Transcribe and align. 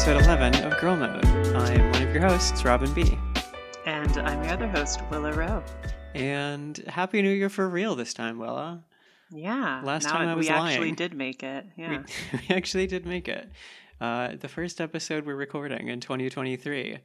episode 0.00 0.24
11 0.24 0.64
of 0.64 0.80
Girl 0.80 0.96
Mode. 0.96 1.22
I'm 1.54 1.90
one 1.90 2.02
of 2.02 2.14
your 2.14 2.22
hosts, 2.22 2.64
Robin 2.64 2.90
B. 2.94 3.18
And 3.84 4.16
I'm 4.16 4.42
your 4.42 4.54
other 4.54 4.66
host, 4.66 5.02
Willa 5.10 5.30
Rowe. 5.34 5.62
And 6.14 6.78
Happy 6.86 7.20
New 7.20 7.28
Year 7.28 7.50
for 7.50 7.68
real 7.68 7.94
this 7.94 8.14
time, 8.14 8.38
Willa. 8.38 8.82
Yeah. 9.30 9.82
Last 9.84 10.08
time 10.08 10.26
I 10.26 10.34
was 10.34 10.48
we 10.48 10.54
actually 10.54 10.92
did 10.92 11.12
make 11.12 11.42
it. 11.42 11.66
Yeah. 11.76 12.02
We, 12.32 12.38
we 12.48 12.54
actually 12.54 12.86
did 12.86 13.04
make 13.04 13.28
it. 13.28 13.52
Uh, 14.00 14.36
the 14.36 14.48
first 14.48 14.80
episode 14.80 15.26
we're 15.26 15.34
recording 15.34 15.88
in 15.88 16.00
2023. 16.00 16.96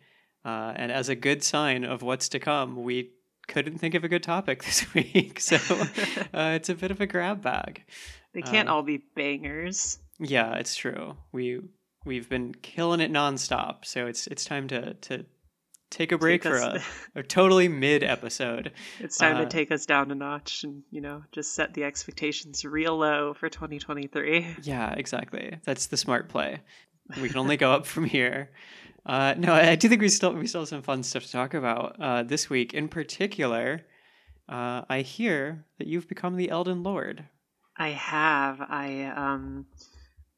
Uh, 0.45 0.73
and 0.77 0.89
as 0.89 1.09
a 1.09 1.15
good 1.15 1.43
sign 1.43 1.83
of 1.83 2.01
what's 2.01 2.29
to 2.29 2.39
come, 2.39 2.81
we 2.81 3.11
couldn't 3.49 3.77
think 3.77 3.93
of 3.95 4.05
a 4.05 4.07
good 4.07 4.23
topic 4.23 4.63
this 4.63 4.93
week. 4.93 5.41
So 5.41 5.57
uh, 6.33 6.53
it's 6.55 6.69
a 6.69 6.75
bit 6.75 6.91
of 6.91 7.01
a 7.01 7.07
grab 7.07 7.41
bag. 7.41 7.83
they 8.31 8.41
can't 8.41 8.69
uh, 8.69 8.75
all 8.75 8.83
be 8.83 9.03
bangers. 9.17 9.99
Yeah, 10.17 10.53
it's 10.53 10.77
true. 10.77 11.17
We 11.33 11.59
we've 12.05 12.29
been 12.29 12.53
killing 12.53 12.99
it 13.01 13.11
nonstop, 13.11 13.85
so 13.85 14.07
it's 14.07 14.27
it's 14.27 14.45
time 14.45 14.67
to 14.69 14.93
to 14.93 15.25
take 15.89 16.11
a 16.11 16.17
break 16.17 16.41
Take 16.41 16.51
for 16.51 16.59
us- 16.59 16.83
a, 17.15 17.19
a 17.19 17.23
totally 17.23 17.67
mid 17.67 18.03
episode. 18.03 18.71
It's 18.99 19.17
time 19.17 19.37
uh, 19.37 19.41
to 19.41 19.45
take 19.45 19.71
us 19.71 19.85
down 19.85 20.11
a 20.11 20.15
notch 20.15 20.63
and, 20.63 20.83
you 20.91 21.01
know, 21.01 21.23
just 21.31 21.53
set 21.53 21.73
the 21.73 21.83
expectations 21.83 22.65
real 22.65 22.97
low 22.97 23.33
for 23.33 23.49
2023. 23.49 24.55
Yeah, 24.63 24.93
exactly. 24.93 25.57
That's 25.63 25.87
the 25.87 25.97
smart 25.97 26.29
play. 26.29 26.61
We 27.21 27.29
can 27.29 27.37
only 27.37 27.55
go 27.55 27.71
up 27.71 27.85
from 27.85 28.05
here. 28.05 28.49
Uh, 29.05 29.35
no, 29.37 29.53
I 29.53 29.71
I 29.71 29.75
do 29.75 29.87
think 29.87 30.01
we 30.01 30.09
still 30.09 30.33
we 30.33 30.47
still 30.47 30.61
have 30.61 30.69
some 30.69 30.81
fun 30.81 31.03
stuff 31.03 31.23
to 31.25 31.31
talk 31.31 31.53
about 31.53 31.97
uh, 32.01 32.23
this 32.23 32.49
week. 32.49 32.73
In 32.73 32.87
particular, 32.87 33.85
uh, 34.49 34.81
I 34.89 35.01
hear 35.01 35.65
that 35.77 35.85
you've 35.85 36.07
become 36.07 36.35
the 36.35 36.49
Elden 36.49 36.81
Lord. 36.81 37.25
I 37.77 37.89
have. 37.89 38.59
I, 38.59 39.03
um, 39.15 39.67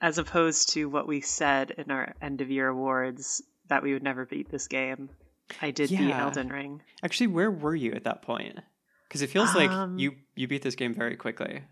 as 0.01 0.17
opposed 0.17 0.69
to 0.73 0.85
what 0.85 1.07
we 1.07 1.21
said 1.21 1.71
in 1.71 1.91
our 1.91 2.13
end 2.21 2.41
of 2.41 2.51
year 2.51 2.67
awards 2.67 3.41
that 3.67 3.83
we 3.83 3.93
would 3.93 4.03
never 4.03 4.25
beat 4.25 4.49
this 4.49 4.67
game, 4.67 5.09
I 5.61 5.71
did 5.71 5.89
beat 5.89 6.11
Elden 6.11 6.49
Ring. 6.49 6.81
Actually, 7.03 7.27
where 7.27 7.51
were 7.51 7.75
you 7.75 7.93
at 7.93 8.03
that 8.03 8.21
point? 8.21 8.59
Because 9.07 9.21
it 9.21 9.29
feels 9.29 9.55
like 9.55 9.69
Um, 9.69 9.97
you 9.97 10.15
you 10.35 10.47
beat 10.47 10.61
this 10.61 10.75
game 10.75 10.93
very 10.93 11.15
quickly. 11.15 11.63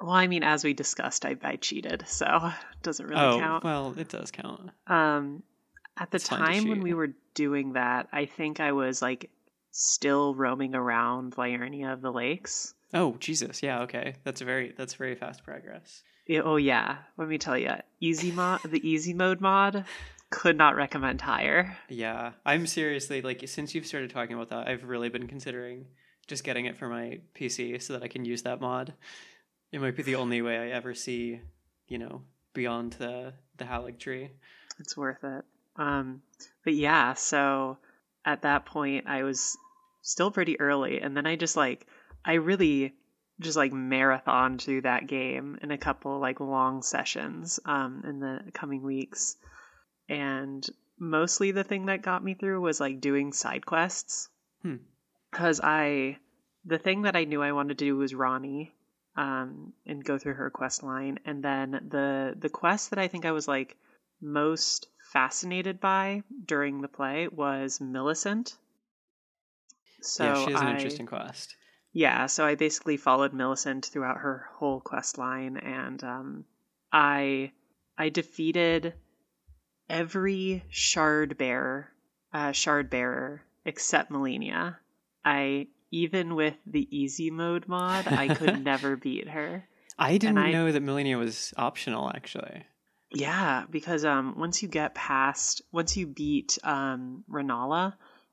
Well, 0.00 0.10
I 0.10 0.26
mean, 0.26 0.42
as 0.42 0.64
we 0.64 0.72
discussed, 0.72 1.24
I, 1.24 1.36
I 1.42 1.56
cheated, 1.56 2.04
so 2.06 2.26
it 2.26 2.52
doesn't 2.82 3.06
really 3.06 3.20
oh, 3.20 3.38
count. 3.38 3.64
well, 3.64 3.94
it 3.96 4.08
does 4.08 4.30
count. 4.30 4.70
Um, 4.88 5.42
at 5.96 6.10
the 6.10 6.16
It's 6.16 6.26
time 6.28 6.68
when 6.68 6.80
we 6.80 6.94
were 6.94 7.10
doing 7.34 7.74
that, 7.74 8.08
I 8.12 8.26
think 8.26 8.58
I 8.60 8.72
was 8.72 9.02
like 9.02 9.30
still 9.70 10.34
roaming 10.34 10.74
around 10.74 11.36
Liurnia 11.36 11.92
of 11.92 12.00
the 12.00 12.12
Lakes. 12.12 12.74
Oh 12.94 13.16
Jesus, 13.20 13.62
yeah, 13.62 13.82
okay, 13.82 14.14
that's 14.24 14.40
very 14.40 14.74
that's 14.76 14.94
very 14.94 15.14
fast 15.14 15.44
progress. 15.44 16.02
Yeah, 16.26 16.42
oh 16.44 16.56
yeah, 16.56 16.98
let 17.16 17.28
me 17.28 17.38
tell 17.38 17.58
you, 17.58 17.72
easy 18.00 18.30
mod, 18.30 18.60
the 18.64 18.86
easy 18.88 19.12
mode 19.12 19.40
mod, 19.40 19.84
could 20.30 20.56
not 20.56 20.76
recommend 20.76 21.20
higher. 21.20 21.76
Yeah, 21.88 22.32
I'm 22.46 22.66
seriously 22.66 23.22
like 23.22 23.46
since 23.46 23.74
you've 23.74 23.86
started 23.86 24.10
talking 24.10 24.34
about 24.34 24.50
that, 24.50 24.68
I've 24.68 24.84
really 24.84 25.08
been 25.08 25.26
considering 25.26 25.86
just 26.26 26.44
getting 26.44 26.66
it 26.66 26.76
for 26.76 26.88
my 26.88 27.20
PC 27.34 27.82
so 27.82 27.92
that 27.92 28.02
I 28.02 28.08
can 28.08 28.24
use 28.24 28.42
that 28.42 28.60
mod. 28.60 28.94
It 29.72 29.80
might 29.80 29.96
be 29.96 30.02
the 30.02 30.16
only 30.16 30.42
way 30.42 30.58
I 30.58 30.68
ever 30.68 30.94
see, 30.94 31.40
you 31.88 31.98
know, 31.98 32.22
beyond 32.54 32.94
the 32.94 33.34
the 33.56 33.64
Halig 33.64 33.98
tree. 33.98 34.30
It's 34.78 34.96
worth 34.96 35.22
it. 35.24 35.44
Um, 35.76 36.22
but 36.64 36.74
yeah, 36.74 37.14
so 37.14 37.78
at 38.24 38.42
that 38.42 38.66
point, 38.66 39.06
I 39.06 39.22
was 39.22 39.56
still 40.02 40.30
pretty 40.30 40.60
early, 40.60 41.00
and 41.00 41.16
then 41.16 41.26
I 41.26 41.36
just 41.36 41.56
like, 41.56 41.86
I 42.24 42.34
really 42.34 42.94
just 43.40 43.56
like 43.56 43.72
marathon 43.72 44.58
through 44.58 44.82
that 44.82 45.06
game 45.06 45.58
in 45.62 45.70
a 45.70 45.78
couple 45.78 46.18
like 46.18 46.40
long 46.40 46.82
sessions 46.82 47.58
um, 47.64 48.02
in 48.06 48.20
the 48.20 48.40
coming 48.52 48.82
weeks, 48.82 49.36
and 50.08 50.66
mostly 50.98 51.50
the 51.50 51.64
thing 51.64 51.86
that 51.86 52.02
got 52.02 52.22
me 52.22 52.34
through 52.34 52.60
was 52.60 52.80
like 52.80 53.00
doing 53.00 53.32
side 53.32 53.66
quests, 53.66 54.28
Hmm. 54.62 54.76
because 55.30 55.60
I, 55.62 56.18
the 56.64 56.78
thing 56.78 57.02
that 57.02 57.16
I 57.16 57.24
knew 57.24 57.42
I 57.42 57.52
wanted 57.52 57.78
to 57.78 57.84
do 57.84 57.96
was 57.96 58.14
Ranni, 58.14 58.70
um, 59.16 59.72
and 59.86 60.04
go 60.04 60.18
through 60.18 60.34
her 60.34 60.50
quest 60.50 60.82
line, 60.82 61.18
and 61.24 61.42
then 61.42 61.70
the 61.90 62.34
the 62.38 62.48
quest 62.48 62.90
that 62.90 62.98
I 62.98 63.08
think 63.08 63.24
I 63.24 63.32
was 63.32 63.48
like 63.48 63.76
most 64.20 64.86
fascinated 65.12 65.80
by 65.80 66.22
during 66.46 66.80
the 66.80 66.88
play 66.88 67.28
was 67.28 67.80
Millicent. 67.80 68.56
So 70.00 70.24
yeah, 70.24 70.44
she 70.44 70.52
has 70.52 70.60
an 70.60 70.66
I, 70.68 70.74
interesting 70.76 71.06
quest. 71.06 71.56
Yeah, 71.92 72.26
so 72.26 72.46
I 72.46 72.54
basically 72.54 72.96
followed 72.96 73.34
Millicent 73.34 73.84
throughout 73.86 74.18
her 74.18 74.48
whole 74.54 74.80
quest 74.80 75.18
line, 75.18 75.58
and 75.58 76.02
um, 76.02 76.44
I 76.90 77.52
I 77.98 78.08
defeated 78.08 78.94
every 79.90 80.64
shard 80.70 81.36
bearer, 81.36 81.90
uh, 82.32 82.52
shard 82.52 82.88
bearer 82.88 83.42
except 83.64 84.10
Malenia. 84.10 84.76
I 85.24 85.68
even 85.90 86.34
with 86.34 86.56
the 86.66 86.88
easy 86.90 87.30
mode 87.30 87.68
mod, 87.68 88.06
I 88.08 88.34
could 88.34 88.60
never 88.64 88.96
beat 88.96 89.28
her. 89.28 89.68
I 89.98 90.16
didn't 90.16 90.38
I- 90.38 90.52
know 90.52 90.72
that 90.72 90.82
Malenia 90.82 91.18
was 91.18 91.52
optional 91.56 92.10
actually. 92.14 92.64
Yeah, 93.14 93.64
because 93.68 94.06
um, 94.06 94.38
once 94.38 94.62
you 94.62 94.68
get 94.68 94.94
past, 94.94 95.60
once 95.70 95.98
you 95.98 96.06
beat 96.06 96.56
um, 96.64 97.24
Renala 97.30 97.92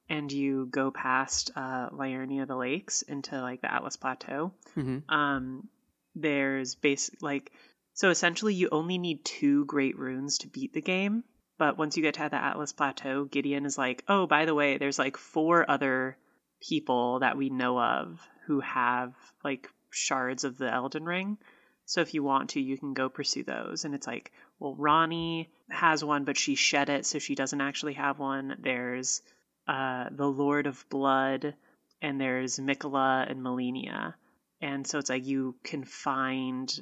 and 0.09 0.31
you 0.31 0.67
go 0.71 0.91
past 0.91 1.51
uh, 1.55 1.89
Liurnia 1.89 2.47
the 2.47 2.55
Lakes 2.55 3.01
into 3.03 3.39
like 3.41 3.61
the 3.61 3.67
Altus 3.67 3.99
Plateau, 3.99 4.51
hmm 4.73 4.99
um, 5.09 5.67
there's 6.15 6.75
basic 6.75 7.21
like 7.21 7.51
so 7.93 8.09
essentially 8.09 8.53
you 8.53 8.69
only 8.71 8.97
need 8.97 9.23
two 9.25 9.65
great 9.65 9.97
runes 9.97 10.39
to 10.39 10.47
beat 10.47 10.73
the 10.73 10.81
game. 10.81 11.23
But 11.57 11.77
once 11.77 11.97
you 11.97 12.03
get 12.03 12.13
to 12.13 12.29
the 12.31 12.37
Altus 12.37 12.73
Plateau, 12.75 13.25
Gideon 13.25 13.65
is 13.65 13.77
like, 13.77 14.05
oh, 14.07 14.25
by 14.27 14.45
the 14.45 14.55
way, 14.55 14.77
there's 14.77 14.97
like 14.97 15.17
four 15.17 15.69
other 15.69 16.17
people 16.61 17.19
that 17.19 17.35
we 17.35 17.49
know 17.49 17.77
of 17.77 18.19
who 18.47 18.61
have 18.61 19.13
like 19.43 19.69
shards 19.89 20.45
of 20.45 20.57
the 20.57 20.73
Elden 20.73 21.03
Ring. 21.03 21.37
So 21.85 21.99
if 21.99 22.13
you 22.13 22.23
want 22.23 22.51
to, 22.51 22.61
you 22.61 22.77
can 22.77 22.93
go 22.93 23.09
pursue 23.09 23.43
those. 23.43 23.83
And 23.83 23.93
it's 23.93 24.07
like, 24.07 24.31
well, 24.59 24.75
Ranni 24.79 25.47
has 25.69 26.03
one, 26.03 26.23
but 26.23 26.37
she 26.37 26.55
shed 26.55 26.89
it, 26.89 27.05
so 27.05 27.19
she 27.19 27.35
doesn't 27.35 27.61
actually 27.61 27.93
have 27.93 28.19
one. 28.19 28.55
There's 28.59 29.21
uh, 29.69 30.09
the 30.09 30.27
Lord 30.27 30.65
of 30.65 30.83
Blood, 30.89 31.53
and 32.01 32.19
there's 32.19 32.57
Miquella 32.57 33.29
and 33.29 33.41
Malenia. 33.41 34.15
And 34.61 34.85
so 34.85 34.97
it's 34.97 35.11
like 35.11 35.27
you 35.27 35.55
can 35.63 35.83
find 35.83 36.73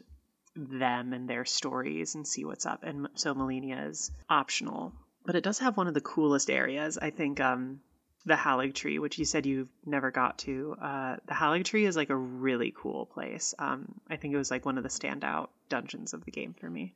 them 0.55 1.11
and 1.11 1.29
their 1.29 1.43
stories 1.43 2.15
and 2.15 2.25
see 2.25 2.45
what's 2.45 2.65
up. 2.65 2.83
And 2.83 3.09
so 3.15 3.35
Malenia 3.35 3.89
is 3.89 4.09
optional. 4.29 4.93
But 5.25 5.35
it 5.35 5.43
does 5.43 5.59
have 5.59 5.75
one 5.75 5.87
of 5.87 5.95
the 5.95 6.01
coolest 6.01 6.49
areas. 6.49 6.97
I 6.97 7.09
think 7.09 7.41
um, 7.41 7.81
the 8.25 8.35
Halig 8.35 8.73
Tree, 8.73 8.99
which 8.99 9.19
you 9.19 9.25
said 9.25 9.45
you 9.45 9.67
never 9.85 10.09
got 10.09 10.37
to. 10.39 10.77
Uh, 10.81 11.17
the 11.25 11.33
Halig 11.33 11.65
Tree 11.65 11.85
is 11.85 11.97
like 11.97 12.09
a 12.09 12.15
really 12.15 12.73
cool 12.75 13.05
place. 13.05 13.53
Um, 13.59 13.99
I 14.09 14.15
think 14.15 14.33
it 14.33 14.37
was 14.37 14.49
like 14.49 14.65
one 14.65 14.77
of 14.77 14.83
the 14.83 14.89
standout 14.89 15.49
dungeons 15.67 16.13
of 16.13 16.23
the 16.23 16.31
game 16.31 16.55
for 16.57 16.69
me. 16.69 16.93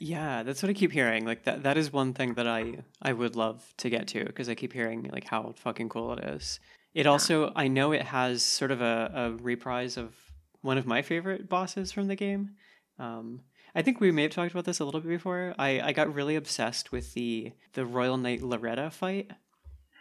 Yeah, 0.00 0.42
that's 0.42 0.62
what 0.62 0.70
I 0.70 0.74
keep 0.74 0.92
hearing. 0.92 1.24
Like 1.24 1.44
that 1.44 1.62
that 1.64 1.76
is 1.76 1.92
one 1.92 2.14
thing 2.14 2.34
that 2.34 2.46
I 2.46 2.78
I 3.02 3.12
would 3.12 3.36
love 3.36 3.64
to 3.78 3.90
get 3.90 4.08
to 4.08 4.24
because 4.24 4.48
I 4.48 4.54
keep 4.54 4.72
hearing 4.72 5.10
like 5.12 5.24
how 5.24 5.54
fucking 5.56 5.88
cool 5.88 6.12
it 6.14 6.24
is. 6.24 6.60
It 6.94 7.06
also 7.06 7.52
I 7.54 7.68
know 7.68 7.92
it 7.92 8.02
has 8.02 8.42
sort 8.42 8.70
of 8.70 8.80
a, 8.80 9.10
a 9.14 9.42
reprise 9.42 9.96
of 9.96 10.14
one 10.62 10.78
of 10.78 10.86
my 10.86 11.02
favorite 11.02 11.48
bosses 11.48 11.92
from 11.92 12.08
the 12.08 12.16
game. 12.16 12.50
Um, 12.98 13.42
I 13.74 13.82
think 13.82 14.00
we 14.00 14.10
may 14.10 14.22
have 14.22 14.32
talked 14.32 14.52
about 14.52 14.64
this 14.64 14.80
a 14.80 14.84
little 14.84 15.00
bit 15.00 15.08
before. 15.08 15.54
I, 15.58 15.80
I 15.80 15.92
got 15.92 16.12
really 16.14 16.36
obsessed 16.36 16.90
with 16.90 17.14
the 17.14 17.52
the 17.74 17.84
Royal 17.84 18.16
Knight 18.16 18.42
Loretta 18.42 18.90
fight. 18.90 19.30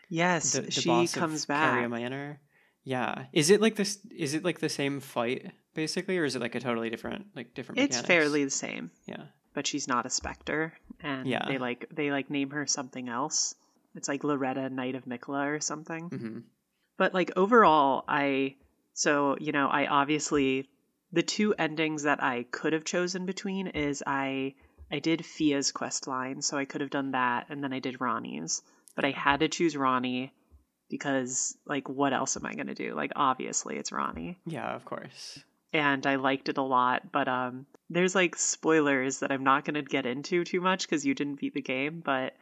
Yes, 0.10 0.54
The, 0.54 0.62
the 0.62 0.72
she 0.72 1.08
comes 1.08 1.46
back. 1.46 1.90
Manor. 1.90 2.40
Yeah, 2.84 3.26
is 3.34 3.50
it 3.50 3.62
like 3.62 3.76
this? 3.76 4.00
Is 4.16 4.34
it 4.34 4.46
like 4.46 4.60
the 4.60 4.70
same 4.70 5.00
fight 5.02 5.52
basically, 5.74 6.18
or 6.18 6.24
is 6.24 6.36
it 6.36 6.42
like 6.42 6.56
a 6.56 6.60
totally 6.60 6.90
different 6.90 7.28
like 7.36 7.54
different? 7.54 7.80
It's 7.80 7.98
mechanics? 7.98 8.08
fairly 8.08 8.44
the 8.46 8.50
same, 8.50 8.92
yeah. 9.06 9.26
But 9.58 9.66
she's 9.66 9.88
not 9.88 10.06
a 10.06 10.10
specter, 10.12 10.72
and 11.00 11.26
Yeah. 11.28 11.48
they 11.48 11.58
like 11.58 11.90
they 11.90 12.12
like 12.12 12.30
name 12.30 12.52
her 12.52 12.68
something 12.68 13.10
else. 13.10 13.56
It's 13.96 14.08
like 14.08 14.24
Loretta, 14.24 14.70
Knight 14.70 14.94
of 14.94 15.06
Miquella, 15.06 15.48
or 15.48 15.60
something. 15.60 16.10
hmm 16.10 16.40
But 16.98 17.16
like 17.16 17.32
overall, 17.36 18.04
I 18.08 18.58
so 18.94 19.36
you 19.40 19.52
know 19.54 19.68
I 19.68 19.88
obviously 19.88 20.70
the 21.12 21.24
two 21.24 21.56
endings 21.56 22.04
that 22.04 22.22
I 22.22 22.44
could 22.44 22.74
have 22.74 22.84
chosen 22.86 23.26
between 23.26 23.66
is 23.66 24.04
I 24.06 24.54
I 24.92 25.00
did 25.00 25.26
Fia's 25.26 25.72
quest 25.72 26.06
line, 26.06 26.44
so 26.44 26.56
I 26.56 26.66
could 26.66 26.82
have 26.82 26.92
done 26.92 27.14
that, 27.14 27.48
and 27.50 27.64
then 27.64 27.74
I 27.74 27.80
did 27.80 27.98
Ranni's, 27.98 28.62
but 28.96 29.06
I 29.06 29.10
had 29.10 29.40
to 29.40 29.48
choose 29.48 29.74
Ranni 29.76 30.30
because 30.88 31.58
like 31.66 31.90
what 31.90 32.14
else 32.14 32.38
am 32.38 32.46
I 32.46 32.54
gonna 32.54 32.76
do? 32.76 32.94
Like 32.94 33.14
obviously 33.16 33.78
it's 33.78 33.90
Ranni, 33.90 34.36
Yeah, 34.46 34.76
of 34.76 34.86
course. 34.86 35.40
And 35.74 36.06
I 36.08 36.16
liked 36.16 36.50
it 36.50 36.58
a 36.58 36.62
lot, 36.64 37.12
but 37.12 37.28
um 37.28 37.66
there's 37.90 38.16
like 38.16 38.36
spoilers 38.36 39.20
that 39.20 39.32
I'm 39.32 39.44
not 39.44 39.66
gonna 39.66 39.82
get 39.82 40.06
into 40.06 40.44
too 40.44 40.62
much 40.62 40.86
because 40.88 41.06
you 41.06 41.14
didn't 41.14 41.40
beat 41.40 41.54
the 41.54 41.62
game, 41.62 42.02
but 42.04 42.36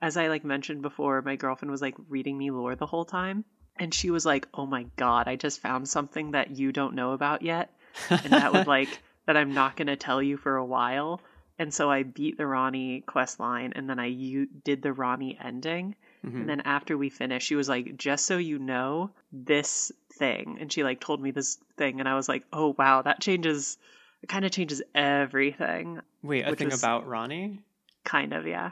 as 0.00 0.16
I 0.16 0.28
like 0.28 0.44
mentioned 0.44 0.82
before, 0.82 1.22
my 1.22 1.36
girlfriend 1.36 1.70
was 1.70 1.82
like 1.82 1.94
reading 2.08 2.36
me 2.36 2.50
lore 2.50 2.76
the 2.76 2.86
whole 2.86 3.04
time. 3.04 3.44
And 3.78 3.92
she 3.92 4.10
was 4.10 4.24
like, 4.24 4.48
"Oh 4.54 4.64
my 4.66 4.84
god, 4.96 5.28
I 5.28 5.36
just 5.36 5.60
found 5.60 5.86
something 5.88 6.30
that 6.32 6.56
you 6.56 6.72
don't 6.72 6.94
know 6.94 7.12
about 7.12 7.42
yet." 7.42 7.70
And 8.10 8.32
that 8.32 8.52
would 8.52 8.66
like 8.66 8.88
that 9.26 9.36
I'm 9.36 9.52
not 9.52 9.76
going 9.76 9.88
to 9.88 9.96
tell 9.96 10.22
you 10.22 10.36
for 10.38 10.56
a 10.56 10.64
while. 10.64 11.20
And 11.58 11.72
so 11.72 11.90
I 11.90 12.02
beat 12.02 12.36
the 12.38 12.44
Ranni 12.44 13.04
quest 13.04 13.38
line 13.40 13.72
and 13.74 13.88
then 13.88 13.98
I 13.98 14.06
u- 14.06 14.48
did 14.64 14.80
the 14.82 14.92
Ranni 14.92 15.36
ending. 15.42 15.94
Mhm. 16.24 16.34
And 16.40 16.48
then 16.48 16.60
after 16.62 16.96
we 16.96 17.08
finished, 17.10 17.46
she 17.46 17.54
was 17.56 17.68
like, 17.68 17.96
just 17.96 18.24
so 18.26 18.38
you 18.38 18.58
know, 18.58 19.10
this 19.32 19.92
thing. 20.16 20.58
And 20.60 20.72
she 20.72 20.82
like 20.84 21.00
told 21.00 21.20
me 21.20 21.30
this 21.30 21.58
thing. 21.76 22.00
And 22.00 22.08
I 22.08 22.14
was 22.14 22.28
like, 22.28 22.44
oh, 22.52 22.74
wow, 22.78 23.02
that 23.02 23.20
changes, 23.20 23.78
it 24.22 24.28
kind 24.28 24.44
of 24.44 24.50
changes 24.50 24.82
everything. 24.94 26.00
Wait, 26.22 26.46
a 26.46 26.54
thing 26.56 26.68
was- 26.68 26.80
about 26.82 27.06
Ranni? 27.06 27.60
Kind 28.04 28.32
of, 28.32 28.46
yeah. 28.46 28.70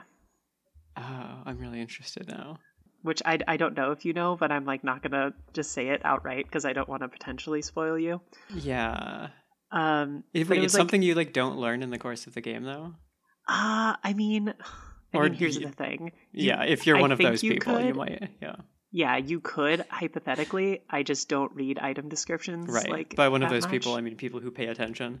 Oh, 0.97 1.41
I'm 1.45 1.57
really 1.59 1.81
interested 1.81 2.27
now. 2.27 2.59
Which 3.01 3.21
I, 3.25 3.37
I 3.47 3.57
don't 3.57 3.75
know 3.77 3.91
if 3.91 4.05
you 4.05 4.13
know, 4.13 4.35
but 4.35 4.51
I'm 4.51 4.65
like 4.65 4.83
not 4.83 5.03
to 5.03 5.33
just 5.53 5.71
say 5.73 5.89
it 5.89 6.01
outright 6.03 6.45
because 6.45 6.65
I 6.65 6.73
don't 6.73 6.89
want 6.89 7.01
to 7.03 7.07
potentially 7.07 7.61
spoil 7.61 7.99
you. 7.99 8.21
Yeah. 8.53 9.27
Um, 9.71 10.23
If, 10.33 10.49
wait, 10.49 10.59
it 10.61 10.63
it's 10.63 10.73
like, 10.73 10.79
something 10.79 11.01
you 11.01 11.13
like 11.15 11.33
don't 11.33 11.57
learn 11.57 11.83
in 11.83 11.89
the 11.91 11.97
course 11.99 12.25
of 12.27 12.33
the 12.33 12.41
game 12.41 12.63
though? 12.63 12.93
uh, 13.47 13.95
I 14.03 14.13
mean, 14.15 14.53
I 15.13 15.17
Or 15.17 15.23
mean, 15.25 15.33
here's 15.33 15.57
y- 15.59 15.65
the 15.65 15.71
thing. 15.71 16.11
You- 16.31 16.47
yeah, 16.47 16.63
if 16.63 16.87
you're 16.87 16.97
I 16.97 17.01
one 17.01 17.11
of 17.11 17.19
those 17.19 17.43
you 17.43 17.51
people, 17.51 17.79
you 17.79 17.93
might 17.93 18.29
yeah. 18.41 18.55
Yeah, 18.95 19.17
you 19.17 19.41
could 19.41 19.85
hypothetically. 19.89 20.81
I 20.89 21.03
just 21.03 21.27
don't 21.27 21.53
read 21.53 21.79
item 21.79 22.07
descriptions. 22.07 22.69
Right. 22.69 22.89
Like 22.89 23.13
By 23.13 23.27
one 23.27 23.43
of 23.43 23.49
those 23.49 23.65
people. 23.65 23.93
I 23.93 23.99
mean 23.99 24.15
people 24.15 24.39
who 24.39 24.51
pay 24.51 24.67
attention. 24.67 25.19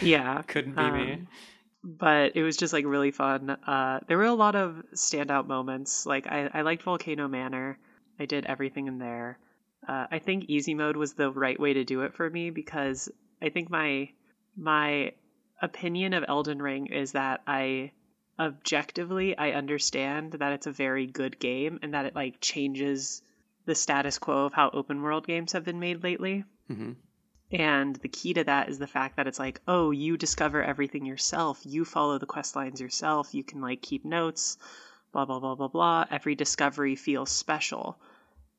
yeah, 0.00 0.40
Couldn't 0.46 0.76
be 0.76 0.90
me. 0.90 1.12
Um, 1.12 1.28
but 1.84 2.36
it 2.36 2.42
was 2.42 2.56
just 2.56 2.72
like 2.72 2.86
really 2.86 3.10
fun. 3.10 3.50
Uh, 3.50 4.00
there 4.08 4.16
were 4.16 4.24
a 4.24 4.32
lot 4.32 4.54
of 4.54 4.82
standout 4.94 5.46
moments. 5.46 6.06
Like 6.06 6.26
I, 6.26 6.48
I 6.54 6.62
liked 6.62 6.84
Volcano 6.84 7.28
Manor. 7.28 7.78
I 8.18 8.24
did 8.24 8.46
everything 8.46 8.86
in 8.86 8.96
there. 8.98 9.38
Uh, 9.86 10.06
I 10.10 10.18
think 10.18 10.44
easy 10.48 10.72
mode 10.72 10.96
was 10.96 11.12
the 11.12 11.30
right 11.30 11.60
way 11.60 11.74
to 11.74 11.84
do 11.84 12.00
it 12.00 12.14
for 12.14 12.30
me 12.30 12.48
because 12.48 13.10
I 13.42 13.50
think 13.50 13.68
my 13.68 14.08
my 14.56 15.12
opinion 15.60 16.14
of 16.14 16.24
Elden 16.26 16.62
Ring 16.62 16.86
is 16.86 17.12
that 17.12 17.42
I 17.46 17.92
objectively 18.38 19.36
I 19.36 19.52
understand 19.52 20.32
that 20.34 20.52
it's 20.52 20.66
a 20.66 20.72
very 20.72 21.06
good 21.06 21.38
game 21.38 21.78
and 21.82 21.94
that 21.94 22.06
it 22.06 22.14
like 22.14 22.40
changes 22.40 23.22
the 23.64 23.74
status 23.74 24.18
quo 24.18 24.44
of 24.46 24.52
how 24.52 24.70
open 24.70 25.02
world 25.02 25.26
games 25.26 25.52
have 25.52 25.64
been 25.64 25.80
made 25.80 26.02
lately. 26.02 26.44
hmm 26.68 26.92
And 27.50 27.96
the 27.96 28.08
key 28.08 28.34
to 28.34 28.44
that 28.44 28.68
is 28.68 28.78
the 28.78 28.86
fact 28.86 29.16
that 29.16 29.26
it's 29.26 29.38
like, 29.38 29.60
oh, 29.66 29.90
you 29.90 30.16
discover 30.16 30.62
everything 30.62 31.04
yourself. 31.06 31.60
You 31.64 31.84
follow 31.84 32.18
the 32.18 32.26
quest 32.26 32.56
lines 32.56 32.80
yourself. 32.80 33.34
You 33.34 33.44
can 33.44 33.60
like 33.60 33.82
keep 33.82 34.04
notes, 34.04 34.58
blah, 35.12 35.24
blah, 35.24 35.40
blah, 35.40 35.54
blah, 35.54 35.68
blah. 35.68 36.04
Every 36.10 36.34
discovery 36.34 36.96
feels 36.96 37.30
special. 37.30 37.98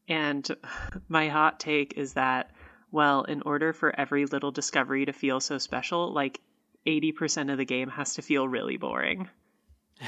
And 0.08 0.50
my 1.08 1.30
hot 1.30 1.60
take 1.60 1.94
is 1.98 2.14
that, 2.14 2.52
well, 2.92 3.24
in 3.24 3.42
order 3.44 3.74
for 3.74 3.98
every 3.98 4.26
little 4.26 4.52
discovery 4.52 5.06
to 5.06 5.14
feel 5.14 5.40
so 5.40 5.58
special, 5.58 6.14
like 6.14 6.40
80% 6.86 7.52
of 7.52 7.58
the 7.58 7.66
game 7.66 7.90
has 7.90 8.16
to 8.16 8.22
feel 8.22 8.48
really 8.48 8.78
boring. 8.78 9.30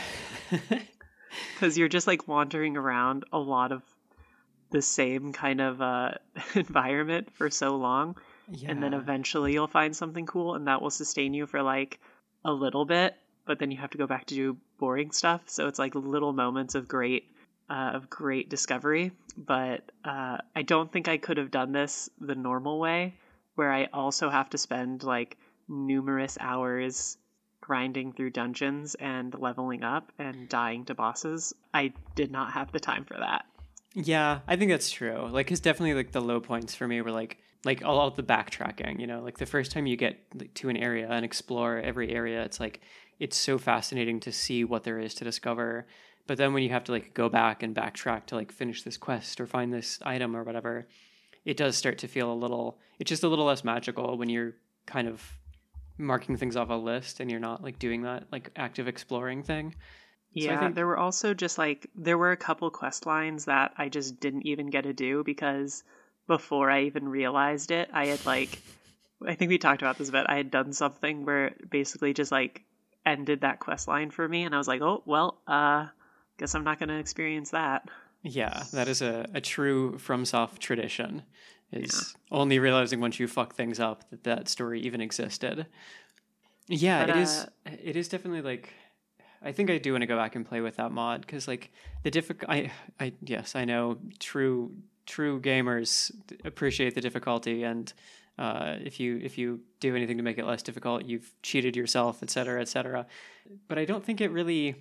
Because 1.53 1.77
you're 1.77 1.89
just 1.89 2.07
like 2.07 2.27
wandering 2.27 2.75
around 2.75 3.25
a 3.31 3.38
lot 3.38 3.71
of 3.71 3.83
the 4.71 4.81
same 4.81 5.33
kind 5.33 5.62
of 5.62 5.81
uh, 5.81 6.12
environment 6.56 7.30
for 7.33 7.50
so 7.50 7.75
long 7.75 8.15
yeah. 8.51 8.71
and 8.71 8.81
then 8.81 8.94
eventually 8.94 9.53
you'll 9.53 9.68
find 9.68 9.95
something 9.95 10.25
cool 10.25 10.56
and 10.56 10.68
that 10.68 10.81
will 10.81 10.89
sustain 10.89 11.33
you 11.33 11.45
for 11.45 11.62
like 11.62 12.00
a 12.45 12.51
little 12.51 12.86
bit 12.86 13.15
but 13.45 13.59
then 13.59 13.71
you 13.71 13.77
have 13.77 13.89
to 13.91 13.97
go 13.97 14.07
back 14.07 14.25
to 14.25 14.36
do 14.36 14.57
boring 14.77 15.12
stuff 15.12 15.41
so 15.47 15.68
it's 15.68 15.80
like 15.80 15.95
little 15.95 16.33
moments 16.33 16.75
of 16.75 16.88
great 16.88 17.31
uh, 17.69 17.91
of 17.94 18.09
great 18.09 18.50
discovery 18.50 19.12
but 19.38 19.91
uh, 20.06 20.38
i 20.56 20.62
don't 20.62 20.91
think 20.91 21.07
i 21.07 21.18
could 21.18 21.38
have 21.38 21.51
done 21.51 21.71
this 21.71 22.09
the 22.19 22.36
normal 22.36 22.80
way 22.80 23.13
where 23.56 23.71
i 23.71 23.86
also 23.94 24.30
have 24.30 24.50
to 24.50 24.57
spend 24.57 25.03
like 25.03 25.38
numerous 25.68 26.38
hours 26.39 27.18
grinding 27.61 28.13
through 28.13 28.29
dungeons 28.29 28.95
and 28.95 29.35
leveling 29.39 29.83
up 29.83 30.11
and 30.17 30.50
dying 30.50 30.85
to 30.85 30.94
bosses 30.94 31.53
i 31.73 31.91
did 32.15 32.31
not 32.31 32.51
have 32.53 32.71
the 32.71 32.79
time 32.79 33.06
for 33.06 33.17
that 33.17 33.45
Yeah, 33.95 34.41
I 34.47 34.56
think 34.56 34.69
that's 34.69 34.91
true. 34.91 35.27
Like, 35.31 35.51
it's 35.51 35.59
definitely 35.59 35.95
like 35.95 36.11
the 36.11 36.21
low 36.21 36.39
points 36.39 36.75
for 36.75 36.88
me 36.88 37.01
were 37.01 37.11
like 37.11 37.38
like 37.65 37.83
all 37.83 38.09
the 38.11 38.23
backtracking. 38.23 39.00
You 39.00 39.07
know, 39.07 39.21
like 39.21 39.38
the 39.38 39.45
first 39.45 39.71
time 39.71 39.85
you 39.85 39.95
get 39.95 40.56
to 40.56 40.69
an 40.69 40.77
area 40.77 41.07
and 41.09 41.25
explore 41.25 41.79
every 41.79 42.11
area, 42.11 42.44
it's 42.44 42.59
like 42.59 42.81
it's 43.19 43.35
so 43.35 43.57
fascinating 43.57 44.19
to 44.21 44.31
see 44.31 44.63
what 44.63 44.83
there 44.83 45.00
is 45.00 45.13
to 45.15 45.23
discover. 45.23 45.88
But 46.27 46.38
then 46.38 46.53
when 46.53 46.63
you 46.63 46.69
have 46.69 46.83
to 46.85 46.91
like 46.91 47.13
go 47.13 47.29
back 47.29 47.63
and 47.63 47.75
backtrack 47.75 48.27
to 48.27 48.35
like 48.35 48.51
finish 48.51 48.83
this 48.83 48.97
quest 48.97 49.41
or 49.41 49.47
find 49.47 49.73
this 49.73 50.00
item 50.05 50.35
or 50.35 50.44
whatever, 50.44 50.88
it 51.44 51.57
does 51.57 51.75
start 51.75 51.97
to 52.00 52.07
feel 52.07 52.31
a 52.31 52.33
little. 52.33 52.77
It's 53.00 53.09
just 53.09 53.23
a 53.23 53.27
little 53.27 53.45
less 53.45 53.63
magical 53.63 54.17
when 54.17 54.29
you're 54.29 54.53
kind 54.85 55.07
of 55.07 55.38
marking 56.00 56.38
things 56.38 56.56
off 56.56 56.69
a 56.69 56.74
list 56.74 57.19
and 57.19 57.30
you're 57.30 57.40
not 57.40 57.62
like 57.62 57.78
doing 57.78 58.04
that 58.04 58.24
like 58.31 58.50
active 58.56 58.88
exploring 58.88 59.44
thing. 59.44 59.75
So 60.38 60.50
I 60.50 60.57
think- 60.57 60.75
there 60.75 60.88
were 60.88 60.98
also 60.98 61.34
just 61.34 61.57
like 61.57 61.88
there 61.96 62.18
were 62.18 62.31
a 62.31 62.38
couple 62.38 62.69
quest 62.72 63.06
lines 63.06 63.46
that 63.46 63.74
I 63.78 63.90
just 63.90 64.19
didn't 64.19 64.46
even 64.48 64.69
get 64.69 64.84
to 64.86 64.94
do 64.94 65.24
because 65.24 65.84
before 66.28 66.69
I 66.72 66.84
even 66.84 67.07
realized 67.10 67.72
it, 67.72 67.90
I 67.94 68.07
had 68.07 68.25
like 68.25 68.60
I 69.25 69.36
think 69.36 69.50
we 69.50 69.57
talked 69.57 69.81
about 69.81 69.98
this, 69.98 70.10
but 70.12 70.30
I 70.30 70.38
had 70.38 70.50
done 70.50 70.72
something 70.72 71.25
where 71.25 71.48
it 71.48 71.69
basically 71.69 72.13
just 72.13 72.31
like 72.31 72.63
ended 73.06 73.42
that 73.42 73.60
quest 73.60 73.88
line 73.88 74.12
for 74.12 74.28
me 74.28 74.44
and 74.44 74.56
I 74.56 74.57
was 74.57 74.68
like, 74.68 74.81
"Oh, 74.81 75.04
well, 75.06 75.42
uh 75.48 75.88
guess 76.38 76.56
I'm 76.56 76.63
not 76.63 76.80
going 76.80 76.90
to 76.90 77.00
experience 77.00 77.51
that." 77.51 77.90
Yeah, 78.22 78.63
that 78.74 78.88
is 78.88 79.01
a, 79.01 79.25
a 79.34 79.42
true 79.42 79.98
FromSoft 79.98 80.60
tradition. 80.60 81.24
Is 81.71 82.16
only 82.31 82.57
realizing 82.57 83.00
once 83.00 83.19
you 83.19 83.27
fuck 83.27 83.54
things 83.56 83.80
up 83.80 84.10
that 84.10 84.24
that 84.24 84.50
story 84.50 84.81
even 84.81 85.01
existed. 85.01 85.68
Yeah, 86.68 87.06
But, 87.06 87.16
it 87.16 87.21
is. 87.21 87.45
uh, 87.66 87.71
It 87.83 87.95
is 87.95 88.07
definitely 88.07 88.42
like. 88.42 88.74
I 89.42 89.51
think 89.54 89.69
I 89.69 89.77
do 89.77 89.94
want 89.94 90.01
to 90.01 90.07
go 90.07 90.18
back 90.18 90.36
and 90.36 90.45
play 90.45 90.62
with 90.62 90.75
that 90.77 90.92
mod 90.92 91.21
because 91.21 91.48
like 91.48 91.71
the 92.04 92.12
difficult. 92.12 92.50
I 92.50 92.71
I 93.00 93.13
yes 93.21 93.56
I 93.56 93.66
know 93.66 93.98
true 94.19 94.71
true 95.06 95.39
gamers 95.42 96.12
appreciate 96.45 96.95
the 96.95 97.01
difficulty 97.01 97.63
and. 97.63 97.92
Uh, 98.38 98.77
if 98.86 99.01
you 99.01 99.19
if 99.22 99.38
you 99.38 99.60
do 99.81 99.94
anything 99.98 100.15
to 100.15 100.24
make 100.24 100.38
it 100.38 100.45
less 100.45 100.63
difficult, 100.63 101.04
you've 101.04 101.30
cheated 101.44 101.75
yourself, 101.75 102.24
et 102.24 102.30
cetera, 102.30 102.62
et 102.62 102.69
cetera. 102.69 103.06
But 103.68 103.77
I 103.77 103.83
don't 103.83 104.01
think 104.01 104.22
it 104.22 104.31
really 104.31 104.75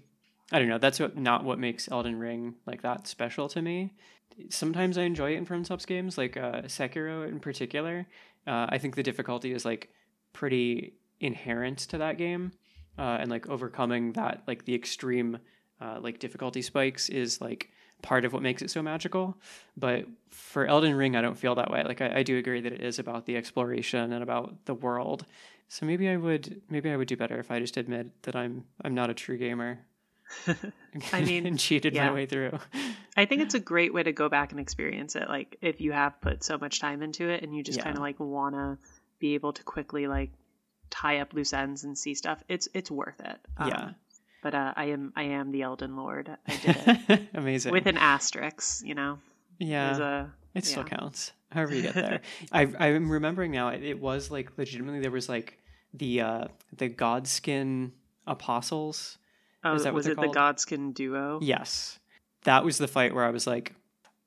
I 0.52 0.60
don't 0.60 0.68
know. 0.68 0.78
That's 0.78 1.00
what, 1.00 1.16
not 1.16 1.42
what 1.44 1.58
makes 1.58 1.90
Elden 1.90 2.18
Ring 2.20 2.54
like 2.66 2.82
that 2.82 3.08
special 3.08 3.48
to 3.48 3.60
me. 3.60 3.94
Sometimes 4.50 4.96
I 4.98 5.02
enjoy 5.02 5.32
it 5.32 5.36
in 5.36 5.46
FromSoft's 5.46 5.86
games, 5.86 6.16
like 6.16 6.36
uh, 6.36 6.62
Sekiro 6.62 7.28
in 7.28 7.40
particular. 7.40 8.06
Uh, 8.46 8.66
I 8.68 8.78
think 8.78 8.96
the 8.96 9.02
difficulty 9.02 9.52
is 9.52 9.64
like 9.64 9.90
pretty 10.32 10.94
inherent 11.20 11.78
to 11.78 11.98
that 11.98 12.18
game, 12.18 12.52
uh, 12.98 13.18
and 13.20 13.30
like 13.30 13.48
overcoming 13.48 14.12
that, 14.12 14.42
like 14.46 14.64
the 14.64 14.74
extreme, 14.74 15.38
uh, 15.80 15.98
like 16.00 16.18
difficulty 16.18 16.62
spikes, 16.62 17.08
is 17.08 17.40
like 17.40 17.70
part 18.02 18.24
of 18.24 18.32
what 18.32 18.42
makes 18.42 18.62
it 18.62 18.70
so 18.70 18.82
magical. 18.82 19.36
But 19.76 20.06
for 20.30 20.66
Elden 20.66 20.94
Ring, 20.94 21.16
I 21.16 21.22
don't 21.22 21.38
feel 21.38 21.56
that 21.56 21.70
way. 21.70 21.82
Like 21.82 22.00
I, 22.00 22.18
I 22.18 22.22
do 22.22 22.38
agree 22.38 22.60
that 22.60 22.72
it 22.72 22.80
is 22.80 22.98
about 22.98 23.26
the 23.26 23.36
exploration 23.36 24.12
and 24.12 24.22
about 24.22 24.64
the 24.66 24.74
world. 24.74 25.26
So 25.68 25.84
maybe 25.84 26.08
I 26.08 26.16
would 26.16 26.62
maybe 26.70 26.90
I 26.90 26.96
would 26.96 27.08
do 27.08 27.16
better 27.16 27.38
if 27.38 27.50
I 27.50 27.60
just 27.60 27.76
admit 27.76 28.22
that 28.22 28.36
I'm 28.36 28.64
I'm 28.84 28.94
not 28.94 29.10
a 29.10 29.14
true 29.14 29.36
gamer. 29.36 29.80
I 31.12 31.22
mean, 31.22 31.46
and 31.46 31.58
cheated 31.58 31.94
yeah. 31.94 32.08
my 32.08 32.14
way 32.14 32.26
through. 32.26 32.58
I 33.16 33.24
think 33.24 33.42
it's 33.42 33.54
a 33.54 33.60
great 33.60 33.92
way 33.94 34.02
to 34.02 34.12
go 34.12 34.28
back 34.28 34.52
and 34.52 34.60
experience 34.60 35.16
it. 35.16 35.28
Like 35.28 35.56
if 35.60 35.80
you 35.80 35.92
have 35.92 36.20
put 36.20 36.44
so 36.44 36.58
much 36.58 36.80
time 36.80 37.02
into 37.02 37.28
it 37.28 37.42
and 37.42 37.54
you 37.54 37.62
just 37.62 37.78
Yeah. 37.78 37.84
kind 37.84 37.96
of 37.96 38.02
like 38.02 38.18
want 38.20 38.54
to 38.54 38.78
be 39.18 39.34
able 39.34 39.52
to 39.54 39.62
quickly 39.64 40.06
like 40.06 40.30
tie 40.90 41.18
up 41.18 41.32
loose 41.34 41.52
ends 41.52 41.84
and 41.84 41.96
see 41.96 42.14
stuff, 42.14 42.42
it's 42.48 42.68
it's 42.74 42.90
worth 42.90 43.20
it. 43.20 43.38
Um, 43.56 43.68
Yeah. 43.68 43.90
But 44.42 44.54
uh, 44.54 44.72
I 44.76 44.86
am 44.86 45.12
I 45.16 45.24
am 45.24 45.50
the 45.50 45.62
Elden 45.62 45.96
Lord. 45.96 46.30
I 46.46 46.56
did 46.56 46.76
it 47.08 47.28
Amazing. 47.34 47.72
with 47.72 47.86
an 47.86 47.96
asterisk. 47.98 48.86
You 48.86 48.94
know, 48.94 49.18
yeah, 49.58 49.96
a 49.98 50.26
it 50.54 50.64
still 50.64 50.84
yeah. 50.84 50.96
counts. 50.96 51.32
However 51.50 51.74
you 51.74 51.82
get 51.82 51.94
there. 51.94 52.20
I 52.52 52.72
I'm 52.78 53.10
remembering 53.10 53.50
now. 53.50 53.70
It, 53.70 53.82
it 53.82 54.00
was 54.00 54.30
like 54.30 54.56
legitimately 54.56 55.00
there 55.00 55.10
was 55.10 55.28
like 55.28 55.58
the 55.92 56.20
uh 56.20 56.44
the 56.76 56.88
Godskin 56.88 57.90
apostles. 58.28 59.18
Oh, 59.64 59.74
Is 59.74 59.84
that 59.84 59.94
was 59.94 60.06
it 60.06 60.16
called? 60.16 60.32
the 60.34 60.38
Godskin 60.38 60.92
duo? 60.94 61.38
Yes, 61.42 61.98
that 62.44 62.64
was 62.64 62.78
the 62.78 62.88
fight 62.88 63.14
where 63.14 63.24
I 63.24 63.30
was 63.30 63.46
like, 63.46 63.74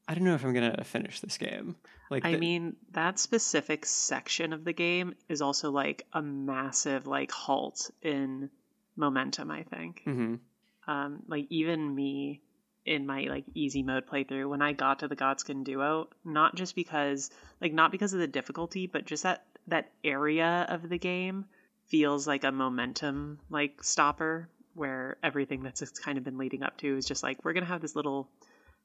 I 0.08 0.14
don't 0.14 0.24
know 0.24 0.36
if 0.36 0.44
I'm 0.44 0.54
gonna 0.54 0.84
finish 0.84 1.20
this 1.20 1.38
game. 1.38 1.76
Like, 2.10 2.26
I 2.26 2.34
the- 2.34 2.38
mean, 2.40 2.76
that 2.92 3.20
specific 3.20 3.86
section 3.86 4.52
of 4.54 4.66
the 4.66 4.74
game 4.74 5.16
is 5.30 5.42
also 5.42 5.72
like 5.72 6.06
a 6.14 6.22
massive 6.22 7.08
like 7.08 7.32
halt 7.32 7.90
in 8.02 8.50
momentum. 8.98 9.50
I 9.52 9.64
think. 9.64 10.04
Mhm. 10.06 10.40
um, 10.88 11.24
like 11.28 11.46
even 11.50 11.94
me 11.96 12.42
in 12.86 13.06
my 13.06 13.22
like 13.30 13.46
easy 13.54 13.84
mode 13.84 14.08
playthrough 14.08 14.50
when 14.50 14.64
i 14.64 14.74
got 14.74 14.98
to 14.98 15.08
the 15.08 15.16
godskin 15.16 15.64
duo 15.64 16.10
not 16.26 16.56
just 16.56 16.74
because 16.76 17.30
like 17.62 17.72
not 17.72 17.92
because 17.92 18.12
of 18.14 18.20
the 18.20 18.28
difficulty 18.28 18.88
but 18.88 19.06
just 19.06 19.22
that 19.22 19.46
that 19.68 19.92
area 20.04 20.66
of 20.68 20.90
the 20.90 20.98
game 20.98 21.46
feels 21.86 22.26
like 22.26 22.44
a 22.44 22.52
momentum 22.52 23.40
like 23.52 23.84
stopper 23.84 24.50
where 24.74 25.18
everything 25.24 25.64
that's 25.64 25.82
kind 26.00 26.18
of 26.18 26.24
been 26.24 26.38
leading 26.38 26.64
up 26.64 26.78
to 26.78 26.98
is 26.98 27.06
just 27.06 27.24
like 27.24 27.44
we're 27.44 27.54
gonna 27.54 27.66
have 27.66 27.82
this 27.82 27.96
little 27.96 28.30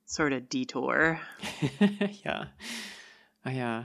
sort 0.06 0.32
of 0.32 0.48
detour 0.48 1.20
yeah, 2.24 2.46
Uh, 3.44 3.50
yeah. 3.50 3.84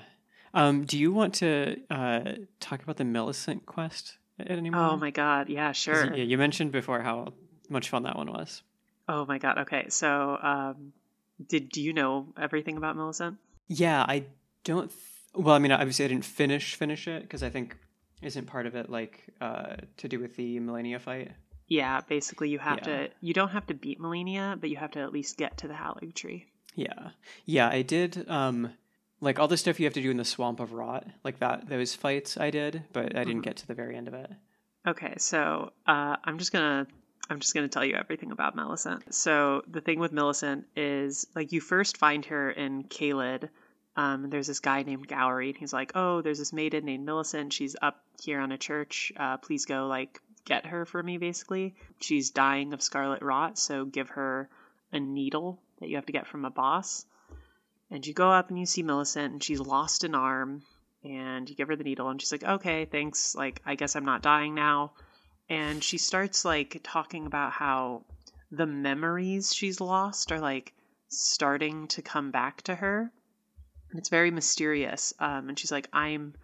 Um, 0.53 0.83
do 0.85 0.97
you 0.99 1.11
want 1.13 1.35
to 1.35 1.77
uh 1.89 2.33
talk 2.59 2.83
about 2.83 2.97
the 2.97 3.05
Millicent 3.05 3.65
quest 3.65 4.17
it 4.37 4.49
anymore? 4.51 4.81
Oh 4.81 4.97
my 4.97 5.11
god, 5.11 5.49
yeah, 5.49 5.71
sure. 5.71 6.13
Yeah, 6.15 6.23
you 6.23 6.37
mentioned 6.37 6.71
before 6.71 7.01
how 7.01 7.33
much 7.69 7.89
fun 7.89 8.03
that 8.03 8.17
one 8.17 8.31
was. 8.31 8.61
Oh 9.07 9.25
my 9.25 9.37
god. 9.37 9.59
Okay, 9.59 9.85
so 9.89 10.37
um, 10.41 10.93
did 11.47 11.69
do 11.69 11.81
you 11.81 11.93
know 11.93 12.27
everything 12.37 12.77
about 12.77 12.95
Millicent? 12.95 13.37
Yeah, 13.67 14.03
I 14.07 14.25
don't. 14.63 14.89
Th- 14.89 15.01
well, 15.35 15.55
I 15.55 15.59
mean, 15.59 15.71
obviously, 15.71 16.05
I 16.05 16.09
didn't 16.09 16.25
finish 16.25 16.75
finish 16.75 17.07
it 17.07 17.21
because 17.23 17.43
I 17.43 17.49
think 17.49 17.77
isn't 18.21 18.45
part 18.45 18.65
of 18.67 18.75
it 18.75 18.89
like 18.89 19.23
uh, 19.39 19.75
to 19.97 20.07
do 20.07 20.19
with 20.19 20.35
the 20.35 20.59
Malenia 20.59 20.99
fight. 20.99 21.31
Yeah, 21.71 22.01
basically 22.01 22.49
you 22.49 22.59
have 22.59 22.79
Yeah. 22.79 22.83
to. 23.05 23.09
You 23.21 23.33
don't 23.33 23.49
have 23.51 23.65
to 23.67 23.73
beat 23.73 23.97
Malenia, 23.97 24.59
but 24.59 24.69
you 24.69 24.75
have 24.75 24.91
to 24.91 24.99
at 24.99 25.13
least 25.13 25.37
get 25.37 25.57
to 25.59 25.69
the 25.69 25.73
Halig 25.73 26.13
Tree. 26.13 26.45
Yeah, 26.75 27.11
yeah, 27.45 27.69
I 27.69 27.81
did. 27.81 28.29
Um, 28.29 28.73
like 29.21 29.39
all 29.39 29.47
the 29.47 29.55
stuff 29.55 29.79
you 29.79 29.85
have 29.85 29.93
to 29.93 30.01
do 30.01 30.11
in 30.11 30.17
the 30.17 30.25
Swamp 30.25 30.59
of 30.59 30.73
Rot, 30.73 31.07
like 31.23 31.39
that. 31.39 31.69
Those 31.69 31.95
fights 31.95 32.35
I 32.37 32.49
did, 32.49 32.83
but 32.91 33.15
I 33.15 33.23
didn't 33.23 33.41
Mhm. 33.41 33.45
get 33.45 33.55
to 33.57 33.67
the 33.67 33.73
very 33.73 33.95
end 33.95 34.09
of 34.09 34.13
it. 34.13 34.31
Okay, 34.85 35.13
so 35.17 35.71
uh, 35.87 36.17
I'm 36.25 36.37
just 36.37 36.51
gonna 36.51 36.87
I'm 37.29 37.39
just 37.39 37.53
gonna 37.53 37.69
tell 37.69 37.85
you 37.85 37.95
everything 37.95 38.31
about 38.31 38.55
Millicent. 38.57 39.13
So 39.13 39.63
the 39.65 39.79
thing 39.79 39.99
with 39.99 40.11
Millicent 40.11 40.65
is 40.75 41.25
like 41.35 41.53
you 41.53 41.61
first 41.61 41.95
find 41.95 42.25
her 42.25 42.51
in 42.51 42.83
Caelid. 42.83 43.47
Um, 43.95 44.29
there's 44.29 44.47
this 44.47 44.59
guy 44.59 44.83
named 44.83 45.07
Gowry, 45.07 45.47
and 45.49 45.57
he's 45.57 45.71
like, 45.71 45.93
"Oh, 45.95 46.21
there's 46.21 46.39
this 46.39 46.51
maiden 46.51 46.83
named 46.83 47.05
Millicent. 47.05 47.53
She's 47.53 47.77
up 47.81 48.03
here 48.21 48.41
on 48.41 48.51
a 48.51 48.57
church. 48.57 49.13
Uh, 49.15 49.37
please 49.37 49.65
go 49.65 49.87
like 49.87 50.19
get 50.45 50.65
her 50.65 50.85
for 50.85 51.01
me. 51.01 51.17
Basically, 51.17 51.75
she's 51.99 52.31
dying 52.31 52.73
of 52.73 52.81
scarlet 52.81 53.21
rot. 53.21 53.57
So 53.57 53.85
give 53.85 54.09
her 54.09 54.49
a 54.91 54.99
needle 54.99 55.59
that 55.79 55.89
you 55.89 55.95
have 55.95 56.05
to 56.07 56.13
get 56.13 56.27
from 56.27 56.45
a 56.45 56.49
boss." 56.49 57.05
And 57.89 58.05
you 58.05 58.13
go 58.13 58.31
up 58.31 58.49
and 58.49 58.57
you 58.59 58.65
see 58.65 58.83
Millicent, 58.83 59.33
and 59.33 59.43
she's 59.43 59.59
lost 59.59 60.03
an 60.03 60.15
arm. 60.15 60.63
And 61.03 61.49
you 61.49 61.55
give 61.55 61.67
her 61.67 61.75
the 61.75 61.83
needle, 61.83 62.09
and 62.09 62.21
she's 62.21 62.31
like, 62.31 62.43
"Okay, 62.43 62.85
thanks. 62.85 63.35
Like, 63.35 63.61
I 63.65 63.75
guess 63.75 63.95
I'm 63.95 64.05
not 64.05 64.21
dying 64.21 64.53
now." 64.53 64.93
And 65.49 65.83
she 65.83 65.97
starts 65.97 66.45
like 66.45 66.79
talking 66.83 67.25
about 67.25 67.51
how 67.51 68.05
the 68.51 68.67
memories 68.67 69.53
she's 69.53 69.81
lost 69.81 70.31
are 70.31 70.39
like 70.39 70.73
starting 71.07 71.87
to 71.87 72.01
come 72.01 72.31
back 72.31 72.61
to 72.63 72.75
her. 72.75 73.11
And 73.89 73.99
it's 73.99 74.09
very 74.09 74.31
mysterious. 74.31 75.13
Um, 75.19 75.49
and 75.49 75.59
she's 75.59 75.71
like, 75.71 75.89
"I'm 75.91 76.35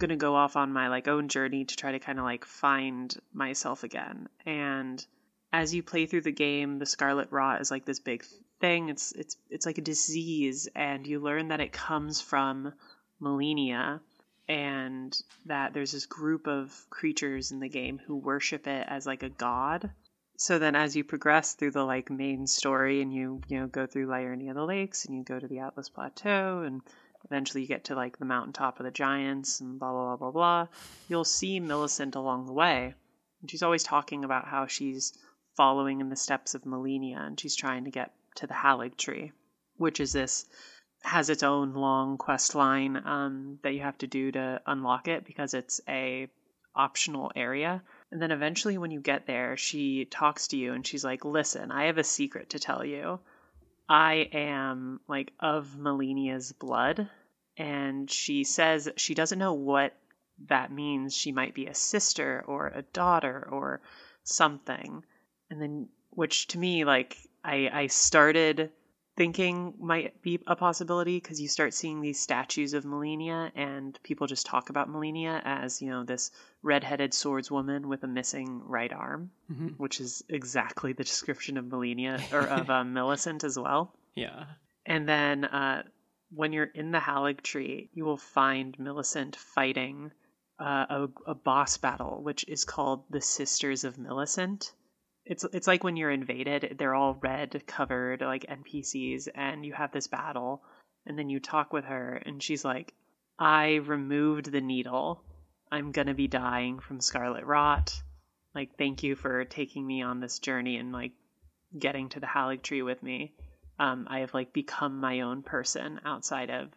gonna 0.00 0.16
go 0.16 0.34
off 0.34 0.56
on 0.56 0.72
my 0.72 0.88
like 0.88 1.06
own 1.06 1.28
journey 1.28 1.64
to 1.64 1.76
try 1.76 1.92
to 1.92 1.98
kind 2.00 2.18
of 2.18 2.24
like 2.24 2.44
find 2.44 3.16
myself 3.32 3.84
again." 3.84 4.28
And 4.44 5.04
as 5.52 5.74
you 5.74 5.82
play 5.82 6.06
through 6.06 6.22
the 6.22 6.32
game, 6.32 6.78
the 6.78 6.86
scarlet 6.86 7.28
rot 7.30 7.60
is 7.60 7.70
like 7.70 7.84
this 7.84 8.00
big 8.00 8.24
thing. 8.60 8.88
It's 8.88 9.12
it's 9.12 9.36
it's 9.48 9.66
like 9.66 9.78
a 9.78 9.82
disease, 9.82 10.68
and 10.74 11.06
you 11.06 11.20
learn 11.20 11.48
that 11.48 11.60
it 11.60 11.72
comes 11.72 12.20
from 12.20 12.72
Malenia, 13.20 14.00
and 14.48 15.16
that 15.46 15.72
there's 15.72 15.92
this 15.92 16.06
group 16.06 16.46
of 16.46 16.86
creatures 16.90 17.50
in 17.50 17.60
the 17.60 17.68
game 17.68 17.98
who 17.98 18.16
worship 18.16 18.66
it 18.66 18.86
as 18.88 19.06
like 19.06 19.22
a 19.22 19.28
god. 19.28 19.90
So 20.36 20.58
then, 20.58 20.74
as 20.74 20.96
you 20.96 21.04
progress 21.04 21.54
through 21.54 21.72
the 21.72 21.84
like 21.84 22.10
main 22.10 22.46
story, 22.46 23.02
and 23.02 23.12
you 23.12 23.40
you 23.48 23.60
know 23.60 23.66
go 23.66 23.86
through 23.86 24.06
Liurnia 24.06 24.54
the 24.54 24.64
Lakes, 24.64 25.04
and 25.04 25.16
you 25.16 25.24
go 25.24 25.38
to 25.38 25.48
the 25.48 25.56
Altus 25.56 25.92
Plateau, 25.92 26.62
and 26.62 26.80
eventually 27.24 27.62
you 27.62 27.68
get 27.68 27.84
to 27.84 27.94
like 27.94 28.18
the 28.18 28.24
mountaintop 28.24 28.78
of 28.78 28.84
the 28.84 28.90
giants, 28.90 29.60
and 29.60 29.78
blah 29.78 29.92
blah 29.92 30.16
blah 30.16 30.16
blah 30.16 30.30
blah, 30.30 30.66
you'll 31.08 31.24
see 31.24 31.60
Millicent 31.60 32.14
along 32.14 32.46
the 32.46 32.52
way, 32.52 32.94
and 33.40 33.50
she's 33.50 33.62
always 33.62 33.82
talking 33.82 34.24
about 34.24 34.46
how 34.46 34.66
she's 34.66 35.12
following 35.56 36.00
in 36.00 36.08
the 36.08 36.16
steps 36.16 36.54
of 36.54 36.62
Malenia, 36.64 37.18
and 37.18 37.38
she's 37.38 37.56
trying 37.56 37.84
to 37.84 37.90
get 37.90 38.12
to 38.36 38.46
the 38.46 38.54
Halig 38.54 38.96
Tree, 38.96 39.32
which 39.76 40.00
is 40.00 40.12
this 40.12 40.46
has 41.02 41.30
its 41.30 41.42
own 41.42 41.72
long 41.72 42.18
quest 42.18 42.54
line 42.54 42.96
um, 43.06 43.58
that 43.62 43.72
you 43.72 43.80
have 43.80 43.96
to 43.98 44.06
do 44.06 44.30
to 44.32 44.60
unlock 44.66 45.08
it 45.08 45.24
because 45.24 45.54
it's 45.54 45.80
a 45.88 46.28
optional 46.74 47.32
area. 47.34 47.82
And 48.10 48.20
then 48.20 48.30
eventually, 48.30 48.78
when 48.78 48.90
you 48.90 49.00
get 49.00 49.26
there, 49.26 49.56
she 49.56 50.04
talks 50.04 50.48
to 50.48 50.56
you 50.56 50.72
and 50.72 50.86
she's 50.86 51.04
like, 51.04 51.24
"Listen, 51.24 51.70
I 51.70 51.84
have 51.84 51.98
a 51.98 52.04
secret 52.04 52.50
to 52.50 52.58
tell 52.58 52.84
you. 52.84 53.20
I 53.90 54.28
am 54.32 55.00
like 55.08 55.32
of 55.40 55.76
Malenia's 55.76 56.52
blood." 56.52 57.10
And 57.56 58.08
she 58.08 58.44
says 58.44 58.88
she 58.96 59.14
doesn't 59.14 59.38
know 59.38 59.52
what 59.52 59.96
that 60.46 60.70
means. 60.70 61.14
She 61.16 61.32
might 61.32 61.54
be 61.54 61.66
a 61.66 61.74
sister 61.74 62.44
or 62.46 62.68
a 62.68 62.82
daughter 62.82 63.46
or 63.50 63.80
something. 64.22 65.04
And 65.50 65.60
then, 65.60 65.88
which 66.10 66.46
to 66.48 66.58
me, 66.58 66.84
like, 66.84 67.16
I, 67.44 67.68
I 67.72 67.86
started 67.88 68.70
thinking 69.20 69.74
might 69.78 70.22
be 70.22 70.40
a 70.46 70.56
possibility 70.56 71.18
because 71.18 71.38
you 71.38 71.46
start 71.46 71.74
seeing 71.74 72.00
these 72.00 72.18
statues 72.18 72.72
of 72.72 72.84
Malenia 72.84 73.52
and 73.54 74.02
people 74.02 74.26
just 74.26 74.46
talk 74.46 74.70
about 74.70 74.88
Malenia 74.88 75.42
as, 75.44 75.82
you 75.82 75.90
know, 75.90 76.04
this 76.04 76.30
redheaded 76.62 77.12
swordswoman 77.12 77.84
with 77.84 78.02
a 78.02 78.06
missing 78.06 78.62
right 78.64 78.90
arm, 78.90 79.30
hmm 79.48 79.68
which 79.76 80.00
is 80.00 80.24
exactly 80.30 80.94
the 80.94 81.04
description 81.04 81.58
of 81.58 81.66
Malenia 81.66 82.18
or 82.32 82.48
of 82.48 82.70
um, 82.70 82.94
Millicent 82.94 83.44
as 83.44 83.58
well. 83.58 83.92
Yeah, 84.14 84.46
And 84.86 85.06
then 85.06 85.44
uh, 85.44 85.82
when 86.34 86.54
you're 86.54 86.72
in 86.74 86.90
the 86.90 86.98
Halig 86.98 87.42
tree, 87.42 87.90
you 87.92 88.06
will 88.06 88.16
find 88.16 88.74
Millicent 88.78 89.36
fighting 89.36 90.12
uh, 90.58 90.86
a, 90.88 91.08
a 91.26 91.34
boss 91.34 91.76
battle, 91.76 92.22
which 92.22 92.48
is 92.48 92.64
called 92.64 93.04
the 93.10 93.20
Sisters 93.20 93.84
of 93.84 93.98
Millicent. 93.98 94.72
It's 95.24 95.44
it's 95.44 95.66
like 95.66 95.84
when 95.84 95.96
you're 95.96 96.10
invaded, 96.10 96.76
they're 96.78 96.94
all 96.94 97.14
red 97.14 97.64
covered 97.66 98.20
like 98.20 98.46
NPCs, 98.46 99.28
and 99.34 99.64
you 99.64 99.72
have 99.72 99.92
this 99.92 100.06
battle, 100.06 100.62
and 101.06 101.18
then 101.18 101.30
you 101.30 101.40
talk 101.40 101.72
with 101.72 101.84
her, 101.84 102.14
and 102.24 102.42
she's 102.42 102.64
like, 102.64 102.94
"I 103.38 103.74
removed 103.76 104.50
the 104.50 104.60
needle. 104.60 105.24
I'm 105.70 105.92
gonna 105.92 106.14
be 106.14 106.28
dying 106.28 106.80
from 106.80 107.00
scarlet 107.00 107.44
rot. 107.44 108.02
Like, 108.54 108.76
thank 108.76 109.02
you 109.02 109.14
for 109.14 109.44
taking 109.44 109.86
me 109.86 110.02
on 110.02 110.20
this 110.20 110.38
journey 110.40 110.76
and 110.76 110.92
like 110.92 111.12
getting 111.78 112.08
to 112.10 112.20
the 112.20 112.26
Halig 112.26 112.62
tree 112.62 112.82
with 112.82 113.02
me." 113.02 113.34
um, 113.80 114.06
I 114.10 114.18
have 114.20 114.34
like 114.34 114.52
become 114.52 115.00
my 115.00 115.22
own 115.22 115.42
person 115.42 116.00
outside 116.04 116.50
of 116.50 116.68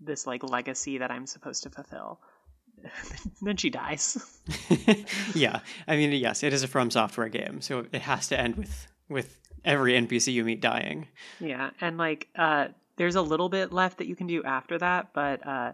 this 0.00 0.28
like 0.28 0.48
legacy 0.48 0.98
that 0.98 1.10
I'm 1.10 1.26
supposed 1.26 1.64
to 1.64 1.70
fulfill. 1.70 2.20
then 3.42 3.56
she 3.56 3.70
dies. 3.70 4.40
yeah. 5.34 5.60
I 5.86 5.96
mean, 5.96 6.12
yes, 6.12 6.42
it 6.42 6.52
is 6.52 6.62
a 6.62 6.68
From 6.68 6.90
Software 6.90 7.28
game, 7.28 7.60
so 7.60 7.86
it 7.92 8.02
has 8.02 8.28
to 8.28 8.38
end 8.38 8.56
with 8.56 8.86
with 9.08 9.38
every 9.64 9.92
NPC 9.92 10.32
you 10.32 10.44
meet 10.44 10.60
dying. 10.60 11.08
yeah, 11.40 11.70
and 11.80 11.98
like 11.98 12.28
uh, 12.36 12.68
there's 12.96 13.16
a 13.16 13.22
little 13.22 13.48
bit 13.48 13.72
left 13.72 13.98
that 13.98 14.06
you 14.06 14.16
can 14.16 14.26
do 14.26 14.42
after 14.42 14.78
that, 14.78 15.12
but 15.12 15.46
uh, 15.46 15.72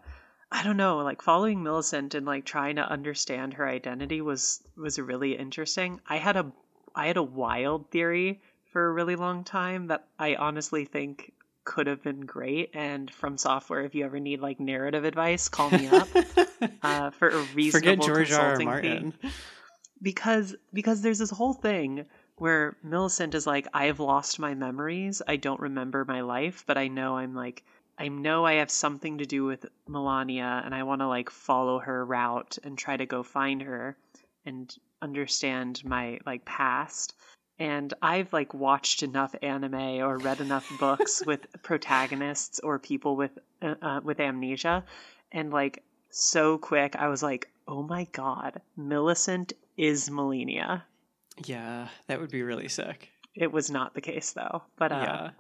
I 0.50 0.64
don't 0.64 0.76
know. 0.76 0.98
Like 0.98 1.22
following 1.22 1.62
Millicent 1.62 2.14
and 2.14 2.26
like 2.26 2.44
trying 2.44 2.76
to 2.76 2.90
understand 2.90 3.54
her 3.54 3.68
identity 3.68 4.20
was 4.20 4.62
was 4.76 4.98
really 4.98 5.36
interesting. 5.36 6.00
I 6.06 6.16
had 6.16 6.36
a 6.36 6.52
I 6.94 7.06
had 7.06 7.16
a 7.16 7.22
wild 7.22 7.90
theory 7.90 8.40
for 8.72 8.86
a 8.86 8.92
really 8.92 9.16
long 9.16 9.44
time 9.44 9.86
that 9.88 10.06
I 10.18 10.34
honestly 10.34 10.84
think 10.84 11.32
could 11.68 11.86
have 11.86 12.02
been 12.02 12.22
great. 12.22 12.70
And 12.72 13.10
from 13.10 13.36
software, 13.36 13.82
if 13.82 13.94
you 13.94 14.06
ever 14.06 14.18
need 14.18 14.40
like 14.40 14.58
narrative 14.58 15.04
advice, 15.04 15.50
call 15.50 15.70
me 15.70 15.86
up. 15.86 16.08
uh, 16.82 17.10
for 17.10 17.28
a 17.28 17.42
reasonable 17.54 17.90
Forget 17.90 18.00
George 18.00 18.32
R. 18.32 18.40
R. 18.40 18.56
consulting 18.56 18.66
Martin. 18.66 19.12
fee. 19.12 19.28
Because 20.00 20.56
because 20.72 21.02
there's 21.02 21.18
this 21.18 21.30
whole 21.30 21.52
thing 21.52 22.06
where 22.36 22.74
Millicent 22.82 23.34
is 23.34 23.46
like, 23.46 23.68
I 23.74 23.84
have 23.86 24.00
lost 24.00 24.38
my 24.38 24.54
memories. 24.54 25.20
I 25.28 25.36
don't 25.36 25.60
remember 25.60 26.06
my 26.06 26.22
life, 26.22 26.64
but 26.66 26.78
I 26.78 26.88
know 26.88 27.18
I'm 27.18 27.34
like 27.34 27.62
I 27.98 28.08
know 28.08 28.46
I 28.46 28.54
have 28.54 28.70
something 28.70 29.18
to 29.18 29.26
do 29.26 29.44
with 29.44 29.66
Malenia 29.86 30.64
and 30.64 30.74
I 30.74 30.84
want 30.84 31.02
to 31.02 31.06
like 31.08 31.28
follow 31.28 31.80
her 31.80 32.02
route 32.02 32.56
and 32.64 32.78
try 32.78 32.96
to 32.96 33.04
go 33.04 33.22
find 33.22 33.60
her 33.60 33.94
and 34.46 34.74
understand 35.02 35.84
my 35.84 36.18
like 36.24 36.46
past. 36.46 37.14
And 37.58 37.92
I've 38.00 38.32
like 38.32 38.54
watched 38.54 39.02
enough 39.02 39.34
anime 39.42 40.00
or 40.00 40.18
read 40.18 40.40
enough 40.40 40.70
books 40.78 41.22
with 41.26 41.46
protagonists 41.62 42.60
or 42.60 42.78
people 42.78 43.16
with 43.16 43.36
uh, 43.62 43.74
uh, 43.82 44.00
with 44.02 44.20
amnesia 44.20 44.84
and 45.32 45.52
like 45.52 45.82
so 46.10 46.58
quick 46.58 46.96
I 46.96 47.08
was 47.08 47.22
like, 47.22 47.50
"Oh 47.66 47.82
my 47.82 48.04
god, 48.12 48.60
Millicent 48.76 49.52
is 49.76 50.08
Malenia." 50.08 50.82
Yeah, 51.44 51.88
that 52.06 52.20
would 52.20 52.30
be 52.30 52.42
really 52.42 52.68
sick. 52.68 53.10
It 53.34 53.52
was 53.52 53.70
not 53.70 53.94
the 53.94 54.00
case 54.00 54.32
though. 54.32 54.62
But 54.76 54.92
uh 54.92 54.96
yeah. 54.96 55.20
but 55.22 55.34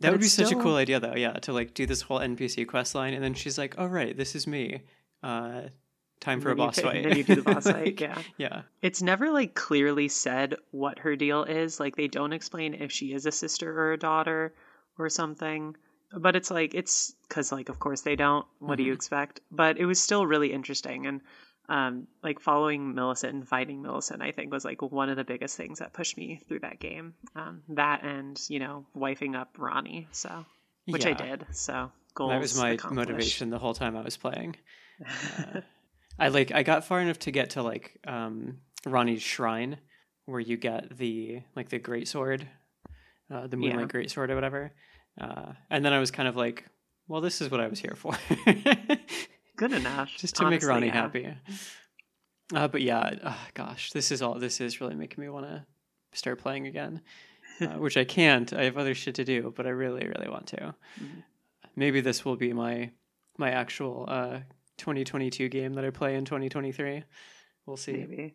That 0.00 0.12
would 0.12 0.20
be 0.20 0.28
such 0.28 0.52
a 0.52 0.56
cool 0.56 0.76
idea, 0.76 1.00
though. 1.00 1.14
Yeah, 1.14 1.34
to 1.34 1.52
like 1.52 1.74
do 1.74 1.86
this 1.86 2.02
whole 2.02 2.18
NPC 2.18 2.66
quest 2.66 2.94
line, 2.94 3.14
and 3.14 3.22
then 3.22 3.34
she's 3.34 3.58
like, 3.58 3.74
"Oh 3.78 3.86
right, 3.86 4.16
this 4.16 4.34
is 4.34 4.46
me. 4.46 4.82
Uh, 5.22 5.62
time 6.22 6.40
for 6.40 6.50
a 6.50 6.56
boss 6.56 6.78
fight." 6.78 7.02
Then 7.04 7.16
you 7.16 7.22
do 7.24 7.34
the 7.34 7.42
boss 7.42 7.64
fight, 7.70 8.00
yeah. 8.00 8.18
yeah, 8.38 8.62
It's 8.80 9.02
never 9.02 9.30
like 9.30 9.54
clearly 9.54 10.08
said 10.08 10.54
what 10.70 11.00
her 11.00 11.14
deal 11.16 11.44
is. 11.44 11.78
Like 11.78 11.96
they 11.96 12.08
don't 12.08 12.32
explain 12.32 12.72
if 12.74 12.90
she 12.90 13.12
is 13.12 13.26
a 13.26 13.32
sister 13.32 13.70
or 13.78 13.92
a 13.92 13.98
daughter 13.98 14.54
or 14.98 15.08
something. 15.10 15.76
But 16.14 16.36
it's 16.36 16.50
like 16.50 16.74
it's 16.74 17.14
because 17.28 17.52
like 17.52 17.68
of 17.68 17.78
course 17.78 18.00
they 18.02 18.16
don't. 18.16 18.46
What 18.58 18.76
do 18.76 18.82
you 18.84 18.92
Mhm. 18.92 18.96
expect? 18.96 19.40
But 19.50 19.78
it 19.78 19.84
was 19.86 20.02
still 20.02 20.26
really 20.26 20.52
interesting 20.52 21.06
and 21.06 21.20
um 21.68 22.06
like 22.22 22.40
following 22.40 22.94
Millicent 22.94 23.34
and 23.34 23.48
fighting 23.48 23.80
Millicent 23.82 24.20
I 24.20 24.32
think 24.32 24.52
was 24.52 24.64
like 24.64 24.82
one 24.82 25.08
of 25.08 25.16
the 25.16 25.24
biggest 25.24 25.56
things 25.56 25.78
that 25.78 25.92
pushed 25.92 26.16
me 26.18 26.40
through 26.48 26.58
that 26.60 26.80
game. 26.80 27.14
Um, 27.36 27.62
that 27.70 28.02
and 28.02 28.38
you 28.48 28.58
know 28.58 28.84
wifing 28.96 29.36
up 29.36 29.56
Ranni. 29.56 30.06
So 30.12 30.44
which 30.86 31.06
I 31.06 31.12
did. 31.14 31.46
So 31.52 31.90
goals 32.14 32.30
That 32.30 32.40
was 32.40 32.56
my 32.58 32.70
accomplished. 32.70 33.08
motivation 33.08 33.50
the 33.50 33.58
whole 33.58 33.74
time 33.74 33.96
I 33.96 34.02
was 34.02 34.16
playing. 34.16 34.56
Uh, 35.00 35.60
I 36.22 36.28
like 36.28 36.52
I 36.52 36.62
got 36.62 36.84
far 36.84 37.00
enough 37.00 37.18
to 37.20 37.30
get 37.30 37.50
to 37.50 37.62
like 37.62 37.98
um 38.06 38.58
Ranni's 38.86 39.22
shrine 39.22 39.78
where 40.26 40.40
you 40.40 40.56
get 40.56 40.96
the 40.96 41.42
like 41.56 41.68
the 41.68 41.78
great 41.78 42.08
sword, 42.08 42.46
uh, 43.32 43.46
the 43.46 43.56
moonlight 43.56 43.80
Yeah. 43.80 43.86
great 43.86 44.10
sword 44.10 44.30
or 44.30 44.34
whatever. 44.34 44.72
Uh, 45.20 45.52
and 45.70 45.84
then 45.84 45.92
I 45.92 45.98
was 45.98 46.10
kind 46.10 46.28
of 46.28 46.36
like, 46.36 46.64
well, 47.08 47.20
this 47.20 47.40
is 47.40 47.50
what 47.50 47.60
I 47.60 47.66
was 47.68 47.78
here 47.80 47.94
for. 47.96 48.14
Good 49.56 49.72
enough. 49.72 50.10
just 50.16 50.36
to 50.36 50.44
honestly, 50.44 50.68
make 50.70 50.82
Ranni 50.82 50.86
yeah. 50.86 50.92
happy. 50.92 51.34
Uh, 52.54 52.68
but 52.68 52.82
yeah, 52.82 53.14
uh, 53.22 53.34
gosh, 53.54 53.90
this 53.92 54.10
is 54.10 54.22
all. 54.22 54.34
This 54.38 54.60
is 54.60 54.80
really 54.80 54.94
making 54.94 55.22
me 55.22 55.28
want 55.28 55.46
to 55.46 55.64
start 56.12 56.38
playing 56.38 56.66
again, 56.66 57.00
uh, 57.60 57.66
which 57.78 57.96
I 57.96 58.04
can't. 58.04 58.52
I 58.52 58.64
have 58.64 58.78
other 58.78 58.94
shit 58.94 59.14
to 59.16 59.24
do, 59.24 59.52
but 59.56 59.66
I 59.66 59.70
really, 59.70 60.06
really 60.06 60.28
want 60.28 60.46
to. 60.48 60.74
Mhm. 61.00 61.22
Maybe 61.76 62.00
this 62.00 62.24
will 62.24 62.36
be 62.36 62.52
my 62.52 62.90
my 63.38 63.50
actual 63.50 64.04
uh, 64.08 64.40
2022 64.82 65.48
game 65.48 65.72
that 65.74 65.84
I 65.84 65.90
play 65.90 66.14
in 66.16 66.24
2023. 66.26 67.04
We'll 67.66 67.76
see. 67.76 67.92
Maybe. 67.92 68.34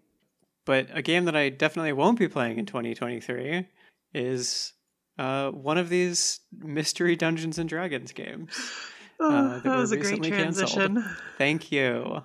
But 0.66 0.88
a 0.94 1.02
game 1.02 1.26
that 1.26 1.36
I 1.36 1.50
definitely 1.50 1.94
won't 1.94 2.18
be 2.18 2.28
playing 2.28 2.58
in 2.58 2.66
2023 2.66 3.68
is 4.14 4.74
uh, 5.20 5.52
one 5.52 5.78
of 5.78 5.90
these 5.90 6.40
mystery 6.58 7.16
Dungeons 7.16 7.58
and 7.60 7.70
Dragons 7.70 8.12
games. 8.12 8.52
Oh, 9.20 9.36
Uh, 9.36 9.54
that 9.56 9.64
that 9.64 9.76
was 9.78 9.92
a 9.92 9.96
great 9.98 10.20
recently 10.20 10.30
canceled. 10.30 10.70
transition. 10.70 11.16
Thank 11.40 11.72
you. 11.72 12.22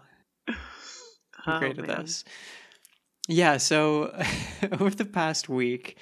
Oh, 1.46 1.58
great 1.58 1.78
at 1.78 1.86
this. 1.86 2.22
Yeah, 3.28 3.56
so 3.56 4.14
over 4.80 4.90
the 4.90 5.06
past 5.06 5.48
week, 5.48 5.96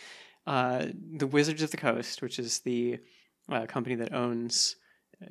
uh, 0.48 0.86
the 1.16 1.26
Wizards 1.28 1.62
of 1.62 1.70
the 1.70 1.76
Coast, 1.76 2.22
which 2.22 2.38
is 2.40 2.58
the 2.60 2.98
uh, 3.48 3.66
company 3.66 3.94
that 3.94 4.12
owns 4.12 4.76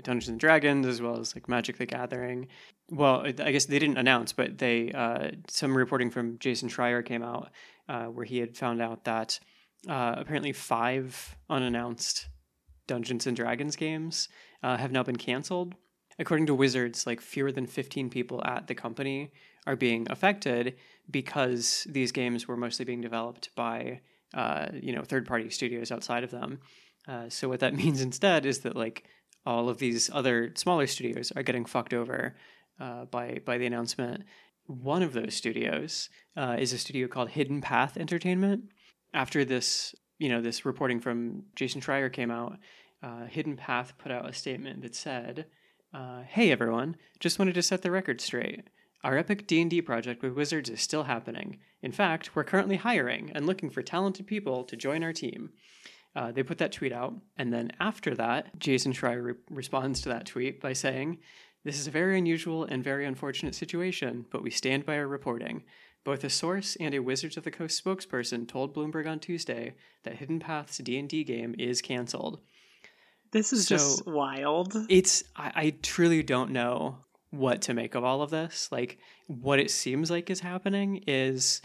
Dungeons 0.01 0.29
and 0.29 0.39
Dragons 0.39 0.85
as 0.87 1.01
well 1.01 1.19
as 1.19 1.35
like 1.35 1.49
Magic 1.49 1.77
the 1.77 1.85
Gathering. 1.85 2.47
Well, 2.91 3.25
I 3.25 3.51
guess 3.51 3.65
they 3.65 3.77
didn't 3.77 3.97
announce, 3.97 4.33
but 4.33 4.57
they 4.57 4.91
uh, 4.91 5.31
some 5.47 5.77
reporting 5.77 6.09
from 6.09 6.39
Jason 6.39 6.69
Schreier 6.69 7.05
came 7.05 7.21
out 7.21 7.51
uh, 7.87 8.05
where 8.05 8.25
he 8.25 8.39
had 8.39 8.57
found 8.57 8.81
out 8.81 9.03
that 9.05 9.39
uh, 9.87 10.15
apparently 10.17 10.53
five 10.53 11.35
unannounced 11.49 12.27
Dungeons 12.87 13.27
and 13.27 13.37
Dragons 13.37 13.75
games 13.75 14.29
uh, 14.63 14.77
have 14.77 14.91
now 14.91 15.03
been 15.03 15.17
canceled. 15.17 15.75
According 16.17 16.47
to 16.47 16.55
Wizards, 16.55 17.07
like 17.07 17.21
fewer 17.21 17.51
than 17.51 17.65
15 17.65 18.09
people 18.09 18.43
at 18.43 18.67
the 18.67 18.75
company 18.75 19.31
are 19.65 19.75
being 19.75 20.07
affected 20.09 20.75
because 21.09 21.87
these 21.89 22.11
games 22.11 22.47
were 22.47 22.57
mostly 22.57 22.85
being 22.85 23.01
developed 23.01 23.49
by 23.55 24.01
uh, 24.33 24.67
you 24.73 24.93
know 24.93 25.03
third-party 25.03 25.49
studios 25.49 25.91
outside 25.91 26.23
of 26.23 26.31
them. 26.31 26.59
Uh, 27.07 27.29
so 27.29 27.47
what 27.47 27.59
that 27.61 27.73
means 27.81 28.01
instead 28.01 28.45
is 28.45 28.59
that 28.59 28.75
like 28.75 29.05
all 29.45 29.69
of 29.69 29.77
these 29.77 30.09
other 30.13 30.51
smaller 30.55 30.87
studios 30.87 31.31
are 31.35 31.43
getting 31.43 31.65
fucked 31.65 31.93
over 31.93 32.35
uh, 32.79 33.05
by 33.05 33.41
by 33.45 33.57
the 33.57 33.65
announcement. 33.65 34.23
One 34.65 35.01
of 35.01 35.13
those 35.13 35.33
studios 35.33 36.09
uh, 36.37 36.57
is 36.59 36.73
a 36.73 36.77
studio 36.77 37.07
called 37.07 37.29
Hidden 37.29 37.61
Path 37.61 37.97
Entertainment. 37.97 38.65
After 39.13 39.43
this, 39.43 39.95
you 40.19 40.29
know, 40.29 40.41
this 40.41 40.65
reporting 40.65 40.99
from 40.99 41.43
Jason 41.55 41.81
Schreier 41.81 42.13
came 42.13 42.29
out, 42.29 42.57
uh, 43.01 43.25
Hidden 43.25 43.57
Path 43.57 43.93
put 43.97 44.11
out 44.11 44.29
a 44.29 44.33
statement 44.33 44.81
that 44.83 44.95
said, 44.95 45.47
uh, 45.93 46.21
"Hey 46.23 46.51
everyone, 46.51 46.97
just 47.19 47.39
wanted 47.39 47.55
to 47.55 47.63
set 47.63 47.81
the 47.81 47.91
record 47.91 48.21
straight. 48.21 48.69
Our 49.03 49.17
epic 49.17 49.47
D&D 49.47 49.81
project 49.81 50.21
with 50.21 50.33
Wizards 50.33 50.69
is 50.69 50.81
still 50.81 51.03
happening. 51.03 51.59
In 51.81 51.93
fact, 51.93 52.35
we're 52.35 52.43
currently 52.43 52.75
hiring 52.75 53.31
and 53.33 53.47
looking 53.47 53.69
for 53.69 53.81
talented 53.81 54.27
people 54.27 54.63
to 54.65 54.75
join 54.77 55.03
our 55.03 55.13
team." 55.13 55.51
Uh, 56.15 56.31
they 56.31 56.41
put 56.41 56.57
that 56.57 56.71
tweet 56.71 56.91
out, 56.91 57.13
and 57.37 57.53
then 57.53 57.71
after 57.79 58.15
that, 58.15 58.57
Jason 58.57 58.93
Schreier 58.93 59.23
re- 59.23 59.33
responds 59.49 60.01
to 60.01 60.09
that 60.09 60.25
tweet 60.25 60.59
by 60.59 60.73
saying, 60.73 61.19
"This 61.63 61.79
is 61.79 61.87
a 61.87 61.91
very 61.91 62.17
unusual 62.17 62.63
and 62.63 62.83
very 62.83 63.05
unfortunate 63.05 63.55
situation, 63.55 64.25
but 64.31 64.43
we 64.43 64.49
stand 64.49 64.85
by 64.85 64.97
our 64.97 65.07
reporting." 65.07 65.63
Both 66.05 66.23
a 66.23 66.29
source 66.29 66.77
and 66.77 66.93
a 66.95 66.99
Wizards 67.01 67.35
of 67.35 67.43
the 67.43 67.51
Coast 67.51 67.83
spokesperson 67.83 68.47
told 68.47 68.73
Bloomberg 68.73 69.05
on 69.05 69.19
Tuesday 69.19 69.73
that 70.03 70.15
Hidden 70.15 70.39
Path's 70.39 70.77
D&D 70.77 71.23
game 71.25 71.53
is 71.59 71.81
canceled. 71.81 72.39
This 73.31 73.51
is 73.53 73.67
just 73.67 74.05
So- 74.05 74.11
wild. 74.11 74.73
It's 74.89 75.23
I, 75.35 75.51
I 75.55 75.69
truly 75.81 76.23
don't 76.23 76.51
know 76.51 76.99
what 77.31 77.61
to 77.63 77.73
make 77.73 77.93
of 77.95 78.03
all 78.03 78.21
of 78.21 78.31
this. 78.31 78.71
Like 78.71 78.97
what 79.27 79.59
it 79.59 79.69
seems 79.69 80.09
like 80.09 80.29
is 80.29 80.39
happening 80.39 81.03
is 81.05 81.61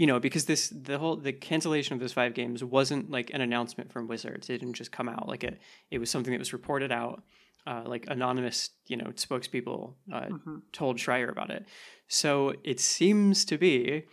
you 0.00 0.06
know, 0.06 0.18
because 0.18 0.46
this 0.46 0.70
the 0.70 0.98
whole 0.98 1.16
the 1.16 1.30
cancellation 1.30 1.92
of 1.92 2.00
those 2.00 2.14
five 2.14 2.32
games 2.32 2.64
wasn't 2.64 3.10
like 3.10 3.30
an 3.34 3.42
announcement 3.42 3.92
from 3.92 4.08
Wizards. 4.08 4.48
It 4.48 4.56
didn't 4.60 4.72
just 4.72 4.90
come 4.90 5.10
out. 5.10 5.28
Like 5.28 5.44
it 5.44 5.58
it 5.90 5.98
was 5.98 6.08
something 6.08 6.32
that 6.32 6.38
was 6.38 6.54
reported 6.54 6.90
out. 6.90 7.22
Uh, 7.66 7.82
like 7.84 8.06
anonymous, 8.08 8.70
you 8.86 8.96
know, 8.96 9.08
spokespeople 9.26 9.92
uh, 10.10 10.28
Mhm. 10.30 10.62
told 10.72 10.96
Schreier 10.96 11.30
about 11.30 11.50
it. 11.50 11.66
So 12.08 12.54
it 12.64 12.80
seems 12.80 13.44
to 13.44 13.58
be, 13.58 14.04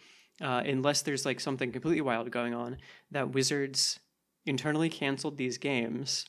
uh, 0.41 0.61
unless 0.65 1.01
there's 1.03 1.25
like 1.25 1.39
something 1.39 1.71
completely 1.71 2.01
wild 2.01 2.29
going 2.29 2.53
on, 2.53 2.75
that 3.11 3.31
Wizards 3.31 4.01
internally 4.45 4.89
canceled 4.89 5.37
these 5.37 5.57
games, 5.57 6.25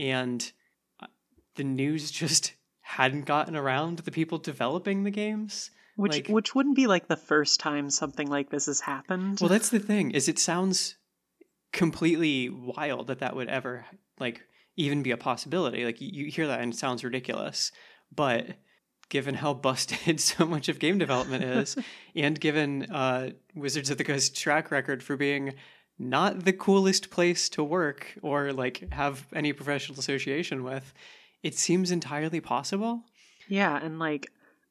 and 0.00 0.50
uh, 0.98 1.06
the 1.54 1.62
news 1.62 2.10
just 2.22 2.54
hadn't 2.80 3.26
gotten 3.26 3.54
around 3.54 3.98
to 3.98 4.02
the 4.02 4.10
people 4.10 4.38
developing 4.38 5.04
the 5.04 5.12
games. 5.12 5.70
Which 6.00 6.12
like- 6.12 6.28
which 6.28 6.54
wouldn't 6.54 6.76
be 6.76 6.86
like 6.86 7.08
the 7.08 7.16
first 7.16 7.60
time 7.60 7.90
something 7.90 8.28
like 8.28 8.50
this 8.50 8.66
has 8.66 8.80
happened. 8.80 9.38
Well, 9.40 9.48
that's 9.48 9.68
the 9.68 9.78
thing 9.78 10.10
is 10.12 10.28
it 10.28 10.38
sounds 10.38 10.96
completely 11.72 12.48
wild 12.48 13.06
that 13.08 13.20
that 13.20 13.36
would 13.36 13.48
ever 13.48 13.86
like 14.18 14.42
even 14.76 15.02
be 15.02 15.10
a 15.10 15.16
possibility. 15.16 15.84
Like 15.84 16.00
you, 16.00 16.26
hear 16.26 16.46
that 16.46 16.60
and 16.60 16.72
it 16.72 16.76
sounds 16.76 17.04
ridiculous, 17.04 17.70
but 18.14 18.46
given 19.08 19.34
how 19.34 19.52
busted 19.54 20.20
so 20.22 20.46
much 20.46 20.68
of 20.68 20.78
game 20.78 20.98
development 20.98 21.44
is, 21.44 21.76
and 22.16 22.40
given 22.40 22.90
uh, 22.90 23.30
Wizards 23.54 23.90
of 23.90 23.98
the 23.98 24.04
Coast 24.04 24.36
track 24.36 24.70
record 24.70 25.02
for 25.02 25.16
being 25.16 25.54
not 25.98 26.44
the 26.44 26.52
coolest 26.52 27.10
place 27.10 27.48
to 27.50 27.62
work 27.62 28.14
or 28.22 28.52
like 28.52 28.90
have 28.92 29.26
any 29.34 29.52
professional 29.52 29.98
association 29.98 30.64
with, 30.64 30.94
it 31.42 31.54
seems 31.54 31.90
entirely 31.90 32.40
possible. 32.40 33.02
Yeah, 33.48 33.78
and 33.82 33.98
like, 33.98 34.30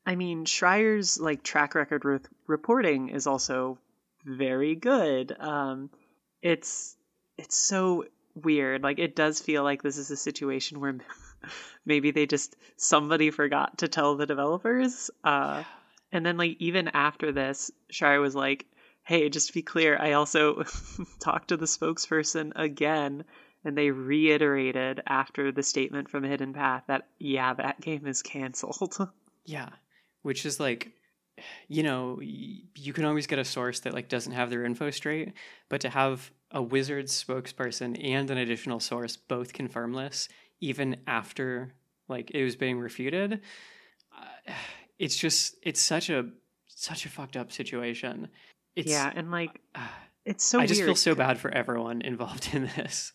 I 0.09 0.15
mean, 0.15 0.45
Schreier's 0.45 1.19
like 1.19 1.43
track 1.43 1.75
record 1.75 2.03
with 2.03 2.27
reporting 2.47 3.09
is 3.09 3.27
also 3.27 3.77
very 4.25 4.73
good. 4.73 5.35
Um, 5.39 5.91
it's 6.41 6.97
it's 7.37 7.55
so 7.55 8.05
weird. 8.33 8.81
Like, 8.81 8.97
it 8.97 9.15
does 9.15 9.39
feel 9.39 9.61
like 9.63 9.83
this 9.83 9.99
is 9.99 10.09
a 10.09 10.17
situation 10.17 10.79
where 10.79 10.97
maybe 11.85 12.09
they 12.09 12.25
just 12.25 12.55
somebody 12.75 13.29
forgot 13.29 13.77
to 13.77 13.87
tell 13.87 14.15
the 14.15 14.25
developers. 14.25 15.11
Uh, 15.23 15.63
and 16.11 16.25
then 16.25 16.37
like 16.37 16.55
even 16.57 16.87
after 16.87 17.31
this, 17.31 17.69
Schreier 17.93 18.19
was 18.19 18.33
like, 18.33 18.65
"Hey, 19.03 19.29
just 19.29 19.49
to 19.49 19.53
be 19.53 19.61
clear, 19.61 19.95
I 19.95 20.13
also 20.13 20.63
talked 21.19 21.49
to 21.49 21.57
the 21.57 21.67
spokesperson 21.67 22.51
again." 22.55 23.25
And 23.63 23.77
they 23.77 23.91
reiterated 23.91 25.03
after 25.05 25.51
the 25.51 25.61
statement 25.61 26.09
from 26.09 26.23
Hidden 26.23 26.53
Path 26.53 26.85
that, 26.87 27.09
yeah, 27.19 27.53
that 27.53 27.79
game 27.79 28.07
is 28.07 28.23
canceled. 28.23 28.97
Yeah, 29.45 29.69
which 30.21 30.45
is 30.45 30.59
like, 30.59 30.91
you 31.67 31.83
know, 31.83 32.19
you 32.21 32.93
can 32.93 33.05
always 33.05 33.27
get 33.27 33.39
a 33.39 33.45
source 33.45 33.81
that 33.81 33.93
like 33.93 34.09
doesn't 34.09 34.33
have 34.33 34.49
their 34.49 34.65
info 34.65 34.91
straight, 34.91 35.33
but 35.69 35.81
to 35.81 35.89
have 35.89 36.31
a 36.51 36.61
wizard 36.61 37.05
spokesperson 37.05 38.03
and 38.03 38.29
an 38.31 38.37
additional 38.37 38.79
source 38.79 39.15
both 39.15 39.53
confirm 39.53 39.93
this, 39.93 40.27
even 40.59 40.97
after 41.07 41.73
like 42.07 42.31
it 42.31 42.43
was 42.43 42.55
being 42.55 42.79
refuted, 42.79 43.41
uh, 44.17 44.53
it's 44.97 45.15
just 45.15 45.55
it's 45.63 45.79
such 45.79 46.09
a 46.09 46.25
such 46.67 47.05
a 47.05 47.09
fucked 47.09 47.37
up 47.37 47.51
situation. 47.51 48.29
It's 48.75 48.89
yeah, 48.89 49.11
and 49.13 49.31
like, 49.31 49.59
uh, 49.75 49.87
it's 50.25 50.43
so 50.43 50.59
I 50.59 50.65
just 50.65 50.79
weird. 50.79 50.87
feel 50.89 50.95
so 50.95 51.15
bad 51.15 51.39
for 51.39 51.51
everyone 51.51 52.01
involved 52.01 52.49
in 52.53 52.69
this. 52.75 53.11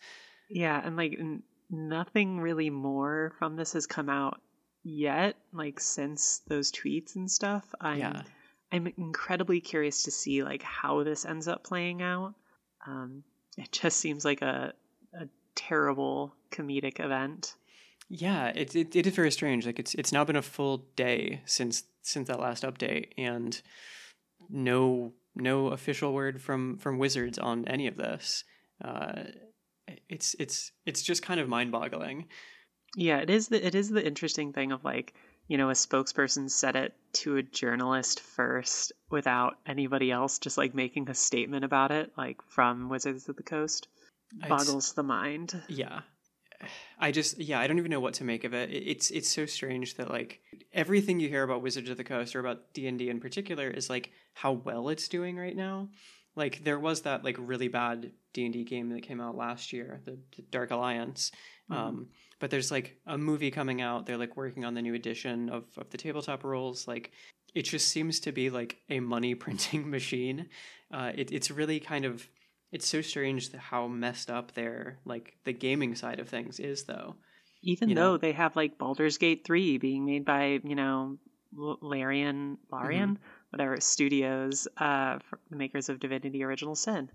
Yeah, 0.50 0.80
and 0.84 0.96
like, 0.96 1.16
n- 1.18 1.42
nothing 1.70 2.40
really 2.40 2.70
more 2.70 3.32
from 3.38 3.56
this 3.56 3.72
has 3.72 3.86
come 3.86 4.08
out 4.10 4.40
yet, 4.84 5.36
like, 5.52 5.80
since 5.80 6.42
those 6.46 6.70
tweets 6.70 7.16
and 7.16 7.30
stuff. 7.30 7.64
I'm, 7.80 7.98
Yeah. 7.98 8.22
I'm 8.70 8.86
incredibly 8.96 9.60
curious 9.60 10.04
to 10.04 10.10
see, 10.10 10.44
like, 10.44 10.62
how 10.62 11.02
this 11.02 11.24
ends 11.24 11.48
up 11.48 11.64
playing 11.64 12.02
out. 12.02 12.34
Um, 12.86 13.24
it 13.56 13.72
just 13.72 13.98
seems 13.98 14.24
like 14.24 14.42
a, 14.42 14.72
a 15.18 15.26
terrible 15.54 16.34
comedic 16.50 17.00
event. 17.00 17.54
Yeah, 18.10 18.48
it, 18.48 18.76
it 18.76 18.94
it 18.94 19.06
is 19.06 19.14
very 19.14 19.30
strange. 19.30 19.64
Like 19.64 19.78
it's 19.78 19.94
it's 19.94 20.12
now 20.12 20.24
been 20.24 20.36
a 20.36 20.42
full 20.42 20.86
day 20.94 21.40
since 21.46 21.84
since 22.02 22.28
that 22.28 22.38
last 22.38 22.62
update, 22.62 23.08
and 23.16 23.60
no 24.50 25.14
no 25.34 25.68
official 25.68 26.12
word 26.12 26.42
from 26.42 26.76
from 26.76 26.98
Wizards 26.98 27.38
on 27.38 27.66
any 27.66 27.86
of 27.86 27.96
this. 27.96 28.44
Uh, 28.84 29.22
it's 30.08 30.36
it's 30.38 30.72
it's 30.84 31.02
just 31.02 31.22
kind 31.22 31.40
of 31.40 31.48
mind 31.48 31.72
boggling. 31.72 32.26
Yeah, 32.96 33.18
it 33.18 33.30
is 33.30 33.48
the 33.48 33.64
it 33.64 33.74
is 33.74 33.90
the 33.90 34.04
interesting 34.04 34.52
thing 34.52 34.72
of 34.72 34.84
like, 34.84 35.14
you 35.48 35.58
know, 35.58 35.70
a 35.70 35.74
spokesperson 35.74 36.50
said 36.50 36.76
it 36.76 36.94
to 37.14 37.36
a 37.36 37.42
journalist 37.42 38.20
first 38.20 38.92
without 39.10 39.58
anybody 39.66 40.10
else 40.10 40.38
just 40.38 40.58
like 40.58 40.74
making 40.74 41.08
a 41.08 41.14
statement 41.14 41.64
about 41.64 41.90
it, 41.90 42.12
like 42.16 42.38
from 42.48 42.88
Wizards 42.88 43.28
of 43.28 43.36
the 43.36 43.42
Coast. 43.42 43.88
Boggles 44.48 44.94
the 44.94 45.02
mind. 45.02 45.62
Yeah, 45.68 46.00
I 46.98 47.10
just 47.10 47.38
yeah, 47.38 47.60
I 47.60 47.66
don't 47.66 47.78
even 47.78 47.90
know 47.90 48.00
what 48.00 48.14
to 48.14 48.24
make 48.24 48.44
of 48.44 48.54
it. 48.54 48.70
It's 48.70 49.10
it's 49.10 49.28
so 49.28 49.46
strange 49.46 49.96
that 49.96 50.10
like 50.10 50.40
everything 50.72 51.20
you 51.20 51.28
hear 51.28 51.42
about 51.42 51.62
Wizards 51.62 51.90
of 51.90 51.96
the 51.96 52.04
Coast 52.04 52.34
or 52.34 52.40
about 52.40 52.72
D&D 52.72 53.08
in 53.08 53.20
particular 53.20 53.68
is 53.70 53.90
like 53.90 54.10
how 54.34 54.52
well 54.52 54.88
it's 54.88 55.08
doing 55.08 55.36
right 55.36 55.56
now. 55.56 55.88
Like 56.36 56.64
there 56.64 56.78
was 56.78 57.02
that 57.02 57.24
like 57.24 57.36
really 57.38 57.68
bad 57.68 58.12
D&D 58.32 58.64
game 58.64 58.90
that 58.90 59.02
came 59.02 59.20
out 59.20 59.36
last 59.36 59.72
year, 59.72 60.00
the, 60.04 60.18
the 60.36 60.42
Dark 60.42 60.70
Alliance. 60.70 61.30
Mm-hmm. 61.70 61.80
Um, 61.80 62.08
but 62.44 62.50
there's 62.50 62.70
like 62.70 62.98
a 63.06 63.16
movie 63.16 63.50
coming 63.50 63.80
out. 63.80 64.04
They're 64.04 64.18
like 64.18 64.36
working 64.36 64.66
on 64.66 64.74
the 64.74 64.82
new 64.82 64.92
edition 64.92 65.48
of 65.48 65.64
of 65.78 65.88
the 65.88 65.96
tabletop 65.96 66.44
rules. 66.44 66.86
Like 66.86 67.10
it 67.54 67.62
just 67.62 67.88
seems 67.88 68.20
to 68.20 68.32
be 68.32 68.50
like 68.50 68.76
a 68.90 69.00
money 69.00 69.34
printing 69.44 69.88
machine. 69.88 70.50
Uh, 70.92 71.12
it, 71.14 71.32
it's 71.32 71.50
really 71.50 71.80
kind 71.80 72.04
of 72.04 72.28
it's 72.70 72.86
so 72.86 73.00
strange 73.00 73.50
how 73.54 73.86
messed 73.86 74.30
up 74.30 74.52
their 74.52 74.98
like 75.06 75.38
the 75.44 75.54
gaming 75.54 75.94
side 75.94 76.20
of 76.20 76.28
things 76.28 76.60
is 76.60 76.84
though 76.84 77.16
even 77.62 77.88
you 77.88 77.94
though 77.94 78.12
know? 78.12 78.16
they 78.18 78.32
have 78.32 78.56
like 78.56 78.76
Baldur's 78.76 79.16
Gate 79.16 79.46
3 79.46 79.78
being 79.78 80.04
made 80.04 80.26
by, 80.26 80.60
you 80.62 80.74
know, 80.74 81.16
Larian, 81.56 82.58
Larian, 82.70 83.14
mm-hmm. 83.14 83.22
whatever 83.48 83.80
studios, 83.80 84.68
uh, 84.76 85.18
the 85.48 85.56
makers 85.56 85.88
of 85.88 85.98
Divinity 85.98 86.44
Original 86.44 86.74
Sin. 86.74 87.08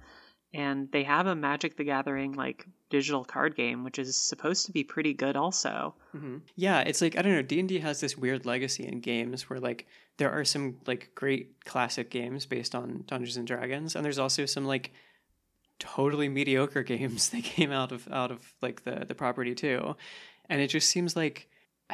And 0.54 0.92
they 0.92 1.04
have 1.04 1.28
a 1.28 1.36
Magic 1.36 1.78
the 1.78 1.84
Gathering 1.84 2.34
like 2.34 2.66
digital 2.90 3.24
card 3.24 3.56
game, 3.56 3.84
which 3.84 4.00
is 4.00 4.18
supposed 4.18 4.66
to 4.66 4.72
be 4.72 4.84
pretty 4.84 5.14
good 5.14 5.36
also. 5.36 5.94
Mm-hmm. 6.16 6.38
Yeah, 6.56 6.80
it's 6.82 7.02
like 7.02 7.18
I 7.18 7.22
don't 7.22 7.34
know. 7.34 7.42
D 7.42 7.60
and 7.60 7.70
D 7.70 7.80
has 7.80 8.00
this 8.00 8.18
weird 8.18 8.46
legacy 8.46 8.88
in 8.88 9.00
games 9.00 9.50
where 9.50 9.60
like 9.60 9.86
there 10.18 10.32
are 10.32 10.44
some 10.44 10.78
like 10.88 11.12
great 11.14 11.64
classic 11.66 12.10
games 12.10 12.46
based 12.46 12.74
on 12.74 13.04
Dungeons 13.06 13.38
and 13.38 13.48
Dragons, 13.48 13.96
and 13.96 14.04
there's 14.04 14.20
also 14.20 14.46
some 14.46 14.66
like 14.66 14.92
totally 15.78 16.30
mediocre 16.30 16.84
games 16.84 17.30
that 17.30 17.44
came 17.44 17.72
out 17.72 17.92
of 17.92 18.08
out 18.12 18.32
of 18.32 18.54
like 18.62 18.84
the 18.84 19.06
the 19.08 19.16
property 19.16 19.54
too 19.54 19.96
and 20.50 20.62
it 20.62 20.68
just 20.68 20.90
seems 20.90 21.16
like 21.16 21.48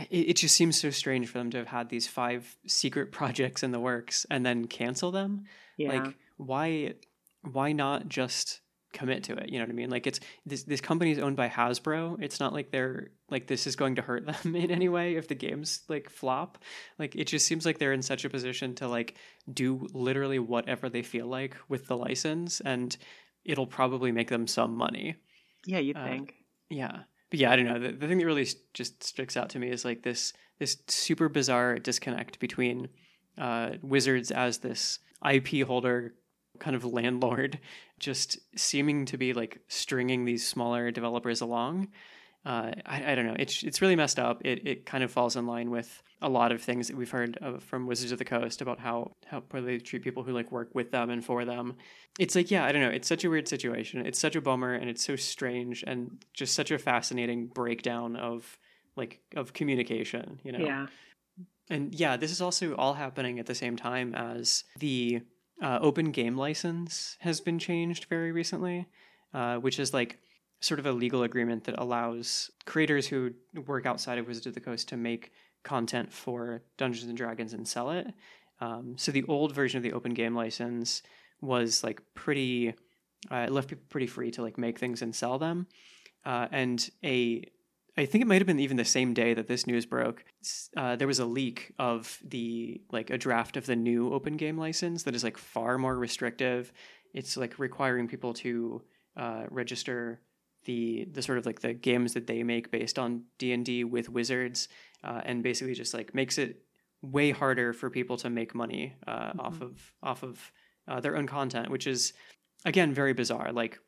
it, 0.10 0.30
it 0.30 0.34
just 0.38 0.56
seems 0.56 0.80
so 0.80 0.90
strange 0.90 1.28
for 1.28 1.38
them 1.38 1.52
to 1.52 1.58
have 1.58 1.68
had 1.68 1.90
these 1.90 2.08
five 2.08 2.58
secret 2.66 3.12
projects 3.12 3.62
in 3.62 3.72
the 3.72 3.80
works 3.80 4.26
and 4.32 4.46
then 4.46 4.66
cancel 4.66 5.12
them. 5.12 5.44
Yeah. 5.78 5.94
Like 5.94 6.16
why 6.38 6.96
why 7.52 7.72
not 7.72 8.08
just 8.08 8.62
commit 8.94 9.24
to 9.26 9.34
it? 9.34 9.50
You 9.50 9.60
know 9.60 9.66
what 9.66 9.72
I 9.72 9.76
mean? 9.76 9.90
Like 9.90 10.08
it's 10.08 10.20
this 10.46 10.64
this 10.64 10.82
company 10.82 11.12
is 11.12 11.20
owned 11.20 11.36
by 11.36 11.50
Hasbro. 11.50 12.22
It's 12.22 12.40
not 12.40 12.54
like 12.54 12.72
they're 12.72 13.12
like 13.30 13.48
this 13.48 13.68
is 13.68 13.76
going 13.76 13.96
to 13.96 14.02
hurt 14.02 14.26
them 14.26 14.56
in 14.56 14.72
any 14.72 14.90
way 14.90 15.16
if 15.16 15.28
the 15.28 15.36
games 15.36 15.82
like 15.88 16.10
flop. 16.10 16.60
Like 17.00 17.16
it 17.16 17.26
just 17.26 17.46
seems 17.46 17.66
like 17.66 17.80
they're 17.80 17.94
in 17.94 18.02
such 18.02 18.26
a 18.26 18.30
position 18.30 18.76
to 18.76 18.88
like 18.88 19.16
do 19.54 19.88
literally 19.94 20.40
whatever 20.40 20.90
they 20.90 21.04
feel 21.04 21.28
like 21.28 21.56
with 21.70 21.88
the 21.88 21.98
license 21.98 22.62
and 22.62 22.96
it'll 23.44 23.68
probably 23.68 24.12
make 24.12 24.30
them 24.30 24.48
some 24.48 24.76
money. 24.76 25.16
Yeah, 25.66 25.80
you 25.80 25.94
uh, 25.96 26.04
think. 26.04 26.36
Yeah 26.70 27.04
but 27.30 27.40
yeah, 27.40 27.52
I 27.52 27.56
don't 27.56 27.66
know. 27.66 27.80
The, 27.80 27.92
the 27.92 28.08
thing 28.08 28.18
that 28.20 28.26
really 28.26 28.48
just 28.74 29.04
sticks 29.04 29.36
out 29.36 29.50
to 29.50 29.60
me 29.60 29.70
is 29.70 29.84
like 29.84 30.04
this 30.04 30.34
this 30.60 30.78
super 30.88 31.28
bizarre 31.28 31.78
disconnect 31.80 32.40
between 32.40 32.88
uh, 33.38 33.72
Wizards 33.82 34.32
as 34.32 34.60
this 34.60 35.00
IP 35.30 35.68
holder, 35.68 36.16
kind 36.60 36.76
of 36.76 36.86
landlord, 36.86 37.60
just 38.00 38.40
seeming 38.56 39.06
to 39.06 39.18
be 39.18 39.34
like 39.34 39.60
stringing 39.68 40.26
these 40.26 40.46
smaller 40.46 40.92
developers 40.92 41.42
along. 41.42 41.90
Uh, 42.46 42.72
I, 42.86 43.12
I, 43.12 43.16
don't 43.16 43.26
know. 43.26 43.36
It's 43.40 43.64
it's 43.64 43.82
really 43.82 43.96
messed 43.96 44.20
up. 44.20 44.46
It 44.46 44.68
it 44.68 44.86
kind 44.86 45.04
of 45.04 45.12
falls 45.12 45.36
in 45.36 45.48
line 45.48 45.72
with 45.72 46.04
a 46.22 46.30
lot 46.30 46.52
of 46.52 46.62
things 46.62 46.88
that 46.88 46.96
we've 46.96 47.10
heard 47.10 47.38
of, 47.42 47.64
from 47.64 47.88
Wizards 47.88 48.12
of 48.12 48.20
the 48.20 48.26
Coast 48.26 48.62
about 48.62 48.80
how 48.80 49.14
how 49.26 49.40
poorly 49.40 49.78
they 49.78 49.84
treat 49.84 50.04
people 50.04 50.22
who 50.22 50.32
like 50.32 50.52
work 50.52 50.70
with 50.76 50.92
them 50.92 51.10
and 51.10 51.26
for 51.26 51.44
them. 51.44 51.76
It's 52.20 52.36
like 52.36 52.52
yeah, 52.52 52.64
I 52.64 52.72
don't 52.72 52.82
know. 52.82 52.90
It's 52.90 53.08
such 53.08 53.24
a 53.24 53.32
weird 53.32 53.48
situation. 53.48 54.06
It's 54.06 54.20
such 54.20 54.36
a 54.36 54.42
bummer 54.42 54.76
and 54.76 54.92
it's 54.92 55.04
so 55.04 55.16
strange 55.16 55.84
and 55.88 56.24
just 56.36 56.54
such 56.54 56.70
a 56.70 56.78
fascinating 56.78 57.48
breakdown 57.48 58.16
of 58.16 58.60
like 58.96 59.22
of 59.36 59.54
communication. 59.54 60.40
You 60.44 60.52
know. 60.52 60.66
Yeah. 60.66 60.88
And 61.70 61.96
yeah, 61.96 62.16
this 62.16 62.30
is 62.32 62.42
also 62.42 62.76
all 62.76 62.94
happening 62.94 63.40
at 63.40 63.48
the 63.48 63.56
same 63.56 63.76
time 63.76 64.14
as 64.14 64.66
the 64.78 65.22
uh, 65.62 65.80
open 65.82 66.12
game 66.12 66.38
license 66.38 67.18
has 67.20 67.40
been 67.40 67.60
changed 67.60 68.06
very 68.06 68.32
recently, 68.32 68.88
uh, 69.34 69.58
which 69.58 69.80
is 69.80 69.94
like 69.94 70.20
sort 70.60 70.80
of 70.80 70.86
a 70.86 70.92
legal 70.92 71.24
agreement 71.24 71.64
that 71.66 71.80
allows 71.80 72.50
creators 72.66 73.08
who 73.08 73.32
work 73.68 73.86
outside 73.86 74.18
of 74.18 74.28
Wizards 74.28 74.48
of 74.48 74.54
the 74.54 74.60
Coast 74.60 74.90
to 74.90 74.98
make 74.98 75.32
content 75.64 76.12
for 76.12 76.62
Dungeons 76.78 77.08
and 77.08 77.18
Dragons 77.18 77.54
and 77.54 77.68
sell 77.68 77.92
it. 77.92 78.08
Um, 78.62 78.96
so 78.98 79.12
the 79.12 79.26
old 79.28 79.54
version 79.54 79.78
of 79.78 79.84
the 79.84 79.94
open 79.94 80.14
game 80.14 80.36
license 80.36 81.02
was 81.42 81.84
like 81.84 82.02
pretty, 82.14 82.74
uh, 83.32 83.46
it 83.48 83.52
left 83.52 83.68
people 83.70 83.84
pretty 83.90 84.08
free 84.08 84.32
to 84.32 84.42
like 84.42 84.58
make 84.58 84.80
things 84.80 85.02
and 85.02 85.14
sell 85.14 85.38
them. 85.38 85.68
Uh, 86.26 86.48
and 86.52 86.90
a, 87.04 87.44
I 87.98 88.06
think 88.06 88.22
it 88.22 88.28
might 88.28 88.42
have 88.42 88.48
been 88.48 88.60
even 88.60 88.78
the 88.78 88.86
same 88.86 89.14
day 89.14 89.34
that 89.34 89.48
this 89.48 89.66
news 89.66 89.86
broke. 89.86 90.26
Uh, 90.76 90.98
there 90.98 91.08
was 91.08 91.20
a 91.20 91.26
leak 91.26 91.72
of 91.80 92.20
the 92.26 92.82
like 92.92 93.10
a 93.10 93.18
draft 93.18 93.56
of 93.56 93.66
the 93.66 93.76
new 93.76 94.14
open 94.14 94.36
game 94.36 94.58
license 94.58 95.04
that 95.04 95.16
is 95.16 95.24
like 95.24 95.38
far 95.38 95.78
more 95.78 95.98
restrictive. 95.98 96.74
It's 97.14 97.38
like 97.38 97.58
requiring 97.58 98.08
people 98.08 98.34
to 98.36 98.82
uh, 99.16 99.44
register 99.50 100.20
the 100.66 101.08
the 101.12 101.22
sort 101.22 101.38
of 101.38 101.46
like 101.46 101.62
the 101.62 101.74
games 101.74 102.14
that 102.14 102.28
they 102.28 102.44
make 102.44 102.70
based 102.70 103.00
on 103.00 103.24
D 103.38 103.54
and 103.54 103.64
D 103.64 103.84
with 103.86 104.10
wizards, 104.10 104.68
uh, 105.04 105.22
and 105.24 105.42
basically 105.42 105.74
just 105.74 105.94
like 105.94 106.14
makes 106.14 106.38
it 106.38 106.64
way 107.02 107.32
harder 107.32 107.72
for 107.72 107.90
people 107.90 108.18
to 108.18 108.30
make 108.30 108.54
money 108.54 108.94
uh, 109.08 109.28
mm-hmm. 109.30 109.40
off 109.40 109.62
of 109.62 109.94
off 110.04 110.24
of 110.24 110.52
uh, 110.88 111.00
their 111.00 111.16
own 111.16 111.28
content, 111.28 111.70
which 111.70 111.88
is 111.88 112.12
again 112.66 112.94
very 112.94 113.14
bizarre. 113.14 113.54
Like, 113.54 113.80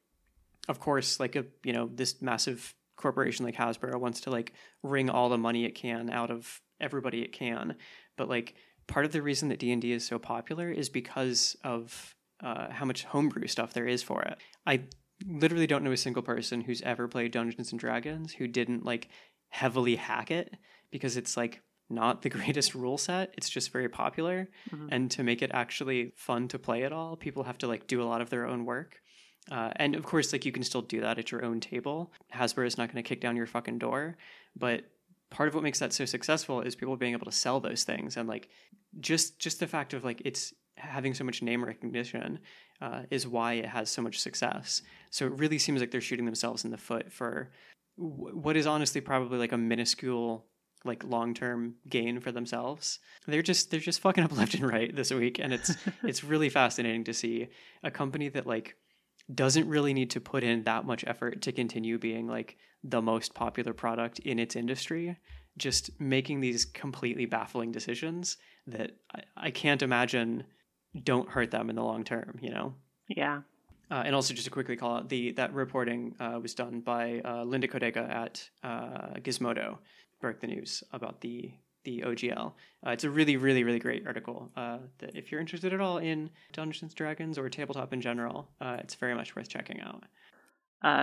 of 0.69 0.79
course, 0.79 1.19
like 1.19 1.35
a 1.35 1.45
you 1.63 1.73
know 1.73 1.89
this 1.93 2.21
massive 2.21 2.73
corporation 2.97 3.45
like 3.45 3.55
Hasbro 3.55 3.99
wants 3.99 4.21
to 4.21 4.31
like 4.31 4.53
wring 4.83 5.09
all 5.09 5.29
the 5.29 5.37
money 5.37 5.65
it 5.65 5.75
can 5.75 6.09
out 6.09 6.29
of 6.29 6.61
everybody 6.81 7.21
it 7.21 7.31
can, 7.31 7.75
but 8.17 8.27
like 8.27 8.55
part 8.87 9.05
of 9.05 9.11
the 9.11 9.21
reason 9.21 9.49
that 9.49 9.59
D 9.59 9.71
and 9.71 9.81
D 9.81 9.91
is 9.91 10.05
so 10.05 10.19
popular 10.19 10.69
is 10.69 10.89
because 10.89 11.55
of 11.63 12.15
uh, 12.43 12.69
how 12.69 12.85
much 12.85 13.05
homebrew 13.05 13.47
stuff 13.47 13.73
there 13.73 13.87
is 13.87 14.03
for 14.03 14.21
it. 14.23 14.37
I 14.65 14.81
literally 15.25 15.67
don't 15.67 15.83
know 15.83 15.91
a 15.91 15.97
single 15.97 16.21
person 16.21 16.61
who's 16.61 16.81
ever 16.81 17.07
played 17.07 17.31
Dungeons 17.31 17.71
and 17.71 17.79
Dragons 17.79 18.33
who 18.33 18.47
didn't 18.47 18.85
like 18.85 19.09
heavily 19.49 19.95
hack 19.95 20.29
it 20.31 20.55
because 20.91 21.17
it's 21.17 21.37
like 21.37 21.61
not 21.89 22.21
the 22.21 22.29
greatest 22.37 22.75
rule 22.75 22.97
set. 22.97 23.33
It's 23.37 23.49
just 23.49 23.71
very 23.71 23.89
popular. 23.89 24.49
Mm-hmm. 24.71 24.87
And 24.91 25.11
to 25.11 25.23
make 25.23 25.41
it 25.41 25.51
actually 25.53 26.13
fun 26.15 26.47
to 26.49 26.59
play 26.59 26.83
at 26.83 26.91
all, 26.91 27.15
people 27.15 27.43
have 27.43 27.57
to 27.59 27.67
like 27.67 27.87
do 27.87 28.01
a 28.01 28.05
lot 28.05 28.21
of 28.21 28.29
their 28.29 28.45
own 28.45 28.65
work. 28.65 29.01
Uh, 29.51 29.71
and 29.77 29.95
of 29.95 30.03
course, 30.03 30.33
like 30.33 30.45
you 30.45 30.51
can 30.51 30.63
still 30.63 30.81
do 30.81 31.01
that 31.01 31.17
at 31.17 31.31
your 31.31 31.43
own 31.43 31.59
table. 31.59 32.11
Hasbro 32.33 32.65
is 32.65 32.77
not 32.77 32.91
going 32.91 33.01
to 33.03 33.07
kick 33.07 33.21
down 33.21 33.35
your 33.35 33.47
fucking 33.47 33.79
door. 33.79 34.17
But 34.55 34.83
part 35.29 35.49
of 35.49 35.55
what 35.55 35.63
makes 35.63 35.79
that 35.79 35.93
so 35.93 36.05
successful 36.05 36.61
is 36.61 36.75
people 36.75 36.95
being 36.97 37.13
able 37.13 37.25
to 37.25 37.31
sell 37.31 37.59
those 37.59 37.83
things 37.83 38.17
and 38.17 38.29
like 38.29 38.49
just 38.99 39.39
just 39.39 39.59
the 39.59 39.67
fact 39.67 39.93
of 39.93 40.03
like 40.03 40.21
it's 40.23 40.53
having 40.77 41.13
so 41.13 41.23
much 41.23 41.41
name 41.41 41.63
recognition 41.63 42.39
uh, 42.81 43.01
is 43.09 43.27
why 43.27 43.53
it 43.53 43.65
has 43.65 43.89
so 43.89 44.01
much 44.01 44.19
success. 44.19 44.81
So 45.09 45.25
it 45.25 45.33
really 45.33 45.57
seems 45.57 45.81
like 45.81 45.91
they're 45.91 46.01
shooting 46.01 46.25
themselves 46.25 46.63
in 46.63 46.71
the 46.71 46.77
foot 46.77 47.11
for 47.11 47.51
w- 47.97 48.37
what 48.37 48.55
is 48.55 48.67
honestly 48.67 49.01
probably 49.01 49.39
like 49.39 49.51
a 49.51 49.57
minuscule 49.57 50.45
like 50.85 51.03
long-term 51.03 51.75
gain 51.89 52.19
for 52.19 52.31
themselves. 52.31 52.99
They're 53.27 53.41
just 53.41 53.71
they're 53.71 53.79
just 53.79 53.99
fucking 54.01 54.23
up 54.25 54.37
left 54.37 54.53
and 54.53 54.67
right 54.67 54.95
this 54.95 55.11
week 55.11 55.39
and 55.39 55.53
it's 55.53 55.75
it's 56.03 56.23
really 56.23 56.49
fascinating 56.49 57.03
to 57.05 57.13
see 57.13 57.47
a 57.83 57.91
company 57.91 58.29
that 58.29 58.45
like 58.47 58.75
doesn't 59.33 59.67
really 59.67 59.93
need 59.93 60.09
to 60.11 60.21
put 60.21 60.43
in 60.43 60.63
that 60.63 60.85
much 60.85 61.03
effort 61.07 61.41
to 61.41 61.51
continue 61.51 61.97
being 61.97 62.27
like 62.27 62.57
the 62.83 63.01
most 63.01 63.33
popular 63.33 63.73
product 63.73 64.19
in 64.19 64.39
its 64.39 64.55
industry 64.55 65.17
just 65.57 65.99
making 65.99 66.39
these 66.39 66.65
completely 66.65 67.25
baffling 67.25 67.71
decisions 67.71 68.37
that 68.67 68.91
I, 69.13 69.21
I 69.35 69.51
can't 69.51 69.81
imagine 69.81 70.43
don't 71.03 71.29
hurt 71.29 71.51
them 71.51 71.69
in 71.69 71.75
the 71.75 71.83
long 71.83 72.03
term, 72.03 72.37
you 72.41 72.51
know? 72.51 72.75
Yeah. 73.07 73.41
Uh, 73.89 74.03
and 74.05 74.13
also, 74.13 74.33
just 74.33 74.45
to 74.45 74.51
quickly 74.51 74.75
call 74.75 74.97
out 74.97 75.09
the 75.09 75.31
that 75.33 75.53
reporting 75.53 76.13
uh, 76.19 76.39
was 76.41 76.53
done 76.53 76.81
by 76.81 77.21
uh, 77.23 77.43
Linda 77.43 77.69
Codega 77.69 78.09
at 78.09 78.49
uh, 78.61 79.13
Gizmodo, 79.21 79.77
broke 80.19 80.41
the 80.41 80.47
news 80.47 80.83
about 80.91 81.21
the 81.21 81.53
the 81.87 82.01
OGL. 82.01 82.51
Uh, 82.85 82.91
it's 82.91 83.05
a 83.05 83.09
really, 83.09 83.37
really, 83.37 83.63
really 83.63 83.79
great 83.79 84.05
article. 84.05 84.51
Uh, 84.57 84.79
that 84.99 85.15
if 85.15 85.31
you're 85.31 85.39
interested 85.39 85.73
at 85.73 85.79
all 85.79 85.99
in 85.99 86.29
Dungeons 86.51 86.93
Dragons 86.93 87.37
or 87.37 87.49
tabletop 87.49 87.93
in 87.93 88.01
general, 88.01 88.49
it's 88.61 88.95
very 88.95 89.15
much 89.15 89.35
worth 89.35 89.47
checking 89.47 89.79
out. 89.81 90.03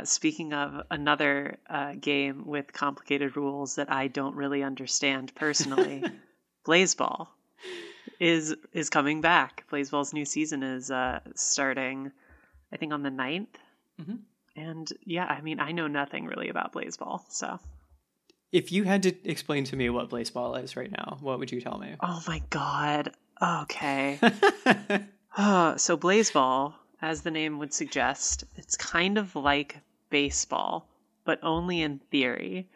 speaking 0.07 0.53
of 0.53 0.87
another 0.90 1.59
game 2.01 2.44
with 2.47 2.73
complicated 2.73 3.37
rules 3.37 3.77
that 3.77 3.90
I 3.90 4.09
don't 4.09 4.37
really 4.37 4.62
understand 4.62 5.35
personally, 5.35 6.05
Blaseball 6.66 7.29
is 8.20 8.55
is 8.73 8.90
coming 8.90 9.20
back. 9.20 9.64
Blaseball's 9.70 10.12
new 10.12 10.25
season 10.25 10.62
is 10.62 10.90
uh, 10.90 11.20
starting, 11.35 12.12
I 12.73 12.77
think, 12.77 12.92
on 12.92 13.03
the 13.03 13.11
9th. 13.11 13.47
Mm-hmm. 14.01 14.16
And 14.57 14.92
yeah, 15.05 15.25
I 15.25 15.40
mean, 15.40 15.61
I 15.61 15.73
know 15.73 15.87
nothing 15.88 16.27
really 16.27 16.49
about 16.49 16.73
Blaseball, 16.73 17.23
so. 17.29 17.59
If 18.54 18.70
you 18.70 18.84
had 18.84 19.02
to 19.02 19.12
explain 19.28 19.64
to 19.64 19.74
me 19.74 19.90
what 19.90 20.10
Blaseball 20.10 20.62
is 20.62 20.76
right 20.76 20.92
now, 20.92 21.18
what 21.20 21.40
would 21.40 21.50
you 21.50 21.60
tell 21.60 21.76
me? 21.76 21.96
Oh 21.98 22.22
my 22.28 22.40
god. 22.50 23.12
Okay. 23.42 24.20
uh, 25.36 25.76
so 25.76 25.96
Blaseball, 25.96 26.74
as 27.02 27.22
the 27.22 27.32
name 27.32 27.58
would 27.58 27.74
suggest, 27.74 28.44
it's 28.54 28.76
kind 28.76 29.18
of 29.18 29.34
like 29.34 29.80
baseball, 30.08 30.88
but 31.24 31.40
only 31.42 31.82
in 31.82 31.98
theory. 32.12 32.68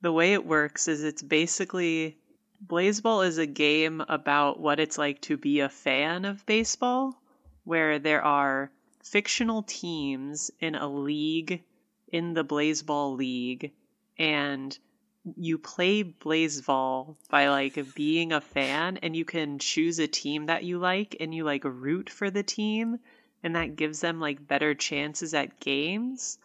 The 0.00 0.10
way 0.10 0.32
it 0.32 0.44
works 0.44 0.88
is 0.88 1.04
it's 1.04 1.22
basically 1.22 2.18
Blaseball 2.66 3.24
is 3.28 3.38
a 3.38 3.46
game 3.46 4.02
about 4.08 4.58
what 4.58 4.80
it's 4.80 4.98
like 4.98 5.20
to 5.20 5.36
be 5.36 5.60
a 5.60 5.68
fan 5.68 6.24
of 6.24 6.44
baseball, 6.46 7.14
where 7.62 8.00
there 8.00 8.24
are 8.24 8.72
fictional 9.04 9.62
teams 9.62 10.50
in 10.58 10.74
a 10.74 10.88
league 10.88 11.62
in 12.08 12.34
the 12.34 12.44
Blaseball 12.44 13.16
League, 13.16 13.70
and 14.18 14.76
you 15.34 15.58
play 15.58 16.04
Blaseball 16.04 17.16
by 17.28 17.48
like 17.48 17.94
being 17.94 18.32
a 18.32 18.40
fan, 18.40 18.98
and 18.98 19.16
you 19.16 19.24
can 19.24 19.58
choose 19.58 19.98
a 19.98 20.06
team 20.06 20.46
that 20.46 20.64
you 20.64 20.78
like, 20.78 21.16
and 21.18 21.34
you 21.34 21.44
like 21.44 21.64
root 21.64 22.08
for 22.10 22.30
the 22.30 22.42
team, 22.42 22.98
and 23.42 23.56
that 23.56 23.76
gives 23.76 24.00
them 24.00 24.20
like 24.20 24.46
better 24.46 24.74
chances 24.74 25.34
at 25.34 25.58
games. 25.58 26.38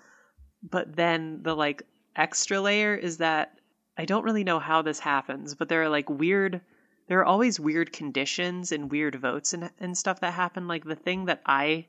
But 0.64 0.96
then 0.96 1.44
the 1.44 1.56
like 1.56 1.84
extra 2.16 2.60
layer 2.60 2.96
is 2.96 3.18
that 3.18 3.60
I 3.98 4.06
don't 4.06 4.24
really 4.24 4.44
know 4.44 4.60
how 4.60 4.82
this 4.82 5.00
happens, 5.00 5.54
but 5.54 5.70
there 5.70 5.84
are 5.84 5.90
like 5.90 6.10
weird 6.10 6.62
there 7.08 7.20
are 7.20 7.26
always 7.26 7.60
weird 7.60 7.92
conditions 7.92 8.72
and 8.72 8.90
weird 8.90 9.16
votes 9.16 9.54
and, 9.54 9.70
and 9.80 9.98
stuff 9.98 10.22
that 10.22 10.34
happen. 10.34 10.68
Like 10.68 10.86
the 10.86 10.96
thing 10.96 11.26
that 11.26 11.42
I 11.46 11.88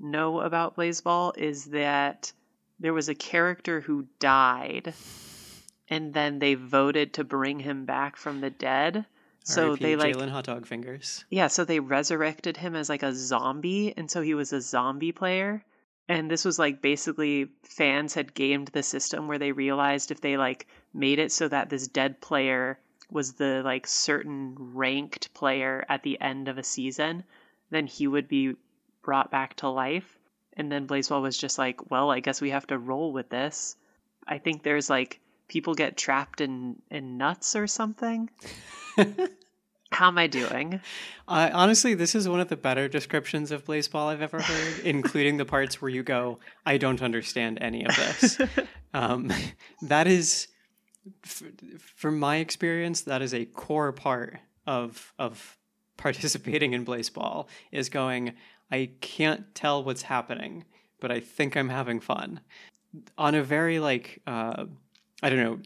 know 0.00 0.40
about 0.40 0.76
Blaseball 0.76 1.38
is 1.38 1.66
that 1.66 2.32
there 2.80 2.92
was 2.92 3.08
a 3.08 3.14
character 3.14 3.80
who 3.80 4.08
died 4.18 4.92
and 5.88 6.14
then 6.14 6.38
they 6.38 6.54
voted 6.54 7.14
to 7.14 7.24
bring 7.24 7.60
him 7.60 7.84
back 7.84 8.16
from 8.16 8.40
the 8.40 8.50
dead. 8.50 9.04
So 9.44 9.70
R.I.P. 9.70 9.82
they 9.82 9.96
like 9.96 10.16
Jalen 10.16 10.30
Hot 10.30 10.44
Dog 10.44 10.66
Fingers. 10.66 11.24
yeah, 11.28 11.48
so 11.48 11.64
they 11.64 11.80
resurrected 11.80 12.56
him 12.56 12.74
as 12.74 12.88
like 12.88 13.02
a 13.02 13.14
zombie, 13.14 13.92
and 13.96 14.10
so 14.10 14.22
he 14.22 14.34
was 14.34 14.52
a 14.52 14.60
zombie 14.60 15.12
player. 15.12 15.62
And 16.08 16.30
this 16.30 16.44
was 16.44 16.58
like 16.58 16.82
basically 16.82 17.48
fans 17.62 18.14
had 18.14 18.34
gamed 18.34 18.68
the 18.68 18.82
system 18.82 19.26
where 19.26 19.38
they 19.38 19.52
realized 19.52 20.10
if 20.10 20.20
they 20.20 20.36
like 20.36 20.66
made 20.92 21.18
it 21.18 21.32
so 21.32 21.48
that 21.48 21.70
this 21.70 21.88
dead 21.88 22.20
player 22.20 22.78
was 23.10 23.34
the 23.34 23.62
like 23.64 23.86
certain 23.86 24.54
ranked 24.58 25.32
player 25.34 25.84
at 25.88 26.02
the 26.02 26.20
end 26.20 26.48
of 26.48 26.58
a 26.58 26.62
season, 26.62 27.24
then 27.70 27.86
he 27.86 28.06
would 28.06 28.28
be 28.28 28.54
brought 29.02 29.30
back 29.30 29.54
to 29.56 29.68
life. 29.68 30.18
And 30.56 30.70
then 30.70 30.86
Blaseball 30.86 31.22
was 31.22 31.36
just 31.38 31.58
like, 31.58 31.90
well, 31.90 32.10
I 32.10 32.20
guess 32.20 32.40
we 32.40 32.50
have 32.50 32.66
to 32.68 32.78
roll 32.78 33.12
with 33.12 33.28
this. 33.28 33.76
I 34.26 34.38
think 34.38 34.62
there's 34.62 34.88
like 34.88 35.20
people 35.48 35.74
get 35.74 35.96
trapped 35.96 36.40
in 36.40 36.76
in 36.90 37.16
nuts 37.16 37.56
or 37.56 37.66
something. 37.66 38.30
How 39.90 40.08
am 40.08 40.18
I 40.18 40.26
doing? 40.26 40.80
Uh, 41.28 41.50
honestly, 41.52 41.94
this 41.94 42.16
is 42.16 42.28
one 42.28 42.40
of 42.40 42.48
the 42.48 42.56
better 42.56 42.88
descriptions 42.88 43.52
of 43.52 43.64
Blaseball 43.64 44.08
I've 44.08 44.22
ever 44.22 44.40
heard, 44.40 44.80
including 44.84 45.36
the 45.36 45.44
parts 45.44 45.80
where 45.80 45.88
you 45.88 46.02
go, 46.02 46.40
I 46.66 46.78
don't 46.78 47.00
understand 47.00 47.58
any 47.60 47.84
of 47.84 47.94
this. 47.94 48.38
um, 48.94 49.32
that 49.82 50.08
is, 50.08 50.48
f- 51.24 51.44
from 51.78 52.18
my 52.18 52.36
experience, 52.36 53.02
that 53.02 53.22
is 53.22 53.32
a 53.32 53.44
core 53.44 53.92
part 53.92 54.38
of 54.66 55.12
of 55.18 55.58
participating 55.96 56.72
in 56.72 56.84
Blaseball 56.84 57.46
is 57.70 57.88
going, 57.88 58.34
I 58.70 58.90
can't 59.00 59.54
tell 59.54 59.84
what's 59.84 60.02
happening, 60.02 60.64
but 61.00 61.10
I 61.10 61.20
think 61.20 61.56
I'm 61.56 61.68
having 61.68 62.00
fun. 62.00 62.40
On 63.18 63.34
a 63.34 63.42
very 63.42 63.78
like, 63.78 64.20
uh, 64.26 64.66
I 65.24 65.30
don't 65.30 65.38
know, 65.38 65.58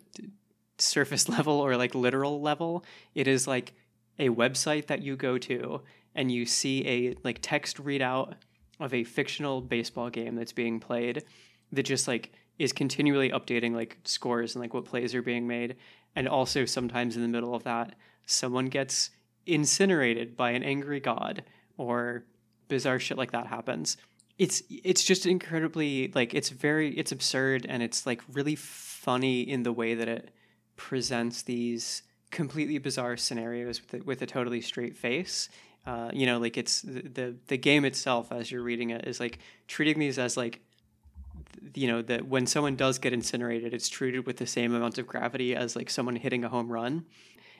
surface 0.78 1.28
level 1.36 1.60
or 1.60 1.76
like 1.76 1.94
literal 1.94 2.40
level, 2.40 2.84
it 3.14 3.26
is 3.26 3.46
like 3.48 3.74
a 4.18 4.28
website 4.28 4.86
that 4.86 5.02
you 5.02 5.16
go 5.16 5.36
to 5.36 5.82
and 6.14 6.30
you 6.30 6.46
see 6.46 6.86
a 6.86 7.16
like 7.24 7.40
text 7.42 7.82
readout 7.82 8.34
of 8.80 8.94
a 8.94 9.02
fictional 9.02 9.60
baseball 9.60 10.10
game 10.10 10.36
that's 10.36 10.52
being 10.52 10.78
played 10.78 11.24
that 11.72 11.82
just 11.82 12.06
like 12.06 12.32
is 12.58 12.72
continually 12.72 13.30
updating 13.30 13.74
like 13.74 13.98
scores 14.04 14.54
and 14.54 14.62
like 14.62 14.74
what 14.74 14.84
plays 14.84 15.14
are 15.14 15.22
being 15.22 15.46
made. 15.46 15.76
And 16.14 16.28
also 16.28 16.64
sometimes 16.64 17.16
in 17.16 17.22
the 17.22 17.28
middle 17.28 17.54
of 17.54 17.64
that 17.64 17.94
someone 18.26 18.66
gets 18.66 19.10
incinerated 19.46 20.36
by 20.36 20.50
an 20.50 20.62
angry 20.62 21.00
god 21.00 21.42
or 21.76 22.24
bizarre 22.68 23.00
shit 23.00 23.18
like 23.18 23.32
that 23.32 23.48
happens. 23.48 23.96
It's 24.38 24.62
it's 24.70 25.02
just 25.02 25.26
incredibly 25.26 26.12
like 26.14 26.32
it's 26.32 26.50
very 26.50 26.96
it's 26.96 27.10
absurd 27.10 27.66
and 27.68 27.82
it's 27.82 28.06
like 28.06 28.22
really 28.32 28.54
funny 28.98 29.40
in 29.42 29.62
the 29.62 29.72
way 29.72 29.94
that 29.94 30.08
it 30.08 30.30
presents 30.76 31.42
these 31.42 32.02
completely 32.30 32.78
bizarre 32.78 33.16
scenarios 33.16 33.80
with 33.80 34.00
a, 34.00 34.04
with 34.04 34.22
a 34.22 34.26
totally 34.26 34.60
straight 34.60 34.96
face. 34.96 35.48
Uh, 35.86 36.10
you 36.12 36.26
know, 36.26 36.38
like 36.38 36.58
it's 36.58 36.82
the, 36.82 37.02
the 37.02 37.36
the 37.46 37.56
game 37.56 37.84
itself 37.84 38.30
as 38.32 38.50
you're 38.50 38.62
reading 38.62 38.90
it 38.90 39.06
is 39.06 39.20
like 39.20 39.38
treating 39.66 39.98
these 39.98 40.18
as 40.18 40.36
like 40.36 40.60
you 41.74 41.86
know 41.86 42.02
that 42.02 42.26
when 42.26 42.46
someone 42.46 42.76
does 42.76 42.98
get 42.98 43.12
incinerated, 43.12 43.72
it's 43.72 43.88
treated 43.88 44.26
with 44.26 44.36
the 44.36 44.46
same 44.46 44.74
amount 44.74 44.98
of 44.98 45.06
gravity 45.06 45.54
as 45.54 45.76
like 45.76 45.88
someone 45.88 46.16
hitting 46.16 46.44
a 46.44 46.48
home 46.48 46.70
run. 46.70 47.06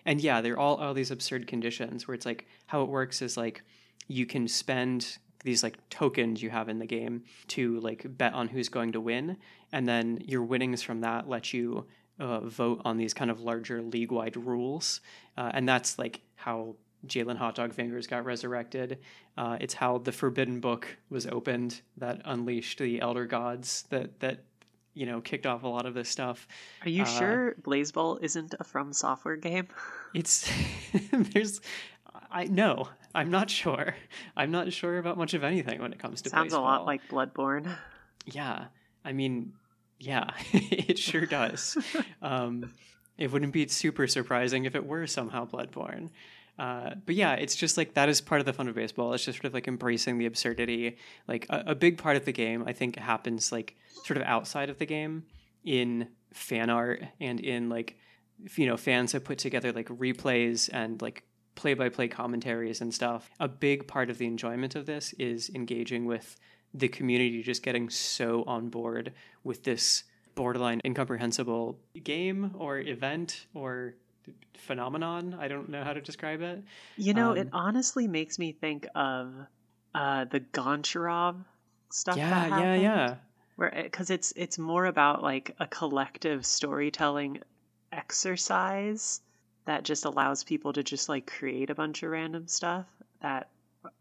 And 0.04 0.20
yeah, 0.20 0.40
they're 0.40 0.58
all 0.58 0.76
all 0.76 0.94
these 0.94 1.10
absurd 1.10 1.46
conditions 1.46 2.06
where 2.06 2.14
it's 2.14 2.26
like 2.26 2.46
how 2.66 2.82
it 2.82 2.88
works 2.88 3.22
is 3.22 3.36
like 3.36 3.62
you 4.08 4.26
can 4.26 4.48
spend 4.48 5.18
these 5.44 5.62
like 5.62 5.76
tokens 5.88 6.42
you 6.42 6.50
have 6.50 6.68
in 6.68 6.78
the 6.78 6.86
game 6.86 7.22
to 7.46 7.78
like 7.80 8.04
bet 8.18 8.34
on 8.34 8.48
who's 8.48 8.68
going 8.68 8.92
to 8.92 9.00
win 9.00 9.36
and 9.72 9.86
then 9.86 10.18
your 10.24 10.42
winnings 10.42 10.82
from 10.82 11.00
that 11.02 11.28
let 11.28 11.52
you 11.52 11.86
uh, 12.18 12.40
vote 12.40 12.80
on 12.84 12.96
these 12.96 13.14
kind 13.14 13.30
of 13.30 13.40
larger 13.40 13.82
league 13.82 14.10
wide 14.12 14.36
rules. 14.36 15.00
Uh, 15.36 15.50
and 15.54 15.68
that's 15.68 15.98
like 15.98 16.20
how 16.34 16.74
Jaylen 17.06 17.38
Hotdogfingers 17.38 18.08
got 18.08 18.24
resurrected. 18.24 18.98
Uh, 19.36 19.56
it's 19.60 19.74
how 19.74 19.98
the 19.98 20.12
Forbidden 20.12 20.60
Book 20.60 20.88
was 21.10 21.26
opened 21.26 21.80
that 21.96 22.20
unleashed 22.24 22.78
the 22.78 23.00
Elder 23.00 23.26
Gods 23.26 23.84
that, 23.90 24.18
that 24.20 24.44
you 24.94 25.06
know, 25.06 25.20
kicked 25.20 25.46
off 25.46 25.62
a 25.62 25.68
lot 25.68 25.86
of 25.86 25.94
this 25.94 26.08
stuff. 26.08 26.48
Are 26.82 26.88
you 26.88 27.02
Uh, 27.02 27.06
sure 27.06 27.54
Blaseball 27.62 28.20
isn't 28.22 28.54
a 28.58 28.64
From 28.64 28.92
Software 28.92 29.36
game? 29.36 29.68
It's, 30.12 30.50
there's, 31.12 31.60
I 32.30 32.44
no, 32.44 32.88
I'm 33.18 33.30
not 33.30 33.50
sure. 33.50 33.96
I'm 34.36 34.52
not 34.52 34.72
sure 34.72 34.98
about 34.98 35.18
much 35.18 35.34
of 35.34 35.42
anything 35.42 35.80
when 35.80 35.92
it 35.92 35.98
comes 35.98 36.22
to 36.22 36.30
Sounds 36.30 36.52
a 36.52 36.60
lot 36.60 36.86
like 36.86 37.08
Bloodborne. 37.08 37.76
Yeah, 38.26 38.66
I 39.04 39.12
mean, 39.12 39.54
yeah, 39.98 40.30
it 40.52 40.98
sure 40.98 41.26
does. 41.26 41.76
um, 42.22 42.72
it 43.16 43.32
wouldn't 43.32 43.52
be 43.52 43.66
super 43.66 44.06
surprising 44.06 44.66
if 44.66 44.76
it 44.76 44.86
were 44.86 45.08
somehow 45.08 45.46
Bloodborne. 45.46 46.10
Uh, 46.60 46.94
but 47.06 47.16
yeah, 47.16 47.34
it's 47.34 47.56
just 47.56 47.76
like 47.76 47.94
that 47.94 48.08
is 48.08 48.20
part 48.20 48.40
of 48.40 48.46
the 48.46 48.52
fun 48.52 48.68
of 48.68 48.76
baseball. 48.76 49.12
It's 49.12 49.24
just 49.24 49.38
sort 49.38 49.46
of 49.46 49.54
like 49.54 49.66
embracing 49.66 50.18
the 50.18 50.26
absurdity. 50.26 50.96
Like 51.26 51.46
a, 51.50 51.64
a 51.68 51.74
big 51.74 51.98
part 51.98 52.16
of 52.16 52.24
the 52.24 52.32
game, 52.32 52.62
I 52.66 52.72
think, 52.72 52.96
happens 52.96 53.50
like 53.50 53.76
sort 54.04 54.16
of 54.16 54.22
outside 54.22 54.70
of 54.70 54.78
the 54.78 54.86
game 54.86 55.24
in 55.64 56.06
fan 56.32 56.70
art 56.70 57.02
and 57.20 57.40
in 57.40 57.68
like 57.68 57.96
you 58.56 58.66
know 58.66 58.76
fans 58.76 59.10
have 59.12 59.24
put 59.24 59.38
together 59.38 59.72
like 59.72 59.88
replays 59.88 60.70
and 60.72 61.02
like 61.02 61.24
play 61.58 61.74
by 61.74 61.88
play 61.88 62.06
commentaries 62.08 62.80
and 62.80 62.94
stuff. 62.94 63.28
A 63.40 63.48
big 63.48 63.86
part 63.88 64.10
of 64.10 64.18
the 64.18 64.26
enjoyment 64.26 64.76
of 64.76 64.86
this 64.86 65.12
is 65.18 65.50
engaging 65.54 66.06
with 66.06 66.36
the 66.72 66.86
community 66.88 67.42
just 67.42 67.62
getting 67.64 67.90
so 67.90 68.44
on 68.46 68.68
board 68.68 69.12
with 69.42 69.64
this 69.64 70.04
borderline 70.36 70.80
incomprehensible 70.84 71.76
game 72.04 72.52
or 72.56 72.78
event 72.78 73.46
or 73.54 73.96
phenomenon. 74.56 75.36
I 75.40 75.48
don't 75.48 75.68
know 75.68 75.82
how 75.82 75.92
to 75.94 76.00
describe 76.00 76.42
it. 76.42 76.62
You 76.96 77.12
know, 77.12 77.32
it 77.32 77.48
Um, 77.52 77.66
honestly 77.66 78.06
makes 78.06 78.38
me 78.38 78.52
think 78.52 78.86
of 78.94 79.34
uh, 79.94 80.26
the 80.26 80.40
Goncharov 80.40 81.44
stuff. 81.90 82.16
yeah, 82.16 82.46
yeah, 82.60 82.74
yeah. 82.74 83.14
Where 83.56 83.72
because 83.82 84.10
it's 84.10 84.32
it's 84.36 84.58
more 84.58 84.84
about 84.84 85.22
like 85.24 85.56
a 85.58 85.66
collective 85.66 86.46
storytelling 86.46 87.40
exercise 87.90 89.20
that 89.68 89.82
just 89.84 90.06
allows 90.06 90.44
people 90.44 90.72
to 90.72 90.82
just 90.82 91.10
like 91.10 91.26
create 91.26 91.68
a 91.68 91.74
bunch 91.74 92.02
of 92.02 92.10
random 92.10 92.46
stuff 92.48 92.86
that 93.20 93.48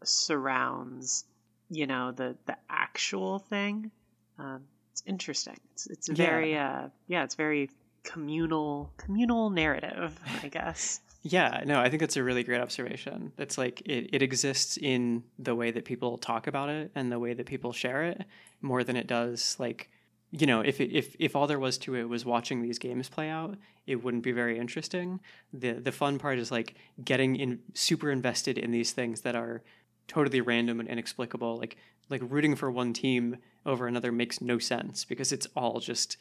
surrounds 0.02 1.24
you 1.70 1.86
know 1.86 2.12
the 2.12 2.34
the 2.46 2.56
actual 2.70 3.38
thing. 3.38 3.90
Um, 4.38 4.62
it's 4.92 5.02
interesting. 5.06 5.58
It's 5.72 5.86
it's 5.86 6.08
Yeah. 6.08 6.14
very 6.14 6.56
uh 6.56 6.88
yeah 7.06 7.24
it's 7.24 7.34
very 7.34 7.70
communal 8.04 8.90
communal 8.96 9.50
narrative 9.50 10.18
I 10.42 10.48
guess. 10.58 11.00
Yeah, 11.22 11.62
no, 11.66 11.80
I 11.80 11.90
think 11.90 12.00
that's 12.00 12.16
a 12.16 12.22
really 12.22 12.44
great 12.44 12.60
observation. 12.60 13.32
It's 13.36 13.58
like 13.58 13.82
it, 13.82 14.08
it 14.14 14.22
exists 14.22 14.78
in 14.80 15.24
the 15.38 15.54
way 15.54 15.70
that 15.72 15.84
people 15.84 16.16
talk 16.16 16.46
about 16.46 16.70
it 16.70 16.90
and 16.94 17.12
the 17.12 17.18
way 17.18 17.34
that 17.34 17.44
people 17.44 17.72
share 17.72 18.04
it 18.04 18.22
more 18.62 18.82
than 18.84 18.96
it 18.96 19.06
does 19.06 19.56
like 19.58 19.90
you 20.30 20.46
know, 20.46 20.60
if 20.60 20.80
if 20.80 21.16
if 21.18 21.34
all 21.34 21.46
there 21.46 21.58
was 21.58 21.78
to 21.78 21.94
it 21.94 22.08
was 22.08 22.24
watching 22.24 22.62
these 22.62 22.78
games 22.78 23.08
play 23.08 23.28
out, 23.28 23.56
it 23.86 24.02
wouldn't 24.02 24.22
be 24.22 24.32
very 24.32 24.58
interesting. 24.58 25.20
The 25.52 25.72
the 25.72 25.92
fun 25.92 26.18
part 26.18 26.38
is 26.38 26.50
like 26.50 26.74
getting 27.02 27.36
in 27.36 27.60
super 27.74 28.10
invested 28.10 28.58
in 28.58 28.70
these 28.70 28.92
things 28.92 29.22
that 29.22 29.34
are 29.34 29.62
totally 30.06 30.40
random 30.40 30.80
and 30.80 30.88
inexplicable. 30.88 31.56
Like 31.58 31.76
like 32.10 32.22
rooting 32.24 32.56
for 32.56 32.70
one 32.70 32.92
team 32.92 33.38
over 33.64 33.86
another 33.86 34.12
makes 34.12 34.40
no 34.40 34.58
sense 34.58 35.04
because 35.04 35.32
it's 35.32 35.46
all 35.56 35.80
just 35.80 36.16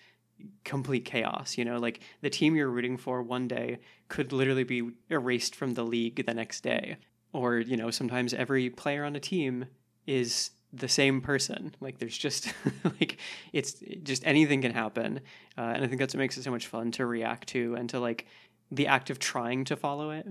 complete 0.63 1.05
chaos. 1.05 1.57
You 1.57 1.65
know, 1.65 1.77
like 1.77 2.01
the 2.21 2.29
team 2.29 2.55
you're 2.55 2.69
rooting 2.69 2.97
for 2.97 3.21
one 3.21 3.47
day 3.47 3.79
could 4.07 4.31
literally 4.31 4.63
be 4.63 4.89
erased 5.09 5.55
from 5.55 5.73
the 5.73 5.83
league 5.83 6.25
the 6.25 6.33
next 6.33 6.61
day. 6.61 6.97
Or, 7.33 7.57
you 7.57 7.75
know, 7.75 7.91
sometimes 7.91 8.33
every 8.33 8.69
player 8.69 9.03
on 9.03 9.15
a 9.15 9.19
team 9.19 9.65
is 10.05 10.51
the 10.73 10.87
same 10.87 11.21
person. 11.21 11.75
Like 11.79 11.99
there's 11.99 12.17
just 12.17 12.53
like 12.83 13.17
it's 13.53 13.73
just 14.03 14.25
anything 14.25 14.61
can 14.61 14.73
happen, 14.73 15.21
uh, 15.57 15.61
and 15.61 15.83
I 15.83 15.87
think 15.87 15.99
that's 15.99 16.13
what 16.13 16.19
makes 16.19 16.37
it 16.37 16.43
so 16.43 16.51
much 16.51 16.67
fun 16.67 16.91
to 16.93 17.05
react 17.05 17.49
to 17.49 17.75
and 17.75 17.89
to 17.89 17.99
like 17.99 18.27
the 18.71 18.87
act 18.87 19.09
of 19.09 19.19
trying 19.19 19.63
to 19.65 19.75
follow 19.75 20.11
it 20.11 20.27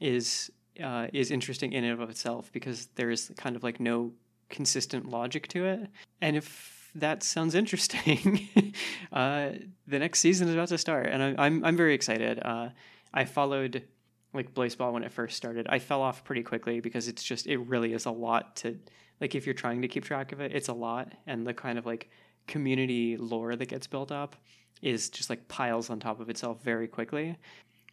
is 0.00 0.50
uh, 0.82 1.08
is 1.12 1.30
interesting 1.30 1.72
in 1.72 1.84
and 1.84 2.00
of 2.00 2.08
itself 2.08 2.50
because 2.52 2.86
there 2.94 3.10
is 3.10 3.30
kind 3.36 3.56
of 3.56 3.62
like 3.62 3.80
no 3.80 4.12
consistent 4.48 5.08
logic 5.08 5.48
to 5.48 5.66
it. 5.66 5.88
And 6.20 6.36
if 6.36 6.90
that 6.94 7.22
sounds 7.22 7.54
interesting, 7.62 8.48
uh, 9.12 9.50
the 9.86 9.98
next 9.98 10.20
season 10.20 10.48
is 10.48 10.54
about 10.54 10.68
to 10.68 10.78
start, 10.78 11.06
and 11.06 11.22
I, 11.22 11.34
I'm 11.44 11.64
I'm 11.64 11.76
very 11.76 11.94
excited. 11.94 12.40
Uh, 12.44 12.70
I 13.12 13.24
followed 13.24 13.84
like 14.32 14.54
Blaseball 14.54 14.92
when 14.92 15.02
it 15.02 15.12
first 15.12 15.36
started. 15.36 15.66
I 15.68 15.80
fell 15.80 16.02
off 16.02 16.22
pretty 16.24 16.42
quickly 16.42 16.80
because 16.80 17.08
it's 17.08 17.22
just 17.22 17.46
it 17.46 17.58
really 17.58 17.92
is 17.92 18.06
a 18.06 18.10
lot 18.10 18.56
to 18.56 18.78
like 19.20 19.34
if 19.34 19.46
you're 19.46 19.54
trying 19.54 19.82
to 19.82 19.88
keep 19.88 20.04
track 20.04 20.32
of 20.32 20.40
it, 20.40 20.52
it's 20.54 20.68
a 20.68 20.72
lot, 20.72 21.12
and 21.26 21.46
the 21.46 21.54
kind 21.54 21.78
of 21.78 21.86
like 21.86 22.10
community 22.46 23.16
lore 23.16 23.54
that 23.56 23.66
gets 23.66 23.86
built 23.86 24.10
up 24.10 24.36
is 24.82 25.10
just 25.10 25.30
like 25.30 25.46
piles 25.48 25.90
on 25.90 26.00
top 26.00 26.20
of 26.20 26.30
itself 26.30 26.62
very 26.62 26.88
quickly. 26.88 27.36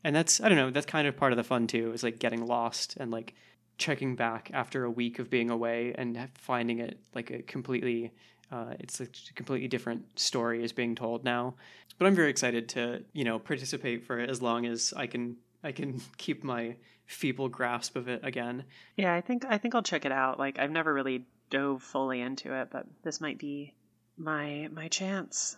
And 0.03 0.15
that's 0.15 0.41
I 0.41 0.49
don't 0.49 0.57
know, 0.57 0.71
that's 0.71 0.85
kind 0.85 1.07
of 1.07 1.17
part 1.17 1.33
of 1.33 1.37
the 1.37 1.43
fun 1.43 1.67
too, 1.67 1.91
is 1.93 2.03
like 2.03 2.19
getting 2.19 2.45
lost 2.45 2.97
and 2.97 3.11
like 3.11 3.35
checking 3.77 4.15
back 4.15 4.49
after 4.53 4.85
a 4.85 4.91
week 4.91 5.19
of 5.19 5.29
being 5.29 5.49
away 5.49 5.93
and 5.97 6.29
finding 6.35 6.79
it 6.79 6.99
like 7.13 7.29
a 7.29 7.41
completely 7.43 8.11
uh, 8.51 8.73
it's 8.79 9.01
a 9.01 9.07
completely 9.35 9.67
different 9.67 10.17
story 10.17 10.63
is 10.63 10.71
being 10.71 10.95
told 10.95 11.23
now. 11.23 11.55
But 11.97 12.05
I'm 12.07 12.15
very 12.15 12.29
excited 12.29 12.69
to, 12.69 13.03
you 13.13 13.25
know, 13.25 13.39
participate 13.39 14.05
for 14.05 14.19
as 14.19 14.41
long 14.41 14.65
as 14.65 14.93
I 14.95 15.07
can 15.07 15.37
I 15.63 15.71
can 15.71 16.01
keep 16.17 16.43
my 16.43 16.75
feeble 17.07 17.49
grasp 17.49 17.95
of 17.95 18.07
it 18.07 18.19
again. 18.23 18.65
Yeah, 18.95 19.13
I 19.13 19.21
think 19.21 19.45
I 19.49 19.57
think 19.57 19.73
I'll 19.73 19.81
check 19.81 20.05
it 20.05 20.11
out. 20.11 20.37
Like 20.37 20.59
I've 20.59 20.71
never 20.71 20.93
really 20.93 21.25
dove 21.49 21.81
fully 21.81 22.21
into 22.21 22.53
it, 22.53 22.69
but 22.71 22.85
this 23.03 23.19
might 23.19 23.39
be 23.39 23.73
my 24.17 24.69
my 24.71 24.87
chance. 24.87 25.57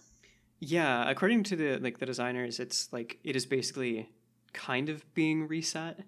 Yeah, 0.59 1.09
according 1.09 1.43
to 1.43 1.55
the 1.55 1.77
like 1.77 1.99
the 1.99 2.05
designers, 2.05 2.59
it's 2.59 2.91
like 2.93 3.19
it 3.23 3.35
is 3.35 3.45
basically 3.45 4.09
kind 4.53 4.89
of 4.89 5.03
being 5.13 5.47
reset. 5.47 5.99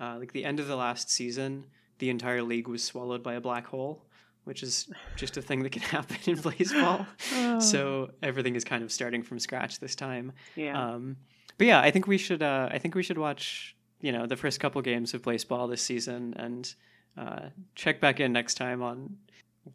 Uh, 0.00 0.16
like 0.18 0.32
the 0.32 0.44
end 0.44 0.60
of 0.60 0.66
the 0.66 0.76
last 0.76 1.10
season, 1.10 1.66
the 1.98 2.10
entire 2.10 2.42
league 2.42 2.68
was 2.68 2.82
swallowed 2.82 3.22
by 3.22 3.34
a 3.34 3.40
black 3.40 3.66
hole, 3.66 4.06
which 4.44 4.62
is 4.62 4.90
just 5.16 5.36
a 5.36 5.42
thing 5.42 5.62
that 5.62 5.72
can 5.72 5.82
happen 5.96 6.16
in 6.26 6.36
Blaseball. 6.38 7.06
oh. 7.34 7.60
So 7.60 8.10
everything 8.22 8.56
is 8.56 8.64
kind 8.64 8.82
of 8.82 8.90
starting 8.90 9.22
from 9.22 9.38
scratch 9.38 9.78
this 9.78 9.94
time. 9.94 10.32
Yeah. 10.56 10.94
Um, 10.94 11.16
but 11.58 11.66
yeah, 11.66 11.80
I 11.80 11.90
think 11.90 12.06
we 12.06 12.16
should. 12.18 12.42
Uh, 12.42 12.68
I 12.70 12.78
think 12.78 12.94
we 12.94 13.02
should 13.02 13.18
watch. 13.18 13.76
You 14.00 14.12
know, 14.12 14.26
the 14.26 14.36
first 14.36 14.60
couple 14.60 14.80
games 14.82 15.14
of 15.14 15.22
Blaseball 15.22 15.68
this 15.68 15.82
season, 15.82 16.34
and 16.36 16.72
uh, 17.16 17.48
check 17.74 18.00
back 18.00 18.20
in 18.20 18.32
next 18.32 18.54
time 18.54 18.82
on 18.82 19.16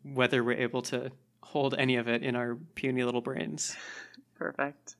whether 0.03 0.43
we're 0.43 0.57
able 0.57 0.81
to 0.83 1.11
hold 1.41 1.75
any 1.77 1.95
of 1.95 2.07
it 2.07 2.23
in 2.23 2.35
our 2.35 2.57
puny 2.75 3.03
little 3.03 3.21
brains. 3.21 3.75
Perfect. 4.35 4.95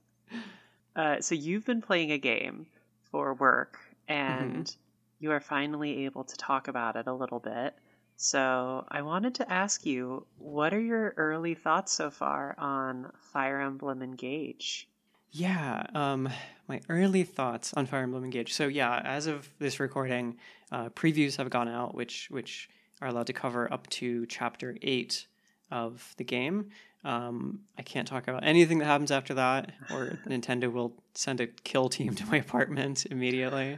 Uh, 0.96 1.20
so 1.20 1.36
you've 1.36 1.66
been 1.66 1.82
playing 1.82 2.12
a 2.12 2.18
game 2.18 2.68
for 3.12 3.34
work, 3.34 3.80
and 4.08 4.66
mm-hmm. 4.66 4.76
you 5.20 5.32
are 5.32 5.40
finally 5.40 6.06
able 6.06 6.24
to 6.24 6.38
talk 6.38 6.68
about 6.68 6.96
it 6.96 7.08
a 7.08 7.14
little 7.14 7.40
bit. 7.40 7.76
So 8.18 8.86
I 8.88 9.02
wanted 9.02 9.36
to 9.36 9.52
ask 9.52 9.86
you, 9.86 10.26
what 10.38 10.74
are 10.74 10.80
your 10.80 11.14
early 11.18 11.54
thoughts 11.54 11.92
so 11.92 12.10
far 12.10 12.56
on 12.58 13.12
Fire 13.34 13.60
Emblem 13.60 14.02
Engage? 14.02 14.88
Yeah, 15.32 15.86
um, 15.94 16.30
my 16.68 16.82
early 16.90 17.24
thoughts 17.24 17.74
on 17.74 17.86
Fire 17.86 18.04
Emblem 18.04 18.24
Engage. 18.24 18.54
So 18.54 18.68
yeah, 18.68 19.02
as 19.04 19.28
of 19.28 19.50
this 19.60 19.80
recording, 19.80 20.38
uh, 20.72 20.90
previews 20.90 21.38
have 21.38 21.50
gone 21.50 21.68
out, 21.68 21.94
which 21.94 22.28
which 22.32 22.70
are 23.02 23.10
allowed 23.10 23.28
to 23.28 23.34
cover 23.34 23.72
up 23.72 23.88
to 23.90 24.26
chapter 24.28 24.78
eight 24.82 25.28
of 25.72 26.14
the 26.18 26.24
game. 26.24 26.70
Um, 27.04 27.62
I 27.78 27.84
can't 27.84 28.08
talk 28.08 28.28
about 28.28 28.44
anything 28.44 28.80
that 28.80 28.86
happens 28.86 29.12
after 29.12 29.34
that, 29.36 29.72
or 29.92 30.20
Nintendo 30.28 30.72
will 30.72 30.94
send 31.14 31.40
a 31.40 31.48
kill 31.48 31.90
team 31.90 32.16
to 32.16 32.26
my 32.26 32.38
apartment 32.38 33.06
immediately. 33.06 33.78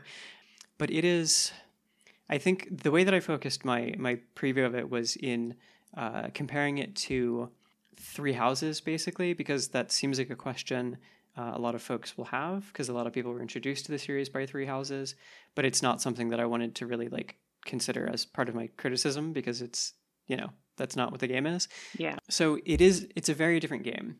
But 0.77 0.91
it 0.91 1.03
is, 1.03 1.51
I 2.29 2.37
think, 2.37 2.83
the 2.83 2.91
way 2.91 3.03
that 3.03 3.13
I 3.13 3.19
focused 3.19 3.65
my 3.65 3.93
my 3.97 4.19
preview 4.35 4.65
of 4.65 4.75
it 4.75 4.89
was 4.89 5.15
in 5.17 5.55
uh, 5.95 6.29
comparing 6.33 6.77
it 6.77 6.95
to 6.95 7.49
Three 7.97 8.33
Houses, 8.33 8.79
basically, 8.79 9.33
because 9.33 9.69
that 9.69 9.91
seems 9.91 10.19
like 10.19 10.29
a 10.29 10.35
question 10.35 10.97
uh, 11.37 11.51
a 11.53 11.59
lot 11.59 11.75
of 11.75 11.81
folks 11.81 12.17
will 12.17 12.25
have 12.25 12.67
because 12.67 12.89
a 12.89 12.93
lot 12.93 13.07
of 13.07 13.13
people 13.13 13.31
were 13.31 13.41
introduced 13.41 13.85
to 13.85 13.91
the 13.91 13.99
series 13.99 14.29
by 14.29 14.45
Three 14.45 14.65
Houses, 14.65 15.15
but 15.55 15.65
it's 15.65 15.81
not 15.81 16.01
something 16.01 16.29
that 16.29 16.39
I 16.39 16.45
wanted 16.45 16.75
to 16.75 16.87
really 16.87 17.09
like 17.09 17.35
consider 17.65 18.09
as 18.11 18.25
part 18.25 18.49
of 18.49 18.55
my 18.55 18.67
criticism 18.77 19.33
because 19.33 19.61
it's 19.61 19.93
you 20.27 20.35
know 20.37 20.49
that's 20.77 20.95
not 20.95 21.11
what 21.11 21.19
the 21.19 21.27
game 21.27 21.45
is. 21.45 21.67
Yeah. 21.97 22.17
So 22.29 22.59
it 22.65 22.81
is. 22.81 23.07
It's 23.15 23.29
a 23.29 23.33
very 23.33 23.59
different 23.59 23.83
game 23.83 24.17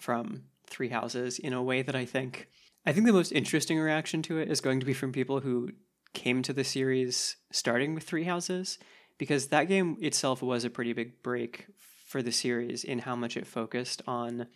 from 0.00 0.44
Three 0.66 0.88
Houses 0.88 1.38
in 1.38 1.52
a 1.52 1.62
way 1.62 1.82
that 1.82 1.94
I 1.94 2.04
think 2.04 2.48
I 2.86 2.92
think 2.92 3.06
the 3.06 3.12
most 3.12 3.32
interesting 3.32 3.78
reaction 3.78 4.22
to 4.22 4.38
it 4.38 4.50
is 4.50 4.60
going 4.60 4.80
to 4.80 4.86
be 4.86 4.94
from 4.94 5.12
people 5.12 5.40
who 5.40 5.70
came 6.12 6.42
to 6.42 6.52
the 6.52 6.64
series 6.64 7.36
starting 7.50 7.94
with 7.94 8.04
Three 8.04 8.24
Houses 8.24 8.78
because 9.18 9.48
that 9.48 9.68
game 9.68 9.96
itself 10.00 10.42
was 10.42 10.64
a 10.64 10.70
pretty 10.70 10.92
big 10.92 11.22
break 11.22 11.66
for 12.06 12.22
the 12.22 12.32
series 12.32 12.84
in 12.84 13.00
how 13.00 13.16
much 13.16 13.36
it 13.36 13.46
focused 13.46 14.02
on 14.06 14.46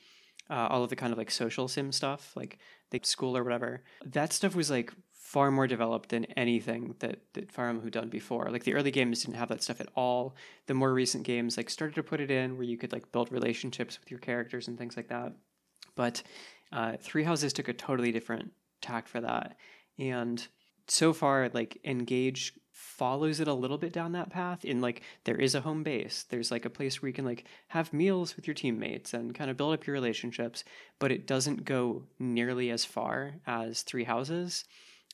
uh, 0.50 0.68
all 0.70 0.82
of 0.82 0.90
the 0.90 0.96
kind 0.96 1.12
of 1.12 1.18
like 1.18 1.30
social 1.30 1.68
sim 1.68 1.92
stuff, 1.92 2.32
like 2.36 2.58
the 2.90 3.00
school 3.02 3.36
or 3.36 3.44
whatever. 3.44 3.82
That 4.04 4.32
stuff 4.32 4.54
was 4.54 4.70
like 4.70 4.92
far 5.12 5.50
more 5.50 5.66
developed 5.66 6.08
than 6.08 6.24
anything 6.36 6.94
that, 7.00 7.18
that 7.34 7.52
Fire 7.52 7.68
Emblem 7.68 7.84
had 7.84 7.92
done 7.92 8.08
before. 8.08 8.48
Like 8.50 8.64
the 8.64 8.72
early 8.72 8.90
games 8.90 9.22
didn't 9.22 9.36
have 9.36 9.50
that 9.50 9.62
stuff 9.62 9.80
at 9.80 9.90
all. 9.94 10.34
The 10.66 10.74
more 10.74 10.92
recent 10.94 11.24
games 11.24 11.58
like 11.58 11.68
started 11.68 11.94
to 11.96 12.02
put 12.02 12.20
it 12.20 12.30
in 12.30 12.56
where 12.56 12.64
you 12.64 12.78
could 12.78 12.92
like 12.92 13.12
build 13.12 13.30
relationships 13.30 14.00
with 14.00 14.10
your 14.10 14.20
characters 14.20 14.68
and 14.68 14.78
things 14.78 14.96
like 14.96 15.08
that. 15.08 15.34
But 15.94 16.22
uh, 16.72 16.96
Three 16.98 17.24
Houses 17.24 17.52
took 17.52 17.68
a 17.68 17.74
totally 17.74 18.10
different 18.10 18.52
tack 18.80 19.06
for 19.06 19.20
that. 19.20 19.56
And 19.98 20.46
so 20.86 21.12
far, 21.12 21.50
like 21.52 21.78
Engage 21.84 22.54
follows 22.78 23.40
it 23.40 23.48
a 23.48 23.54
little 23.54 23.78
bit 23.78 23.92
down 23.92 24.12
that 24.12 24.30
path 24.30 24.64
in 24.64 24.80
like 24.80 25.02
there 25.24 25.40
is 25.40 25.54
a 25.54 25.60
home 25.60 25.82
base. 25.82 26.24
There's 26.28 26.50
like 26.50 26.64
a 26.64 26.70
place 26.70 27.02
where 27.02 27.08
you 27.08 27.12
can 27.12 27.24
like 27.24 27.44
have 27.68 27.92
meals 27.92 28.36
with 28.36 28.46
your 28.46 28.54
teammates 28.54 29.14
and 29.14 29.34
kind 29.34 29.50
of 29.50 29.56
build 29.56 29.74
up 29.74 29.86
your 29.86 29.94
relationships 29.94 30.64
but 30.98 31.12
it 31.12 31.26
doesn't 31.26 31.64
go 31.64 32.04
nearly 32.18 32.70
as 32.70 32.84
far 32.84 33.34
as 33.46 33.82
three 33.82 34.04
houses 34.04 34.64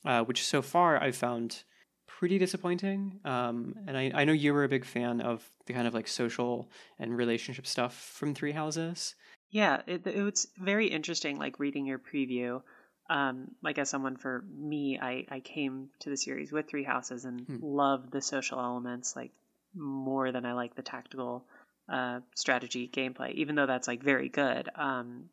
uh, 0.05 0.23
which 0.23 0.45
so 0.45 0.61
far 0.61 1.01
i've 1.01 1.15
found 1.15 1.63
pretty 2.07 2.37
disappointing 2.37 3.19
um, 3.25 3.75
and 3.87 3.97
I, 3.97 4.11
I 4.13 4.23
know 4.23 4.31
you 4.31 4.53
were 4.53 4.63
a 4.63 4.69
big 4.69 4.85
fan 4.85 5.19
of 5.19 5.43
the 5.65 5.73
kind 5.73 5.85
of 5.85 5.93
like 5.93 6.07
social 6.07 6.69
and 6.97 7.17
relationship 7.17 7.67
stuff 7.67 7.93
from 7.93 8.33
three 8.33 8.53
houses. 8.53 9.15
Yeah 9.49 9.81
it, 9.85 10.07
it 10.07 10.23
was 10.23 10.47
very 10.57 10.87
interesting 10.87 11.37
like 11.37 11.59
reading 11.59 11.85
your 11.85 11.99
preview 11.99 12.61
um, 13.09 13.51
like 13.61 13.77
as 13.77 13.89
someone 13.89 14.17
for 14.17 14.43
me, 14.49 14.99
I, 14.99 15.25
I 15.29 15.39
came 15.39 15.89
to 15.99 16.09
the 16.09 16.17
series 16.17 16.51
with 16.51 16.67
Three 16.67 16.83
Houses 16.83 17.25
and 17.25 17.41
hmm. 17.41 17.57
loved 17.61 18.11
the 18.11 18.21
social 18.21 18.59
elements 18.59 19.15
like 19.15 19.31
more 19.75 20.31
than 20.31 20.45
I 20.45 20.53
like 20.53 20.75
the 20.75 20.81
tactical 20.81 21.45
uh, 21.87 22.21
strategy 22.33 22.89
gameplay, 22.91 23.33
even 23.33 23.55
though 23.55 23.67
that's 23.67 23.87
like 23.87 24.01
very 24.01 24.29
good. 24.29 24.69
Um, 24.75 25.29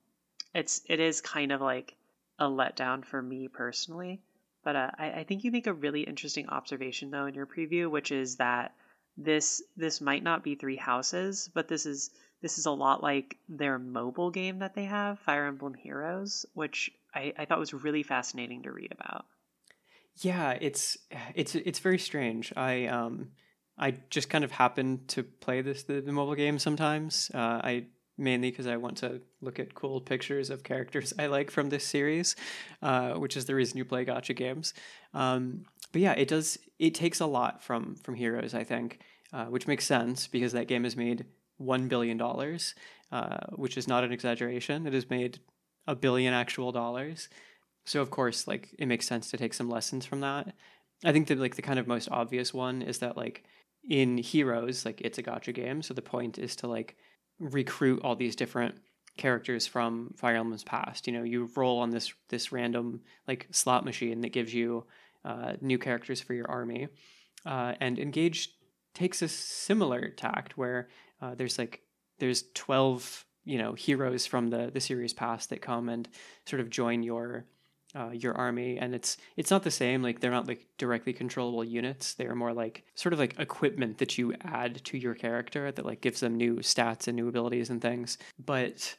it's 0.54 0.82
it 0.88 1.00
is 1.00 1.20
kind 1.20 1.52
of 1.52 1.60
like 1.60 1.94
a 2.38 2.44
letdown 2.44 3.04
for 3.04 3.22
me 3.22 3.48
personally. 3.48 4.20
But 4.64 4.76
uh, 4.76 4.90
I, 4.98 5.10
I 5.10 5.24
think 5.24 5.44
you 5.44 5.50
make 5.50 5.66
a 5.66 5.72
really 5.72 6.02
interesting 6.02 6.48
observation 6.48 7.10
though 7.10 7.26
in 7.26 7.34
your 7.34 7.46
preview, 7.46 7.90
which 7.90 8.12
is 8.12 8.36
that 8.36 8.74
this 9.16 9.62
this 9.76 10.00
might 10.00 10.22
not 10.22 10.42
be 10.42 10.54
Three 10.54 10.76
Houses, 10.76 11.50
but 11.54 11.68
this 11.68 11.86
is 11.86 12.10
this 12.42 12.58
is 12.58 12.66
a 12.66 12.70
lot 12.70 13.02
like 13.02 13.38
their 13.48 13.78
mobile 13.78 14.30
game 14.30 14.58
that 14.58 14.74
they 14.74 14.84
have, 14.84 15.20
Fire 15.20 15.46
Emblem 15.46 15.74
Heroes, 15.74 16.44
which 16.54 16.90
I, 17.14 17.32
I 17.38 17.44
thought 17.44 17.58
was 17.58 17.74
really 17.74 18.02
fascinating 18.02 18.62
to 18.62 18.72
read 18.72 18.92
about. 18.92 19.26
Yeah, 20.16 20.58
it's 20.60 20.98
it's 21.34 21.54
it's 21.54 21.78
very 21.78 21.98
strange. 21.98 22.52
I 22.56 22.86
um 22.86 23.30
I 23.78 23.96
just 24.10 24.28
kind 24.28 24.44
of 24.44 24.50
happen 24.50 25.00
to 25.08 25.22
play 25.22 25.62
this 25.62 25.84
the, 25.84 26.00
the 26.00 26.12
mobile 26.12 26.34
game 26.34 26.58
sometimes. 26.58 27.30
Uh, 27.34 27.60
I 27.64 27.86
mainly 28.18 28.50
because 28.50 28.66
I 28.66 28.76
want 28.76 28.98
to 28.98 29.22
look 29.40 29.58
at 29.58 29.74
cool 29.74 30.00
pictures 30.00 30.50
of 30.50 30.62
characters 30.62 31.12
I 31.18 31.26
like 31.26 31.50
from 31.50 31.70
this 31.70 31.84
series, 31.84 32.36
uh, 32.82 33.14
which 33.14 33.36
is 33.36 33.46
the 33.46 33.54
reason 33.54 33.78
you 33.78 33.84
play 33.84 34.04
gacha 34.04 34.36
games. 34.36 34.74
Um, 35.14 35.64
but 35.92 36.02
yeah, 36.02 36.12
it 36.12 36.28
does. 36.28 36.58
It 36.78 36.94
takes 36.94 37.20
a 37.20 37.26
lot 37.26 37.62
from 37.62 37.96
from 37.96 38.14
Heroes, 38.14 38.54
I 38.54 38.64
think, 38.64 39.00
uh, 39.32 39.46
which 39.46 39.66
makes 39.66 39.86
sense 39.86 40.26
because 40.26 40.52
that 40.52 40.68
game 40.68 40.84
is 40.84 40.96
made 40.96 41.26
one 41.56 41.88
billion 41.88 42.16
dollars, 42.16 42.74
uh, 43.10 43.38
which 43.54 43.76
is 43.76 43.88
not 43.88 44.04
an 44.04 44.12
exaggeration. 44.12 44.86
It 44.86 44.92
has 44.92 45.08
made 45.08 45.40
a 45.86 45.94
billion 45.94 46.32
actual 46.32 46.72
dollars. 46.72 47.28
So 47.84 48.00
of 48.00 48.10
course, 48.10 48.46
like 48.46 48.74
it 48.78 48.86
makes 48.86 49.06
sense 49.06 49.30
to 49.30 49.36
take 49.36 49.54
some 49.54 49.68
lessons 49.68 50.06
from 50.06 50.20
that. 50.20 50.54
I 51.04 51.12
think 51.12 51.28
that 51.28 51.38
like 51.38 51.56
the 51.56 51.62
kind 51.62 51.78
of 51.78 51.86
most 51.86 52.08
obvious 52.10 52.54
one 52.54 52.82
is 52.82 52.98
that 52.98 53.16
like 53.16 53.44
in 53.88 54.18
Heroes, 54.18 54.84
like 54.84 55.00
it's 55.00 55.18
a 55.18 55.22
gacha 55.22 55.52
game, 55.52 55.82
so 55.82 55.94
the 55.94 56.02
point 56.02 56.38
is 56.38 56.54
to 56.56 56.68
like 56.68 56.96
recruit 57.40 58.00
all 58.04 58.14
these 58.14 58.36
different 58.36 58.76
characters 59.16 59.66
from 59.66 60.14
Fire 60.16 60.36
Emblem's 60.36 60.64
past. 60.64 61.06
You 61.06 61.12
know, 61.12 61.24
you 61.24 61.50
roll 61.56 61.80
on 61.80 61.90
this 61.90 62.12
this 62.28 62.52
random 62.52 63.00
like 63.26 63.48
slot 63.50 63.84
machine 63.84 64.20
that 64.20 64.32
gives 64.32 64.54
you 64.54 64.84
uh, 65.24 65.54
new 65.60 65.78
characters 65.78 66.20
for 66.20 66.34
your 66.34 66.50
army, 66.50 66.88
uh, 67.44 67.74
and 67.80 67.98
Engage 67.98 68.50
takes 68.94 69.22
a 69.22 69.28
similar 69.28 70.10
tact 70.10 70.56
where 70.56 70.88
uh, 71.20 71.34
there's 71.34 71.58
like 71.58 71.80
there's 72.18 72.44
12 72.54 73.24
you 73.44 73.58
know 73.58 73.74
heroes 73.74 74.26
from 74.26 74.48
the 74.48 74.70
the 74.72 74.80
series 74.80 75.12
past 75.12 75.50
that 75.50 75.62
come 75.62 75.88
and 75.88 76.08
sort 76.46 76.60
of 76.60 76.70
join 76.70 77.02
your 77.02 77.46
uh, 77.94 78.10
your 78.10 78.34
army. 78.34 78.78
And 78.78 78.94
it's 78.94 79.16
it's 79.36 79.50
not 79.50 79.62
the 79.62 79.70
same 79.70 80.02
like 80.02 80.20
they're 80.20 80.30
not 80.30 80.48
like 80.48 80.66
directly 80.78 81.12
controllable 81.12 81.64
units. 81.64 82.14
They're 82.14 82.34
more 82.34 82.52
like 82.52 82.84
sort 82.94 83.12
of 83.12 83.18
like 83.18 83.38
equipment 83.38 83.98
that 83.98 84.18
you 84.18 84.34
add 84.42 84.84
to 84.84 84.98
your 84.98 85.14
character 85.14 85.70
that 85.70 85.86
like 85.86 86.00
gives 86.00 86.20
them 86.20 86.36
new 86.36 86.56
stats 86.56 87.06
and 87.06 87.16
new 87.16 87.28
abilities 87.28 87.70
and 87.70 87.80
things. 87.80 88.18
But 88.38 88.96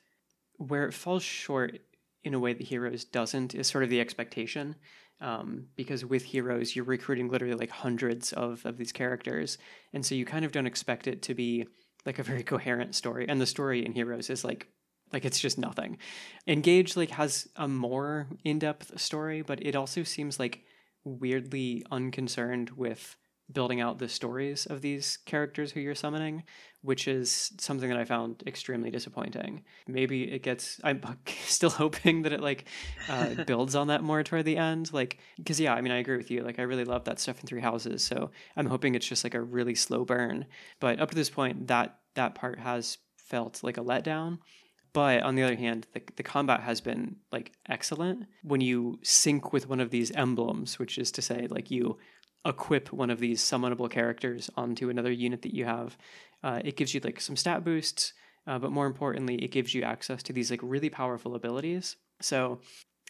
where 0.57 0.85
it 0.85 0.93
falls 0.93 1.23
short 1.23 1.79
in 2.23 2.33
a 2.33 2.39
way 2.39 2.53
that 2.53 2.67
heroes 2.67 3.03
doesn't 3.03 3.53
is 3.55 3.67
sort 3.67 3.83
of 3.83 3.89
the 3.89 3.99
expectation 3.99 4.75
um, 5.19 5.65
because 5.75 6.05
with 6.05 6.23
heroes 6.23 6.75
you're 6.75 6.85
recruiting 6.85 7.29
literally 7.29 7.55
like 7.55 7.71
hundreds 7.71 8.31
of 8.33 8.65
of 8.65 8.77
these 8.77 8.91
characters. 8.91 9.57
And 9.93 10.05
so 10.05 10.15
you 10.15 10.25
kind 10.25 10.45
of 10.45 10.51
don't 10.51 10.67
expect 10.67 11.07
it 11.07 11.21
to 11.23 11.33
be 11.33 11.67
like 12.05 12.19
a 12.19 12.23
very 12.23 12.43
coherent 12.43 12.95
story 12.95 13.27
and 13.27 13.39
the 13.39 13.45
story 13.45 13.85
in 13.85 13.93
heroes 13.93 14.29
is 14.29 14.43
like 14.43 14.67
like 15.11 15.25
it's 15.25 15.39
just 15.39 15.59
nothing. 15.59 15.97
Engage 16.47 16.97
like 16.97 17.11
has 17.11 17.47
a 17.55 17.67
more 17.67 18.27
in-depth 18.43 18.99
story 18.99 19.41
but 19.41 19.63
it 19.65 19.75
also 19.75 20.03
seems 20.03 20.39
like 20.39 20.63
weirdly 21.03 21.85
unconcerned 21.91 22.71
with 22.71 23.15
building 23.51 23.81
out 23.81 23.99
the 23.99 24.09
stories 24.09 24.65
of 24.65 24.81
these 24.81 25.17
characters 25.25 25.71
who 25.71 25.79
you're 25.79 25.95
summoning 25.95 26.43
which 26.81 27.07
is 27.07 27.53
something 27.59 27.89
that 27.89 27.97
i 27.97 28.03
found 28.03 28.43
extremely 28.45 28.91
disappointing. 28.91 29.63
Maybe 29.87 30.23
it 30.23 30.43
gets 30.43 30.79
i'm 30.83 31.01
still 31.45 31.69
hoping 31.69 32.23
that 32.23 32.33
it 32.33 32.41
like 32.41 32.65
uh, 33.09 33.43
builds 33.47 33.75
on 33.75 33.87
that 33.87 34.03
more 34.03 34.23
toward 34.23 34.45
the 34.45 34.57
end 34.57 34.91
like 34.93 35.19
because 35.37 35.59
yeah 35.59 35.73
i 35.73 35.81
mean 35.81 35.91
i 35.91 35.97
agree 35.97 36.17
with 36.17 36.29
you 36.29 36.43
like 36.43 36.59
i 36.59 36.63
really 36.63 36.83
love 36.83 37.05
that 37.05 37.19
stuff 37.19 37.39
in 37.39 37.47
three 37.47 37.61
houses 37.61 38.03
so 38.03 38.31
i'm 38.57 38.65
hoping 38.65 38.95
it's 38.95 39.07
just 39.07 39.23
like 39.23 39.33
a 39.33 39.41
really 39.41 39.75
slow 39.75 40.03
burn. 40.05 40.45
But 40.79 40.99
up 40.99 41.09
to 41.09 41.15
this 41.15 41.29
point 41.29 41.67
that 41.67 41.99
that 42.15 42.35
part 42.35 42.59
has 42.59 42.97
felt 43.17 43.63
like 43.63 43.77
a 43.77 43.83
letdown. 43.83 44.39
But 44.93 45.23
on 45.23 45.35
the 45.35 45.41
other 45.41 45.55
hand, 45.55 45.87
the, 45.93 46.01
the 46.15 46.23
combat 46.23 46.61
has 46.61 46.79
been 46.79 47.15
like 47.31 47.53
excellent. 47.67 48.27
When 48.43 48.61
you 48.61 48.99
sync 49.01 49.51
with 49.51 49.67
one 49.67 49.79
of 49.79 49.89
these 49.89 50.11
emblems, 50.11 50.77
which 50.77 50.97
is 50.99 51.11
to 51.13 51.21
say, 51.21 51.47
like 51.49 51.71
you 51.71 51.97
equip 52.45 52.91
one 52.91 53.09
of 53.09 53.19
these 53.19 53.41
summonable 53.41 53.89
characters 53.89 54.49
onto 54.55 54.89
another 54.89 55.11
unit 55.11 55.41
that 55.43 55.53
you 55.53 55.65
have. 55.65 55.97
Uh, 56.43 56.61
it 56.63 56.75
gives 56.75 56.93
you 56.93 56.99
like 57.03 57.21
some 57.21 57.35
stat 57.35 57.63
boosts, 57.63 58.13
uh, 58.47 58.59
but 58.59 58.71
more 58.71 58.87
importantly, 58.87 59.35
it 59.35 59.51
gives 59.51 59.73
you 59.73 59.83
access 59.83 60.21
to 60.23 60.33
these 60.33 60.51
like 60.51 60.59
really 60.61 60.89
powerful 60.89 61.35
abilities. 61.35 61.95
So 62.21 62.59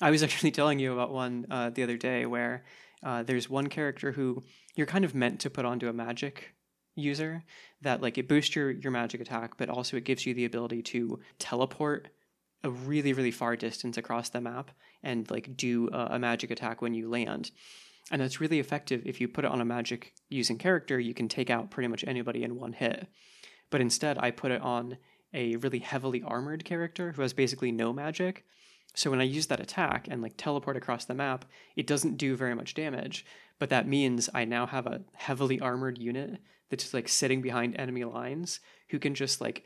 I 0.02 0.12
was 0.12 0.24
actually 0.24 0.52
telling 0.52 0.80
you 0.80 0.94
about 0.94 1.12
one 1.12 1.48
uh, 1.50 1.70
the 1.70 1.84
other 1.84 1.98
day 1.98 2.26
where 2.26 2.64
uh, 3.04 3.24
there's 3.24 3.50
one 3.50 3.68
character 3.68 4.12
who 4.12 4.44
you're 4.76 4.88
kind 4.88 5.06
of 5.06 5.16
meant 5.16 5.40
to 5.42 5.50
put 5.50 5.66
onto 5.66 5.90
a 5.90 5.94
magic 5.94 6.54
user 6.96 7.44
that 7.82 8.02
like 8.02 8.18
it 8.20 8.28
boosts 8.28 8.56
your 8.56 8.70
your 8.70 8.92
magic 8.92 9.20
attack 9.20 9.58
but 9.58 9.68
also 9.68 9.98
it 9.98 10.04
gives 10.04 10.28
you 10.28 10.34
the 10.36 10.46
ability 10.46 10.84
to 10.84 11.20
teleport 11.40 12.10
a 12.64 12.70
really 12.70 13.14
really 13.14 13.32
far 13.32 13.56
distance 13.56 13.98
across 13.98 14.30
the 14.30 14.40
map 14.40 14.70
and 15.02 15.30
like 15.32 15.58
do 15.58 15.90
a, 15.92 16.10
a 16.12 16.20
magic 16.20 16.52
attack 16.52 16.84
when 16.84 16.94
you 16.94 17.10
land 17.10 17.50
and 18.12 18.22
that's 18.22 18.42
really 18.42 18.60
effective 18.60 19.02
if 19.06 19.20
you 19.20 19.28
put 19.28 19.46
it 19.46 19.52
on 19.52 19.62
a 19.62 19.66
magic 19.66 20.14
using 20.30 20.58
character 20.58 21.00
you 21.00 21.14
can 21.14 21.28
take 21.28 21.50
out 21.50 21.72
pretty 21.72 21.88
much 21.88 22.04
anybody 22.08 22.44
in 22.44 22.56
one 22.56 22.74
hit 22.74 23.08
but 23.70 23.82
instead 23.82 24.18
i 24.18 24.32
put 24.32 24.52
it 24.52 24.62
on 24.62 24.98
a 25.34 25.56
really 25.58 25.80
heavily 25.80 26.22
armored 26.24 26.64
character 26.64 27.12
who 27.12 27.22
has 27.22 27.34
basically 27.34 27.72
no 27.72 27.94
magic 27.94 28.46
so 28.96 29.10
when 29.10 29.22
i 29.22 29.24
use 29.24 29.48
that 29.48 29.60
attack 29.60 30.08
and 30.10 30.22
like 30.22 30.34
teleport 30.38 30.78
across 30.78 31.06
the 31.06 31.14
map 31.14 31.46
it 31.76 31.88
doesn't 31.88 32.18
do 32.18 32.36
very 32.36 32.56
much 32.56 32.74
damage 32.74 33.26
but 33.60 33.70
that 33.70 33.88
means 33.88 34.30
i 34.34 34.46
now 34.46 34.66
have 34.66 34.88
a 34.88 35.02
heavily 35.14 35.60
armored 35.60 35.98
unit 35.98 36.40
that's 36.70 36.84
just 36.84 36.94
like 36.94 37.08
sitting 37.08 37.42
behind 37.42 37.76
enemy 37.78 38.04
lines 38.04 38.60
who 38.90 39.00
can 39.00 39.14
just 39.14 39.42
like 39.42 39.64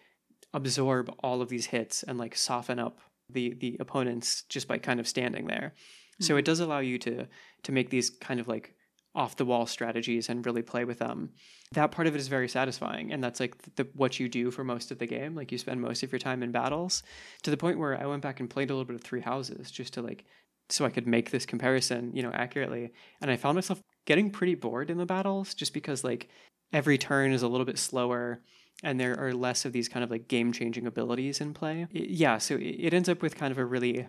absorb 0.53 1.13
all 1.23 1.41
of 1.41 1.49
these 1.49 1.67
hits 1.67 2.03
and 2.03 2.17
like 2.17 2.35
soften 2.35 2.79
up 2.79 2.99
the 3.29 3.53
the 3.59 3.77
opponents 3.79 4.43
just 4.49 4.67
by 4.67 4.77
kind 4.77 4.99
of 4.99 5.07
standing 5.07 5.47
there. 5.47 5.73
Mm-hmm. 5.73 6.23
So 6.23 6.35
it 6.35 6.39
mm-hmm. 6.39 6.45
does 6.45 6.59
allow 6.59 6.79
you 6.79 6.97
to 6.99 7.27
to 7.63 7.71
make 7.71 7.89
these 7.89 8.09
kind 8.09 8.39
of 8.39 8.47
like 8.47 8.73
off 9.15 9.35
the 9.35 9.45
wall 9.45 9.65
strategies 9.65 10.29
and 10.29 10.45
really 10.45 10.61
play 10.61 10.85
with 10.85 10.99
them. 10.99 11.31
That 11.71 11.91
part 11.91 12.07
of 12.07 12.13
it 12.13 12.19
is 12.19 12.27
very 12.27 12.47
satisfying, 12.47 13.11
and 13.11 13.23
that's 13.23 13.39
like 13.39 13.55
the, 13.75 13.87
what 13.93 14.19
you 14.19 14.29
do 14.29 14.51
for 14.51 14.63
most 14.63 14.91
of 14.91 14.99
the 14.99 15.07
game. 15.07 15.35
Like 15.35 15.51
you 15.51 15.57
spend 15.57 15.81
most 15.81 16.03
of 16.03 16.11
your 16.11 16.19
time 16.19 16.43
in 16.43 16.51
battles, 16.51 17.03
to 17.43 17.49
the 17.49 17.57
point 17.57 17.79
where 17.79 17.99
I 17.99 18.05
went 18.05 18.21
back 18.21 18.39
and 18.39 18.49
played 18.49 18.69
a 18.69 18.73
little 18.73 18.85
bit 18.85 18.95
of 18.95 19.01
Three 19.01 19.21
Houses 19.21 19.71
just 19.71 19.93
to 19.95 20.01
like 20.01 20.25
so 20.69 20.85
I 20.85 20.89
could 20.89 21.07
make 21.07 21.31
this 21.31 21.45
comparison, 21.45 22.11
you 22.13 22.23
know, 22.23 22.31
accurately. 22.33 22.91
And 23.21 23.31
I 23.31 23.37
found 23.37 23.55
myself 23.55 23.81
getting 24.05 24.29
pretty 24.29 24.55
bored 24.55 24.89
in 24.89 24.97
the 24.97 25.05
battles 25.05 25.53
just 25.53 25.73
because 25.73 26.03
like 26.03 26.29
every 26.73 26.97
turn 26.97 27.31
is 27.31 27.41
a 27.41 27.47
little 27.47 27.65
bit 27.65 27.77
slower 27.77 28.41
and 28.83 28.99
there 28.99 29.19
are 29.19 29.33
less 29.33 29.65
of 29.65 29.73
these 29.73 29.89
kind 29.89 30.03
of 30.03 30.11
like 30.11 30.27
game 30.27 30.51
changing 30.51 30.85
abilities 30.85 31.41
in 31.41 31.53
play. 31.53 31.87
It, 31.91 32.09
yeah, 32.09 32.37
so 32.37 32.55
it, 32.55 32.61
it, 32.61 32.93
ends 32.93 33.09
up 33.09 33.21
with 33.21 33.35
kind 33.35 33.51
of 33.51 33.57
a 33.57 33.65
really 33.65 34.07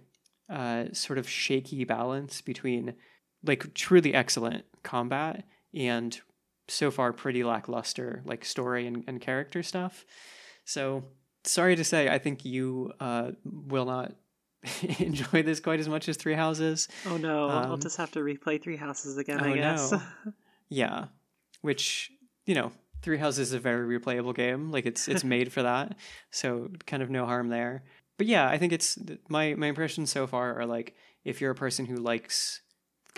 uh, 0.51 0.86
sort 0.92 1.18
of 1.18 1.28
shaky 1.28 1.84
balance 1.84 2.40
between 2.40 2.94
like 3.45 3.74
truly 3.74 4.14
excellent 4.14 4.64
combat 4.82 5.45
and 5.74 6.20
so 6.68 6.91
far 6.91 7.12
pretty 7.12 7.45
lackluster 7.45 8.22
like 8.24 8.45
story 8.45 8.86
and, 8.86 9.05
and 9.07 9.20
character 9.20 9.62
stuff. 9.62 10.05
So 10.64 11.05
sorry 11.45 11.76
to 11.76 11.84
say, 11.84 12.09
I 12.09 12.18
think 12.18 12.45
you 12.45 12.93
uh, 13.01 13.32
will 13.45 13.86
not 13.86 14.14
enjoy 14.99 15.43
this 15.43 15.61
quite 15.61 15.80
as 15.80 15.89
much 15.89 16.09
as 16.09 16.16
Three 16.16 16.34
Houses. 16.34 16.89
Oh 17.07 17.16
no, 17.16 17.49
um, 17.49 17.70
I'll 17.70 17.76
just 17.76 17.97
have 17.97 18.11
to 18.12 18.20
replay 18.20 18.62
Three 18.62 18.76
Houses 18.76 19.16
again, 19.16 19.41
oh, 19.43 19.47
I 19.47 19.55
guess. 19.55 19.93
No. 19.93 20.03
yeah, 20.68 21.05
which 21.62 22.11
you 22.47 22.55
know, 22.55 22.72
Three 23.03 23.18
Houses 23.18 23.49
is 23.49 23.55
a 23.55 23.59
very 23.59 23.99
replayable 23.99 24.34
game. 24.34 24.70
Like 24.70 24.86
it's 24.86 25.09
it's 25.09 25.24
made 25.24 25.53
for 25.53 25.62
that, 25.62 25.97
so 26.30 26.70
kind 26.86 27.03
of 27.03 27.11
no 27.11 27.24
harm 27.26 27.49
there. 27.49 27.84
But 28.16 28.26
yeah, 28.26 28.49
I 28.49 28.59
think 28.59 28.72
it's 28.72 28.99
my 29.28 29.55
my 29.55 29.68
impressions 29.68 30.11
so 30.11 30.26
far 30.26 30.59
are 30.61 30.66
like 30.66 30.95
if 31.24 31.41
you're 31.41 31.53
a 31.53 31.57
person 31.57 31.86
who 31.86 31.97
likes 31.97 32.61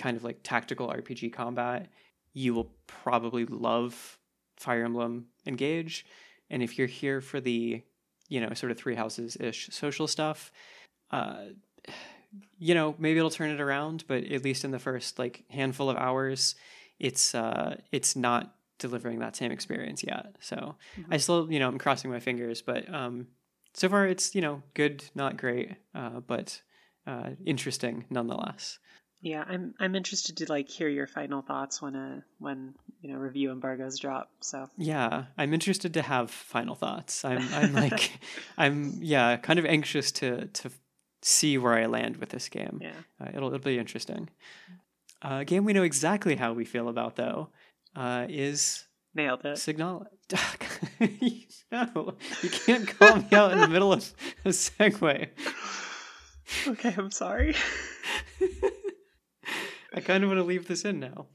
kind 0.00 0.16
of 0.16 0.24
like 0.24 0.40
tactical 0.42 0.88
RPG 0.88 1.32
combat, 1.32 1.88
you 2.32 2.54
will 2.54 2.72
probably 2.86 3.44
love 3.44 4.18
Fire 4.56 4.84
Emblem 4.84 5.26
Engage. 5.46 6.06
And 6.48 6.62
if 6.62 6.78
you're 6.78 6.88
here 6.88 7.20
for 7.20 7.40
the, 7.40 7.82
you 8.28 8.40
know, 8.40 8.52
sort 8.54 8.72
of 8.72 8.78
three 8.78 8.94
houses 8.94 9.36
ish 9.38 9.68
social 9.70 10.08
stuff, 10.08 10.50
uh, 11.10 11.44
you 12.58 12.74
know, 12.74 12.94
maybe 12.98 13.18
it'll 13.18 13.30
turn 13.30 13.50
it 13.50 13.60
around. 13.60 14.04
But 14.08 14.24
at 14.24 14.42
least 14.42 14.64
in 14.64 14.70
the 14.70 14.78
first 14.78 15.18
like 15.18 15.44
handful 15.50 15.90
of 15.90 15.96
hours, 15.96 16.54
it's 16.98 17.34
uh, 17.34 17.76
it's 17.92 18.16
not 18.16 18.54
delivering 18.78 19.18
that 19.18 19.36
same 19.36 19.52
experience 19.52 20.02
yet. 20.02 20.36
So 20.40 20.56
mm-hmm. 20.56 21.12
I 21.12 21.18
still, 21.18 21.52
you 21.52 21.58
know, 21.58 21.68
I'm 21.68 21.78
crossing 21.78 22.10
my 22.10 22.20
fingers, 22.20 22.62
but 22.62 22.92
um, 22.92 23.26
so 23.74 23.88
far 23.88 24.06
it's 24.06 24.34
you 24.34 24.40
know 24.40 24.62
good, 24.74 25.04
not 25.14 25.36
great, 25.36 25.76
uh, 25.94 26.20
but 26.20 26.62
uh, 27.06 27.30
interesting 27.44 28.06
nonetheless. 28.10 28.78
Yeah, 29.22 29.44
I'm 29.46 29.74
I'm 29.78 29.94
interested 29.94 30.38
to 30.38 30.46
like 30.48 30.68
hear 30.68 30.88
your 30.88 31.06
final 31.06 31.42
thoughts 31.42 31.82
when 31.82 31.94
a 31.94 32.16
uh, 32.18 32.20
when 32.38 32.74
you 33.02 33.12
know 33.12 33.18
review 33.18 33.50
embargoes 33.52 33.98
drop. 33.98 34.30
So 34.40 34.68
yeah, 34.78 35.24
I'm 35.36 35.52
interested 35.52 35.94
to 35.94 36.02
have 36.02 36.30
final 36.30 36.74
thoughts. 36.74 37.24
I'm 37.24 37.46
I'm 37.52 37.72
like 37.84 38.18
I'm 38.56 38.94
yeah 39.00 39.36
kind 39.36 39.58
of 39.58 39.66
anxious 39.66 40.10
to 40.12 40.46
to 40.46 40.70
see 41.22 41.58
where 41.58 41.74
I 41.74 41.86
land 41.86 42.16
with 42.16 42.30
this 42.30 42.48
game. 42.48 42.80
Yeah, 42.82 42.92
uh, 43.20 43.28
it'll 43.34 43.48
it'll 43.48 43.58
be 43.58 43.78
interesting. 43.78 44.30
Uh, 45.22 45.38
a 45.40 45.44
game 45.44 45.64
we 45.64 45.74
know 45.74 45.82
exactly 45.82 46.36
how 46.36 46.54
we 46.54 46.64
feel 46.64 46.88
about 46.88 47.16
though 47.16 47.50
uh, 47.94 48.24
is 48.28 48.86
nailed 49.14 49.44
it. 49.44 49.58
Signal. 49.58 50.06
no, 51.72 52.16
you 52.42 52.50
can't 52.50 52.86
call 52.98 53.16
me 53.16 53.26
out 53.32 53.52
in 53.52 53.58
the 53.58 53.68
middle 53.68 53.92
of 53.92 54.14
a 54.44 54.50
segue. 54.50 55.28
Okay, 56.66 56.92
I'm 56.98 57.12
sorry. 57.12 57.54
I 59.94 60.00
kind 60.00 60.22
of 60.22 60.30
want 60.30 60.38
to 60.38 60.44
leave 60.44 60.68
this 60.68 60.84
in 60.84 61.00
now. 61.00 61.26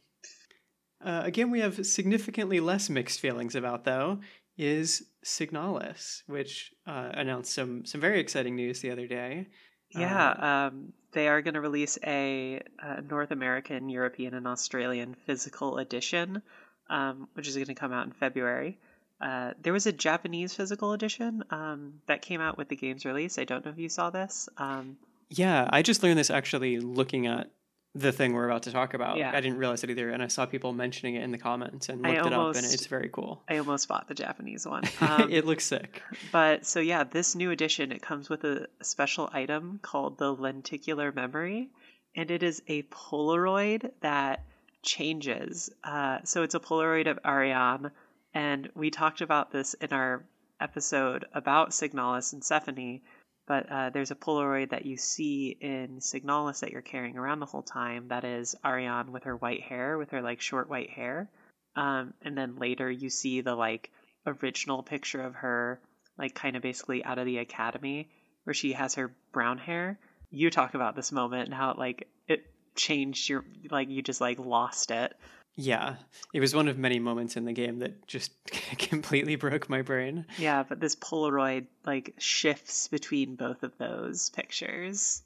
Uh, 1.03 1.21
again, 1.23 1.51
we 1.51 1.59
have 1.59 1.85
significantly 1.85 2.59
less 2.59 2.89
mixed 2.89 3.19
feelings 3.19 3.55
about 3.55 3.83
though 3.83 4.19
is 4.57 5.03
Signalis, 5.23 6.23
which 6.27 6.71
uh, 6.87 7.09
announced 7.13 7.53
some 7.53 7.85
some 7.85 8.01
very 8.01 8.19
exciting 8.19 8.55
news 8.55 8.79
the 8.79 8.91
other 8.91 9.07
day. 9.07 9.47
Yeah, 9.91 10.31
um, 10.31 10.43
um, 10.43 10.93
they 11.11 11.27
are 11.27 11.41
going 11.41 11.53
to 11.53 11.61
release 11.61 11.97
a, 12.05 12.61
a, 12.79 13.01
North 13.01 13.31
American, 13.31 13.89
European, 13.89 14.33
and 14.33 14.47
Australian 14.47 15.15
physical 15.25 15.77
edition, 15.77 16.41
um, 16.89 17.27
which 17.33 17.47
is 17.47 17.55
going 17.55 17.67
to 17.67 17.75
come 17.75 17.93
out 17.93 18.05
in 18.05 18.11
February. 18.11 18.77
Uh, 19.21 19.51
there 19.61 19.71
was 19.71 19.85
a 19.85 19.93
Japanese 19.93 20.53
physical 20.53 20.91
edition 20.91 21.43
um, 21.49 22.01
that 22.07 22.21
came 22.21 22.41
out 22.41 22.57
with 22.57 22.67
the 22.67 22.75
game's 22.75 23.05
release. 23.05 23.37
I 23.37 23.45
don't 23.45 23.63
know 23.63 23.71
if 23.71 23.77
you 23.77 23.87
saw 23.87 24.09
this. 24.09 24.49
Um, 24.57 24.97
yeah, 25.29 25.69
I 25.71 25.81
just 25.81 26.03
learned 26.03 26.19
this 26.19 26.29
actually 26.29 26.79
looking 26.79 27.27
at 27.27 27.49
the 27.95 28.11
thing 28.11 28.33
we're 28.33 28.45
about 28.45 28.63
to 28.63 28.71
talk 28.71 28.93
about. 28.93 29.17
Yeah. 29.17 29.31
I 29.33 29.39
didn't 29.39 29.57
realize 29.57 29.83
it 29.83 29.89
either, 29.89 30.09
and 30.09 30.21
I 30.21 30.27
saw 30.27 30.45
people 30.45 30.73
mentioning 30.73 31.15
it 31.15 31.23
in 31.23 31.31
the 31.31 31.37
comments 31.37 31.87
and 31.87 32.01
looked 32.01 32.17
almost, 32.19 32.57
it 32.57 32.59
up, 32.59 32.65
and 32.65 32.73
it's 32.73 32.87
very 32.87 33.09
cool. 33.09 33.41
I 33.47 33.57
almost 33.57 33.87
bought 33.87 34.09
the 34.09 34.13
Japanese 34.13 34.67
one. 34.67 34.83
Um, 35.05 35.31
it 35.31 35.45
looks 35.45 35.65
sick. 35.65 36.01
But 36.31 36.65
so 36.65 36.79
yeah, 36.79 37.03
this 37.03 37.35
new 37.35 37.51
edition 37.51 37.91
it 37.91 38.01
comes 38.01 38.27
with 38.27 38.43
a 38.43 38.67
special 38.81 39.29
item 39.31 39.79
called 39.81 40.17
the 40.17 40.33
lenticular 40.33 41.11
memory, 41.11 41.69
and 42.15 42.31
it 42.31 42.41
is 42.41 42.61
a 42.67 42.83
Polaroid 42.83 43.91
that 44.01 44.43
changes. 44.81 45.69
Uh, 45.83 46.19
so 46.23 46.41
it's 46.41 46.55
a 46.55 46.59
Polaroid 46.59 47.07
of 47.09 47.19
Ariane, 47.23 47.91
and 48.33 48.69
we 48.73 48.89
talked 48.89 49.21
about 49.21 49.51
this 49.51 49.75
in 49.75 49.93
our 49.93 50.23
episode 50.59 51.25
about 51.33 51.69
Signalis 51.69 52.33
and 52.33 52.43
Stephanie, 52.43 53.03
but 53.47 53.71
uh, 53.71 53.89
there's 53.91 54.11
a 54.11 54.15
Polaroid 54.15 54.71
that 54.71 54.85
you 54.85 54.97
see 54.97 55.55
in 55.59 55.99
Signalis 55.99 56.61
that 56.61 56.71
you're 56.71 56.81
carrying 56.81 57.17
around 57.17 57.39
the 57.39 57.45
whole 57.45 57.61
time. 57.61 58.07
That 58.07 58.23
is 58.23 58.55
Ariane 58.65 59.11
with 59.11 59.23
her 59.23 59.35
white 59.35 59.61
hair, 59.61 59.97
with 59.97 60.11
her 60.11 60.21
like 60.21 60.41
short 60.41 60.69
white 60.69 60.89
hair. 60.89 61.29
Um, 61.75 62.13
and 62.21 62.37
then 62.37 62.57
later 62.57 62.89
you 62.89 63.09
see 63.09 63.41
the 63.41 63.55
like 63.55 63.91
original 64.25 64.81
picture 64.81 65.21
of 65.21 65.35
her, 65.35 65.79
like 66.17 66.33
kind 66.33 66.55
of 66.55 66.63
basically 66.63 67.03
out 67.03 67.19
of 67.19 67.25
the 67.25 67.37
academy, 67.37 68.09
where 68.45 68.53
she 68.53 68.73
has 68.73 68.95
her 68.95 69.13
brown 69.31 69.57
hair. 69.59 69.99
You 70.31 70.49
talk 70.49 70.73
about 70.73 70.95
this 70.95 71.11
moment 71.11 71.45
and 71.45 71.53
how 71.53 71.71
it, 71.71 71.77
like 71.77 72.07
it 72.27 72.45
changed 72.75 73.29
your 73.29 73.45
like 73.69 73.89
you 73.89 74.01
just 74.01 74.21
like 74.21 74.39
lost 74.39 74.89
it. 74.89 75.13
Yeah, 75.57 75.95
it 76.33 76.41
was 76.41 76.53
one 76.53 76.67
of 76.67 76.77
many 76.77 76.99
moments 76.99 77.37
in 77.37 77.45
the 77.45 77.53
game 77.53 77.79
that 77.79 78.05
just 78.07 78.31
completely 78.77 79.35
broke 79.37 79.69
my 79.69 79.81
brain. 79.81 80.25
Yeah, 80.37 80.63
but 80.63 80.81
this 80.81 80.95
Polaroid 80.95 81.67
like 81.85 82.13
shifts 82.17 82.89
between 82.89 83.35
both 83.35 83.63
of 83.63 83.77
those 83.77 84.29
pictures. 84.31 85.23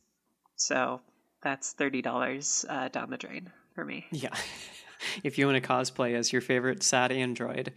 So 0.55 1.01
that's 1.41 1.73
$30 1.73 2.65
uh, 2.69 2.89
down 2.89 3.09
the 3.09 3.17
drain 3.17 3.51
for 3.73 3.83
me. 3.83 4.05
Yeah. 4.11 4.35
if 5.23 5.37
you 5.37 5.47
want 5.47 5.61
to 5.61 5.67
cosplay 5.67 6.13
as 6.13 6.31
your 6.31 6.41
favorite 6.41 6.83
sad 6.83 7.11
android, 7.11 7.73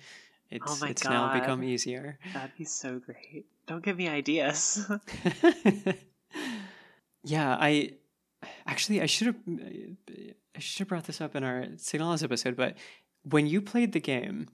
it's 0.50 0.82
Oh 0.82 0.86
it's 0.86 1.04
now 1.04 1.32
become 1.32 1.64
easier. 1.64 2.18
That'd 2.34 2.56
be 2.58 2.64
so 2.64 2.98
great. 2.98 3.46
Don't 3.66 3.82
give 3.82 3.96
me 3.96 4.08
ideas. 4.08 4.84
yeah, 7.24 7.56
I 7.58 7.92
actually 8.66 9.00
I 9.00 9.06
should 9.06 9.26
have 9.28 9.36
I 9.48 10.58
should 10.58 10.80
have 10.80 10.88
brought 10.88 11.04
this 11.04 11.20
up 11.20 11.34
in 11.34 11.44
our 11.44 11.62
Signalis 11.76 12.22
episode, 12.22 12.56
but 12.56 12.76
when 13.22 13.46
you 13.46 13.60
played 13.62 13.92
the 13.92 14.00
game, 14.00 14.48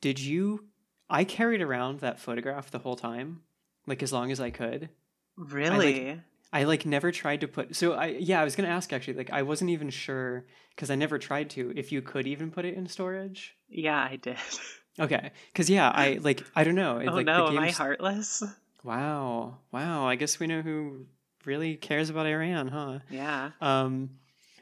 did 0.00 0.18
you 0.18 0.66
I 1.08 1.24
carried 1.24 1.60
around 1.60 2.00
that 2.00 2.20
photograph 2.20 2.70
the 2.70 2.78
whole 2.78 2.96
time, 2.96 3.42
like 3.86 4.02
as 4.02 4.12
long 4.12 4.30
as 4.30 4.40
I 4.40 4.50
could. 4.50 4.90
really? 5.36 6.20
I 6.52 6.64
like 6.64 6.84
never 6.84 7.12
tried 7.12 7.42
to 7.42 7.48
put 7.48 7.76
so 7.76 7.92
I 7.92 8.06
yeah, 8.06 8.40
I 8.40 8.44
was 8.44 8.56
going 8.56 8.68
to 8.68 8.74
ask 8.74 8.92
actually 8.92 9.14
like 9.14 9.30
I 9.30 9.42
wasn't 9.42 9.70
even 9.70 9.90
sure 9.90 10.46
cuz 10.76 10.90
I 10.90 10.96
never 10.96 11.18
tried 11.18 11.50
to 11.50 11.72
if 11.76 11.92
you 11.92 12.02
could 12.02 12.26
even 12.26 12.50
put 12.50 12.64
it 12.64 12.74
in 12.74 12.86
storage. 12.86 13.56
yeah, 13.68 14.06
I 14.10 14.16
did. 14.16 14.36
Okay, 14.98 15.30
cuz 15.54 15.70
yeah, 15.70 15.88
I 15.88 16.18
like 16.20 16.44
I 16.54 16.64
don't 16.64 16.74
know, 16.74 16.98
it, 16.98 17.08
oh 17.08 17.14
like 17.14 17.24
no, 17.24 17.46
the 17.46 17.56
am 17.56 17.62
I 17.62 17.70
heartless? 17.70 18.42
Wow. 18.82 19.58
Wow, 19.72 20.06
I 20.06 20.16
guess 20.16 20.40
we 20.40 20.46
know 20.46 20.62
who 20.62 21.06
really 21.44 21.76
cares 21.76 22.10
about 22.10 22.26
Ariane, 22.26 22.68
huh? 22.68 23.00
Yeah. 23.10 23.50
Um, 23.60 24.10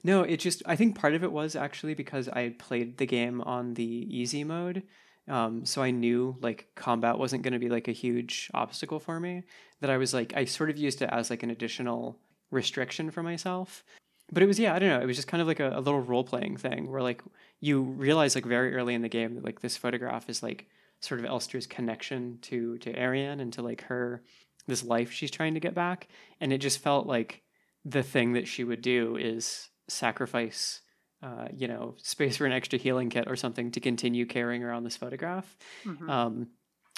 no, 0.05 0.22
it 0.22 0.39
just 0.39 0.62
I 0.66 0.76
think 0.76 0.97
part 0.97 1.14
of 1.14 1.24
it 1.24 1.33
was 1.33 1.57
actually 1.57 1.95
because 1.95 2.29
I 2.29 2.55
played 2.59 2.99
the 2.99 3.07
game 3.07 3.41
on 3.43 3.74
the 3.74 3.85
easy 3.85 4.45
mode. 4.45 4.85
Um, 5.29 5.66
so 5.66 5.83
I 5.83 5.91
knew 5.91 6.37
like 6.41 6.68
combat 6.74 7.18
wasn't 7.18 7.43
going 7.43 7.53
to 7.53 7.59
be 7.59 7.68
like 7.68 7.89
a 7.89 7.93
huge 7.93 8.51
obstacle 8.55 9.01
for 9.01 9.20
me. 9.20 9.43
That 9.81 9.91
I 9.91 9.99
was 9.99 10.14
like 10.14 10.33
I 10.37 10.45
sort 10.45 10.70
of 10.70 10.79
used 10.79 11.03
it 11.03 11.11
as 11.12 11.31
like 11.31 11.43
an 11.43 11.51
additional 11.51 12.18
restriction 12.51 13.11
for 13.11 13.22
myself. 13.22 13.85
But 14.33 14.43
it 14.43 14.47
was 14.47 14.59
yeah 14.59 14.74
I 14.74 14.79
don't 14.79 14.89
know 14.89 15.01
it 15.01 15.07
was 15.07 15.16
just 15.16 15.29
kind 15.29 15.41
of 15.41 15.47
like 15.47 15.61
a, 15.61 15.70
a 15.76 15.81
little 15.81 16.01
role 16.01 16.24
playing 16.24 16.57
thing 16.57 16.91
where 16.91 17.03
like 17.03 17.22
you 17.61 17.83
realize 17.83 18.35
like 18.35 18.47
very 18.47 18.74
early 18.74 18.95
in 18.95 19.03
the 19.03 19.09
game 19.09 19.35
that 19.35 19.45
like 19.45 19.61
this 19.61 19.76
photograph 19.76 20.29
is 20.29 20.43
like 20.43 20.66
sort 21.01 21.20
of 21.20 21.26
Elster's 21.26 21.66
connection 21.66 22.39
to 22.43 22.79
to 22.79 22.99
Ariane 22.99 23.41
and 23.41 23.53
to 23.55 23.62
like 23.62 23.83
her 23.83 24.22
this 24.69 24.85
life 24.85 25.11
she's 25.11 25.31
trying 25.31 25.55
to 25.55 25.61
get 25.61 25.75
back 25.75 26.07
and 26.41 26.53
it 26.53 26.59
just 26.59 26.79
felt 26.79 27.07
like 27.07 27.43
the 27.85 28.03
thing 28.03 28.35
that 28.35 28.47
she 28.47 28.62
would 28.64 28.83
do 28.83 29.16
is 29.16 29.69
sacrifice 29.89 30.81
uh, 31.23 31.49
you 31.53 31.66
know 31.66 31.95
space 31.99 32.37
for 32.37 32.47
an 32.47 32.53
extra 32.53 32.79
healing 32.79 33.11
kit 33.11 33.25
or 33.27 33.35
something 33.35 33.73
to 33.73 33.81
continue 33.81 34.25
carrying 34.25 34.62
around 34.62 34.85
this 34.85 34.97
photograph 34.97 35.57
Mhm. 35.85 36.09
um, 36.09 36.49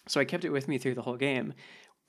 so 0.08 0.20
i 0.20 0.24
kept 0.26 0.44
it 0.44 0.50
with 0.50 0.68
me 0.68 0.76
through 0.78 0.94
the 0.94 1.02
whole 1.02 1.16
game 1.16 1.54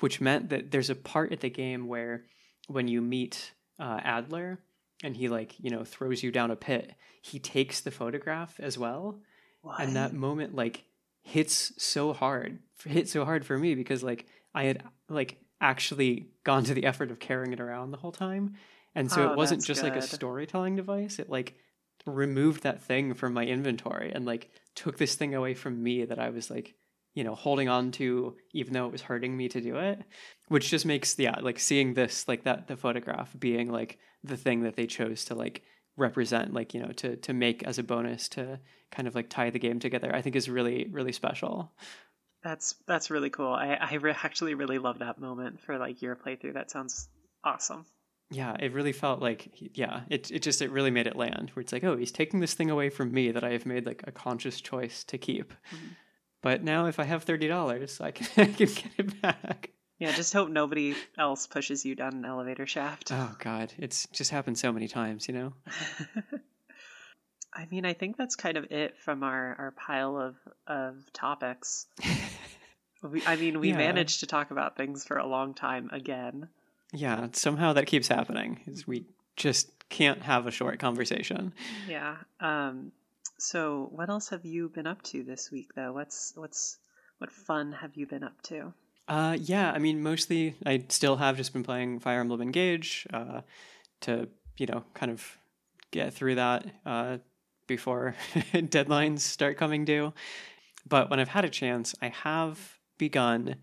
which 0.01 0.19
meant 0.19 0.49
that 0.49 0.71
there's 0.71 0.89
a 0.89 0.95
part 0.95 1.31
at 1.31 1.39
the 1.39 1.49
game 1.49 1.87
where 1.87 2.25
when 2.67 2.87
you 2.87 3.01
meet 3.01 3.53
uh, 3.79 3.99
adler 4.03 4.59
and 5.03 5.15
he 5.15 5.29
like 5.29 5.55
you 5.59 5.69
know 5.69 5.83
throws 5.85 6.21
you 6.23 6.31
down 6.31 6.51
a 6.51 6.55
pit 6.55 6.93
he 7.21 7.39
takes 7.39 7.79
the 7.81 7.91
photograph 7.91 8.59
as 8.59 8.77
well 8.77 9.19
what? 9.61 9.79
and 9.79 9.95
that 9.95 10.13
moment 10.13 10.53
like 10.55 10.83
hits 11.23 11.71
so 11.77 12.13
hard 12.13 12.59
hit 12.85 13.07
so 13.07 13.23
hard 13.25 13.45
for 13.45 13.57
me 13.57 13.75
because 13.75 14.03
like 14.03 14.25
i 14.55 14.63
had 14.63 14.83
like 15.07 15.37
actually 15.61 16.31
gone 16.43 16.63
to 16.65 16.73
the 16.73 16.85
effort 16.85 17.11
of 17.11 17.19
carrying 17.19 17.53
it 17.53 17.59
around 17.59 17.91
the 17.91 17.97
whole 17.97 18.11
time. 18.11 18.55
And 18.95 19.09
so 19.09 19.29
Oh, 19.29 19.31
it 19.31 19.37
wasn't 19.37 19.63
just 19.63 19.83
like 19.83 19.95
a 19.95 20.01
storytelling 20.01 20.75
device. 20.75 21.19
It 21.19 21.29
like 21.29 21.55
removed 22.05 22.63
that 22.63 22.81
thing 22.81 23.13
from 23.13 23.33
my 23.33 23.45
inventory 23.45 24.11
and 24.13 24.25
like 24.25 24.49
took 24.75 24.97
this 24.97 25.15
thing 25.15 25.35
away 25.35 25.53
from 25.53 25.81
me 25.81 26.05
that 26.05 26.19
i 26.19 26.29
was 26.29 26.49
like 26.49 26.75
you 27.13 27.23
know 27.23 27.35
holding 27.35 27.69
on 27.69 27.91
to 27.91 28.35
even 28.53 28.73
though 28.73 28.85
it 28.85 28.91
was 28.91 29.01
hurting 29.01 29.35
me 29.35 29.47
to 29.47 29.61
do 29.61 29.77
it 29.77 29.99
which 30.47 30.69
just 30.69 30.85
makes 30.85 31.17
yeah 31.19 31.39
like 31.41 31.59
seeing 31.59 31.93
this 31.93 32.27
like 32.27 32.43
that 32.43 32.67
the 32.67 32.77
photograph 32.77 33.35
being 33.37 33.71
like 33.71 33.99
the 34.23 34.37
thing 34.37 34.63
that 34.63 34.75
they 34.75 34.87
chose 34.87 35.25
to 35.25 35.35
like 35.35 35.61
represent 35.97 36.53
like 36.53 36.73
you 36.73 36.81
know 36.81 36.91
to 36.93 37.15
to 37.17 37.33
make 37.33 37.63
as 37.63 37.77
a 37.77 37.83
bonus 37.83 38.29
to 38.29 38.59
kind 38.91 39.07
of 39.07 39.15
like 39.15 39.29
tie 39.29 39.49
the 39.49 39.59
game 39.59 39.79
together 39.79 40.13
i 40.15 40.21
think 40.21 40.35
is 40.35 40.49
really 40.49 40.87
really 40.91 41.11
special 41.11 41.71
That's 42.43 42.75
that's 42.87 43.09
really 43.11 43.29
cool. 43.29 43.51
I 43.53 43.73
I 43.73 43.93
re- 43.95 44.15
actually 44.23 44.53
really 44.55 44.79
love 44.79 44.99
that 44.99 45.19
moment 45.19 45.61
for 45.61 45.77
like 45.77 46.01
your 46.01 46.15
playthrough. 46.15 46.53
That 46.55 46.71
sounds 46.71 47.07
awesome. 47.43 47.85
yeah 48.31 48.55
it 48.59 48.71
really 48.73 48.93
felt 48.93 49.19
like 49.21 49.49
yeah 49.77 50.01
it, 50.09 50.31
it 50.31 50.41
just 50.41 50.61
it 50.61 50.71
really 50.71 50.91
made 50.91 51.05
it 51.07 51.15
land 51.15 51.49
where 51.53 51.61
it's 51.61 51.73
like 51.73 51.83
oh 51.83 51.97
he's 51.97 52.11
taking 52.11 52.39
this 52.39 52.53
thing 52.53 52.69
away 52.69 52.89
from 52.89 53.11
me 53.11 53.29
that 53.31 53.43
i 53.43 53.49
have 53.51 53.65
made 53.65 53.85
like 53.85 54.03
a 54.07 54.11
conscious 54.11 54.61
choice 54.61 55.03
to 55.03 55.17
keep 55.17 55.53
Mhm. 55.73 55.95
but 56.41 56.63
now 56.63 56.85
if 56.85 56.97
i 56.99 57.03
have 57.03 57.25
$30 57.25 57.99
i 57.99 58.11
can, 58.11 58.27
I 58.37 58.45
can 58.45 58.67
get 58.67 58.91
it 58.97 59.21
back 59.21 59.71
Yeah, 59.99 60.11
just 60.13 60.33
hope 60.33 60.49
nobody 60.49 60.95
else 61.17 61.45
pushes 61.47 61.83
you 61.83 61.93
down 61.95 62.13
an 62.13 62.25
elevator 62.25 62.65
shaft. 62.67 63.11
oh 63.11 63.35
god 63.39 63.73
it's 63.77 64.07
just 64.13 64.31
happened 64.31 64.57
so 64.57 64.71
many 64.71 64.87
times 64.87 65.27
you 65.27 65.33
know 65.33 65.53
I 67.53 67.67
mean, 67.69 67.85
I 67.85 67.93
think 67.93 68.17
that's 68.17 68.35
kind 68.35 68.57
of 68.57 68.71
it 68.71 68.97
from 69.03 69.23
our, 69.23 69.55
our 69.59 69.71
pile 69.71 70.17
of, 70.17 70.35
of 70.67 70.95
topics. 71.13 71.85
We, 73.03 73.23
I 73.25 73.35
mean, 73.35 73.59
we 73.59 73.69
Yeah. 73.69 73.77
managed 73.77 74.19
to 74.19 74.27
talk 74.27 74.51
about 74.51 74.77
things 74.77 75.03
for 75.03 75.17
a 75.17 75.25
long 75.25 75.55
time 75.55 75.89
again. 75.91 76.49
yeah 76.93 77.29
somehow 77.33 77.73
that 77.73 77.87
keeps 77.87 78.07
happening 78.07 78.59
is 78.67 78.85
we 78.85 79.05
just 79.35 79.71
can't 79.89 80.21
have 80.21 80.45
a 80.45 80.51
short 80.51 80.77
conversation 80.77 81.51
Yeah. 81.87 82.17
Um, 82.39 82.91
so, 83.39 83.89
what 83.91 84.09
else 84.11 84.29
have 84.29 84.45
you 84.45 84.69
been 84.69 84.85
up 84.85 85.01
to 85.05 85.23
this 85.23 85.49
week, 85.51 85.73
though? 85.75 85.93
What's 85.93 86.33
what's 86.35 86.77
what 87.17 87.31
fun 87.31 87.71
have 87.71 87.95
you 87.95 88.05
been 88.05 88.23
up 88.23 88.39
to? 88.43 88.71
Uh, 89.07 89.35
yeah, 89.41 89.71
I 89.71 89.79
mean, 89.79 90.03
mostly 90.03 90.53
I 90.63 90.83
still 90.89 91.15
have 91.15 91.37
just 91.37 91.53
been 91.53 91.63
playing 91.63 92.01
Fire 92.01 92.19
Emblem 92.19 92.39
Engage 92.41 93.07
uh, 93.11 93.41
to, 94.01 94.29
you 94.57 94.67
know, 94.67 94.83
kind 94.93 95.11
of 95.11 95.25
get 95.89 96.13
through 96.13 96.35
that 96.35 96.67
uh, 96.85 97.17
before 97.75 98.15
deadlines 98.53 99.19
start 99.19 99.57
coming 99.57 99.85
due. 99.85 100.13
But 100.87 101.09
when 101.09 101.19
I've 101.19 101.29
had 101.29 101.45
a 101.45 101.49
chance, 101.49 101.95
I 102.01 102.09
have 102.09 102.77
begun 102.97 103.55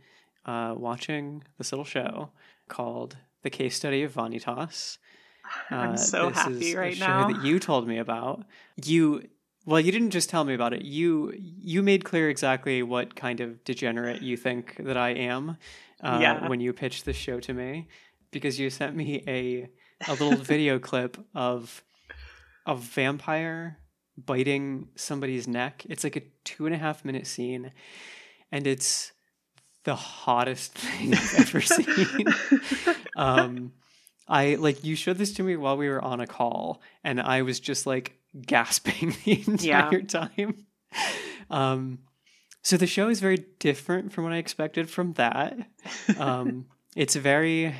uh, 0.46 0.74
watching 0.76 1.44
this 1.58 1.72
little 1.72 1.84
show 1.84 2.30
called 2.68 3.16
The 3.42 3.50
Case 3.50 3.76
Study 3.76 4.02
of 4.04 4.14
Vanitas. 4.14 4.98
I'm 5.70 5.92
Uh, 5.92 5.96
so 5.96 6.30
happy 6.30 6.74
right 6.74 6.98
now. 6.98 7.28
that 7.30 7.42
you 7.44 7.58
told 7.58 7.86
me 7.86 7.98
about. 7.98 8.44
You 8.84 9.28
well, 9.66 9.80
you 9.80 9.92
didn't 9.92 10.10
just 10.12 10.30
tell 10.30 10.44
me 10.44 10.54
about 10.54 10.72
it. 10.72 10.82
You 10.82 11.34
you 11.72 11.82
made 11.82 12.02
clear 12.04 12.30
exactly 12.30 12.82
what 12.82 13.14
kind 13.14 13.40
of 13.40 13.62
degenerate 13.64 14.22
you 14.22 14.36
think 14.36 14.76
that 14.88 14.96
I 14.96 15.10
am 15.10 15.58
uh, 16.02 16.18
Yeah. 16.22 16.48
when 16.48 16.60
you 16.60 16.72
pitched 16.72 17.04
this 17.04 17.16
show 17.16 17.38
to 17.40 17.52
me, 17.52 17.88
because 18.30 18.58
you 18.60 18.70
sent 18.70 18.96
me 18.96 19.22
a 19.26 19.68
a 20.08 20.12
little 20.12 20.36
video 20.54 20.78
clip 20.78 21.18
of 21.34 21.82
a 22.66 22.74
vampire 22.76 23.78
biting 24.26 24.88
somebody's 24.96 25.46
neck. 25.48 25.84
It's 25.88 26.04
like 26.04 26.16
a 26.16 26.22
two 26.44 26.66
and 26.66 26.74
a 26.74 26.78
half 26.78 27.04
minute 27.04 27.26
scene, 27.26 27.72
and 28.52 28.66
it's 28.66 29.12
the 29.84 29.94
hottest 29.94 30.72
thing 30.78 31.14
I've 31.14 31.34
ever 31.34 31.60
seen 31.62 32.34
um 33.16 33.72
i 34.28 34.56
like 34.56 34.84
you 34.84 34.94
showed 34.96 35.16
this 35.16 35.32
to 35.34 35.42
me 35.42 35.56
while 35.56 35.76
we 35.78 35.88
were 35.88 36.02
on 36.04 36.20
a 36.20 36.26
call 36.26 36.82
and 37.04 37.20
i 37.20 37.40
was 37.42 37.58
just 37.60 37.86
like 37.86 38.18
gasping 38.46 39.16
the 39.24 39.42
Yeah. 39.60 39.88
entire 39.88 40.02
time 40.02 40.66
um 41.50 41.98
so 42.62 42.76
the 42.76 42.86
show 42.86 43.08
is 43.08 43.20
very 43.20 43.46
different 43.60 44.12
from 44.12 44.24
what 44.24 44.32
i 44.32 44.36
expected 44.36 44.90
from 44.90 45.12
that 45.14 45.56
um 46.18 46.66
it's 46.96 47.14
very 47.16 47.74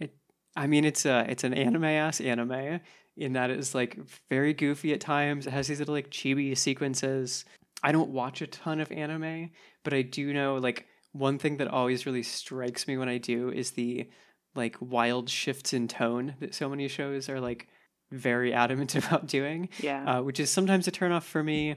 it, 0.00 0.14
i 0.56 0.66
mean 0.66 0.84
it's 0.84 1.06
a 1.06 1.24
it's 1.30 1.44
an 1.44 1.54
anime 1.54 1.84
ass 1.84 2.20
anime 2.20 2.80
in 3.18 3.32
that 3.34 3.50
it's 3.50 3.74
like 3.74 3.98
very 4.30 4.54
goofy 4.54 4.92
at 4.92 5.00
times 5.00 5.46
it 5.46 5.52
has 5.52 5.66
these 5.68 5.78
little 5.78 5.94
like 5.94 6.10
chibi 6.10 6.56
sequences 6.56 7.44
i 7.82 7.92
don't 7.92 8.10
watch 8.10 8.40
a 8.40 8.46
ton 8.46 8.80
of 8.80 8.90
anime 8.92 9.50
but 9.84 9.92
i 9.92 10.02
do 10.02 10.32
know 10.32 10.56
like 10.56 10.86
one 11.12 11.38
thing 11.38 11.56
that 11.56 11.68
always 11.68 12.06
really 12.06 12.22
strikes 12.22 12.86
me 12.86 12.96
when 12.96 13.08
i 13.08 13.18
do 13.18 13.50
is 13.50 13.72
the 13.72 14.08
like 14.54 14.76
wild 14.80 15.30
shifts 15.30 15.72
in 15.72 15.88
tone 15.88 16.34
that 16.40 16.54
so 16.54 16.68
many 16.68 16.88
shows 16.88 17.28
are 17.28 17.40
like 17.40 17.68
very 18.10 18.52
adamant 18.64 18.94
about 18.94 19.26
doing 19.26 19.68
yeah. 19.80 20.18
uh, 20.18 20.22
which 20.22 20.40
is 20.40 20.50
sometimes 20.50 20.86
a 20.86 20.90
turnoff 20.90 21.22
for 21.22 21.42
me. 21.42 21.76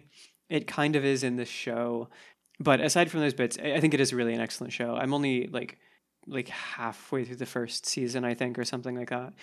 It 0.50 0.68
kind 0.68 0.98
of 0.98 1.06
is 1.06 1.24
in 1.24 1.38
this 1.38 1.48
show, 1.48 2.10
but 2.60 2.82
aside 2.82 3.10
from 3.10 3.22
those 3.22 3.34
bits, 3.34 3.58
I 3.64 3.76
I 3.76 3.80
think 3.80 3.94
it 3.94 4.02
is 4.02 4.14
really 4.14 4.34
an 4.34 4.42
excellent 4.42 4.74
show. 4.74 4.96
I'm 4.96 5.14
only 5.14 5.48
like 5.48 5.78
like 6.28 6.50
halfway 6.50 7.24
through 7.24 7.38
the 7.38 7.46
first 7.46 7.86
season, 7.86 8.26
I 8.26 8.34
think, 8.34 8.60
or 8.60 8.66
something 8.66 8.96
like 8.96 9.12
that. 9.12 9.34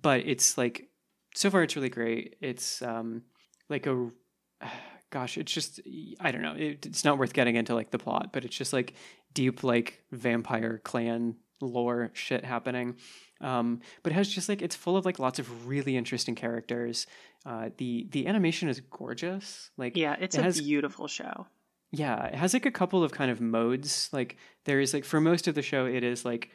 But 0.00 0.22
it's 0.26 0.58
like 0.58 0.88
so 1.34 1.50
far, 1.50 1.62
it's 1.62 1.76
really 1.76 1.88
great. 1.88 2.36
It's 2.40 2.82
um 2.82 3.22
like 3.68 3.86
a 3.86 4.08
gosh, 5.10 5.36
it's 5.38 5.52
just 5.52 5.80
I 6.20 6.30
don't 6.30 6.42
know. 6.42 6.54
It, 6.56 6.86
it's 6.86 7.04
not 7.04 7.18
worth 7.18 7.32
getting 7.32 7.56
into 7.56 7.74
like 7.74 7.90
the 7.90 7.98
plot, 7.98 8.32
but 8.32 8.44
it's 8.44 8.56
just 8.56 8.72
like 8.72 8.94
deep 9.34 9.62
like 9.64 10.02
vampire 10.10 10.78
clan 10.84 11.36
lore 11.60 12.10
shit 12.14 12.44
happening. 12.44 12.96
Um, 13.40 13.80
but 14.02 14.12
it 14.12 14.14
has 14.14 14.28
just 14.28 14.48
like 14.48 14.62
it's 14.62 14.76
full 14.76 14.96
of 14.96 15.04
like 15.04 15.18
lots 15.18 15.38
of 15.38 15.66
really 15.66 15.96
interesting 15.96 16.34
characters. 16.34 17.06
Uh, 17.44 17.70
the 17.76 18.06
the 18.10 18.26
animation 18.26 18.68
is 18.68 18.80
gorgeous. 18.80 19.70
Like 19.76 19.96
Yeah, 19.96 20.16
it's 20.20 20.36
it 20.36 20.40
a 20.40 20.42
has 20.42 20.60
beautiful 20.60 21.08
show. 21.08 21.46
yeah, 21.90 22.24
it 22.26 22.34
has 22.34 22.54
like 22.54 22.66
a 22.66 22.70
couple 22.70 23.02
of 23.04 23.12
kind 23.12 23.30
of 23.30 23.40
modes. 23.40 24.08
Like 24.12 24.36
there 24.64 24.80
is 24.80 24.94
like 24.94 25.04
for 25.04 25.20
most 25.20 25.48
of 25.48 25.54
the 25.54 25.62
show, 25.62 25.86
it 25.86 26.04
is 26.04 26.24
like 26.24 26.50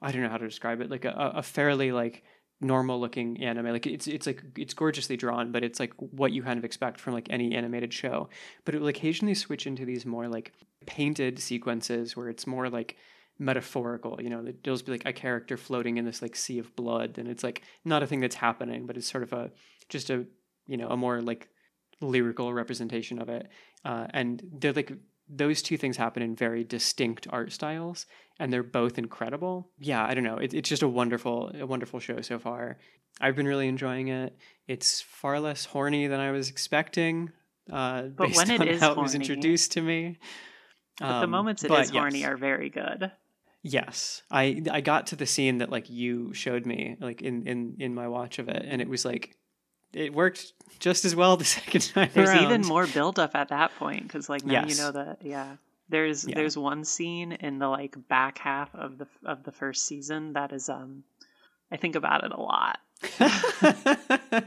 I 0.00 0.10
don't 0.12 0.22
know 0.22 0.28
how 0.28 0.38
to 0.38 0.46
describe 0.48 0.80
it. 0.80 0.90
Like 0.90 1.04
a, 1.04 1.32
a 1.36 1.42
fairly 1.42 1.92
like 1.92 2.24
normal 2.60 3.00
looking 3.00 3.42
anime. 3.42 3.66
Like 3.66 3.86
it's 3.86 4.06
it's 4.06 4.26
like 4.26 4.42
it's 4.56 4.74
gorgeously 4.74 5.16
drawn, 5.16 5.52
but 5.52 5.62
it's 5.62 5.78
like 5.78 5.92
what 5.98 6.32
you 6.32 6.42
kind 6.42 6.58
of 6.58 6.64
expect 6.64 7.00
from 7.00 7.14
like 7.14 7.28
any 7.30 7.54
animated 7.54 7.92
show. 7.92 8.28
But 8.64 8.74
it 8.74 8.80
will 8.80 8.88
occasionally 8.88 9.34
switch 9.34 9.66
into 9.66 9.84
these 9.84 10.06
more 10.06 10.28
like 10.28 10.52
painted 10.86 11.38
sequences 11.38 12.16
where 12.16 12.28
it's 12.28 12.46
more 12.46 12.68
like 12.70 12.96
metaphorical. 13.38 14.18
You 14.20 14.30
know, 14.30 14.52
there'll 14.62 14.80
be 14.80 14.92
like 14.92 15.06
a 15.06 15.12
character 15.12 15.56
floating 15.56 15.98
in 15.98 16.04
this 16.04 16.22
like 16.22 16.36
sea 16.36 16.58
of 16.58 16.74
blood, 16.76 17.18
and 17.18 17.28
it's 17.28 17.44
like 17.44 17.62
not 17.84 18.02
a 18.02 18.06
thing 18.06 18.20
that's 18.20 18.36
happening, 18.36 18.86
but 18.86 18.96
it's 18.96 19.10
sort 19.10 19.22
of 19.22 19.32
a 19.32 19.50
just 19.88 20.10
a 20.10 20.24
you 20.66 20.76
know 20.76 20.88
a 20.88 20.96
more 20.96 21.20
like 21.20 21.48
lyrical 22.00 22.52
representation 22.52 23.20
of 23.20 23.28
it. 23.28 23.48
Uh, 23.84 24.06
and 24.10 24.42
they're 24.58 24.72
like 24.72 24.92
those 25.28 25.62
two 25.62 25.76
things 25.76 25.96
happen 25.96 26.22
in 26.22 26.36
very 26.36 26.62
distinct 26.64 27.26
art 27.30 27.52
styles 27.52 28.06
and 28.38 28.52
they're 28.52 28.62
both 28.62 28.98
incredible. 28.98 29.70
Yeah 29.78 30.04
i 30.04 30.14
don't 30.14 30.24
know. 30.24 30.36
It, 30.38 30.54
it's 30.54 30.68
just 30.68 30.82
a 30.82 30.88
wonderful 30.88 31.50
a 31.58 31.66
wonderful 31.66 32.00
show 32.00 32.20
so 32.20 32.38
far. 32.38 32.78
I've 33.20 33.34
been 33.36 33.46
really 33.46 33.66
enjoying 33.68 34.08
it. 34.08 34.36
It's 34.68 35.00
far 35.00 35.40
less 35.40 35.64
horny 35.64 36.06
than 36.06 36.20
i 36.20 36.30
was 36.30 36.48
expecting 36.48 37.30
uh 37.72 38.02
But 38.02 38.28
based 38.28 38.36
when 38.36 38.50
it 38.50 38.60
on 38.60 38.68
is 38.68 38.80
how 38.80 38.92
it 38.92 38.98
was 38.98 39.14
introduced 39.14 39.72
to 39.72 39.80
me. 39.82 40.18
But 41.00 41.20
the 41.20 41.24
Um, 41.24 41.30
moments 41.30 41.64
it 41.64 41.70
is 41.70 41.90
horny 41.90 42.24
are 42.24 42.36
very 42.36 42.70
good. 42.70 43.10
Yes, 43.62 44.22
I 44.30 44.62
I 44.70 44.80
got 44.80 45.08
to 45.08 45.16
the 45.16 45.26
scene 45.26 45.58
that 45.58 45.70
like 45.70 45.90
you 45.90 46.32
showed 46.34 46.64
me 46.66 46.96
like 47.00 47.20
in 47.20 47.46
in 47.48 47.76
in 47.80 47.94
my 47.94 48.06
watch 48.06 48.38
of 48.38 48.48
it, 48.48 48.64
and 48.64 48.80
it 48.80 48.88
was 48.88 49.04
like 49.04 49.36
it 49.96 50.12
worked 50.14 50.52
just 50.78 51.04
as 51.04 51.16
well 51.16 51.36
the 51.36 51.44
second 51.58 51.80
time 51.92 52.10
There's 52.12 52.28
around. 52.30 52.44
even 52.44 52.60
more 52.62 52.86
build 52.86 53.18
up 53.18 53.34
at 53.34 53.48
that 53.48 53.74
point 53.78 54.02
because 54.02 54.28
like 54.28 54.44
now 54.44 54.64
Yes. 54.66 54.76
you 54.78 54.82
know 54.84 54.92
that 54.92 55.18
yeah. 55.22 55.56
There's 55.88 56.26
Yeah. 56.26 56.34
there's 56.34 56.56
one 56.58 56.84
scene 56.84 57.32
in 57.32 57.58
the 57.58 57.68
like 57.68 57.96
back 58.08 58.38
half 58.38 58.74
of 58.74 58.98
the 58.98 59.06
of 59.24 59.42
the 59.44 59.52
first 59.52 59.86
season 59.86 60.32
that 60.34 60.52
is 60.52 60.68
um 60.68 61.04
I 61.72 61.76
think 61.76 61.94
about 61.96 62.22
it 62.24 62.32
a 62.32 62.40
lot. 62.40 62.78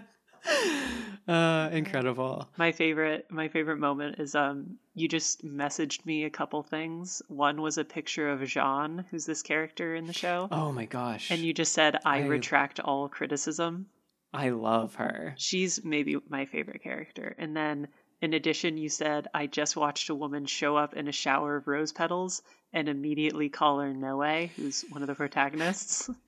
uh, 1.28 1.70
incredible. 1.72 2.50
My 2.58 2.72
favorite 2.72 3.28
my 3.30 3.48
favorite 3.48 3.78
moment 3.78 4.20
is 4.20 4.36
um 4.36 4.78
you 4.96 5.08
just 5.08 5.46
messaged 5.46 6.06
me 6.06 6.24
a 6.26 6.30
couple 6.30 6.64
things. 6.64 7.22
One 7.28 7.62
was 7.62 7.78
a 7.78 7.84
picture 7.86 8.30
of 8.30 8.44
Jeanne, 8.46 9.06
who's 9.12 9.26
this 9.26 9.42
character 9.42 9.96
in 9.96 10.06
the 10.06 10.14
show. 10.14 10.48
Oh 10.52 10.72
my 10.72 10.86
gosh! 10.86 11.32
And 11.32 11.40
you 11.42 11.54
just 11.54 11.74
said 11.74 11.98
I 12.06 12.20
I- 12.20 12.26
retract 12.26 12.80
all 12.80 13.08
criticism. 13.10 13.88
I 14.34 14.50
love 14.50 14.96
her. 14.96 15.34
She's 15.38 15.84
maybe 15.84 16.18
my 16.30 16.46
favorite 16.46 16.84
character. 16.84 17.36
And 17.38 17.56
then 17.56 17.88
in 18.22 18.34
addition, 18.34 18.78
you 18.78 18.90
said, 18.90 19.28
I 19.34 19.48
just 19.48 19.76
watched 19.76 20.10
a 20.10 20.16
woman 20.16 20.46
show 20.46 20.76
up 20.76 20.94
in 20.94 21.08
a 21.08 21.12
shower 21.12 21.56
of 21.56 21.68
rose 21.68 21.92
petals 21.92 22.42
and 22.74 22.88
immediately 22.90 23.50
call 23.50 23.80
her 23.80 23.94
Noe, 23.94 24.48
who's 24.56 24.86
one 24.90 25.02
of 25.02 25.08
the 25.08 25.16
protagonists. 25.16 26.10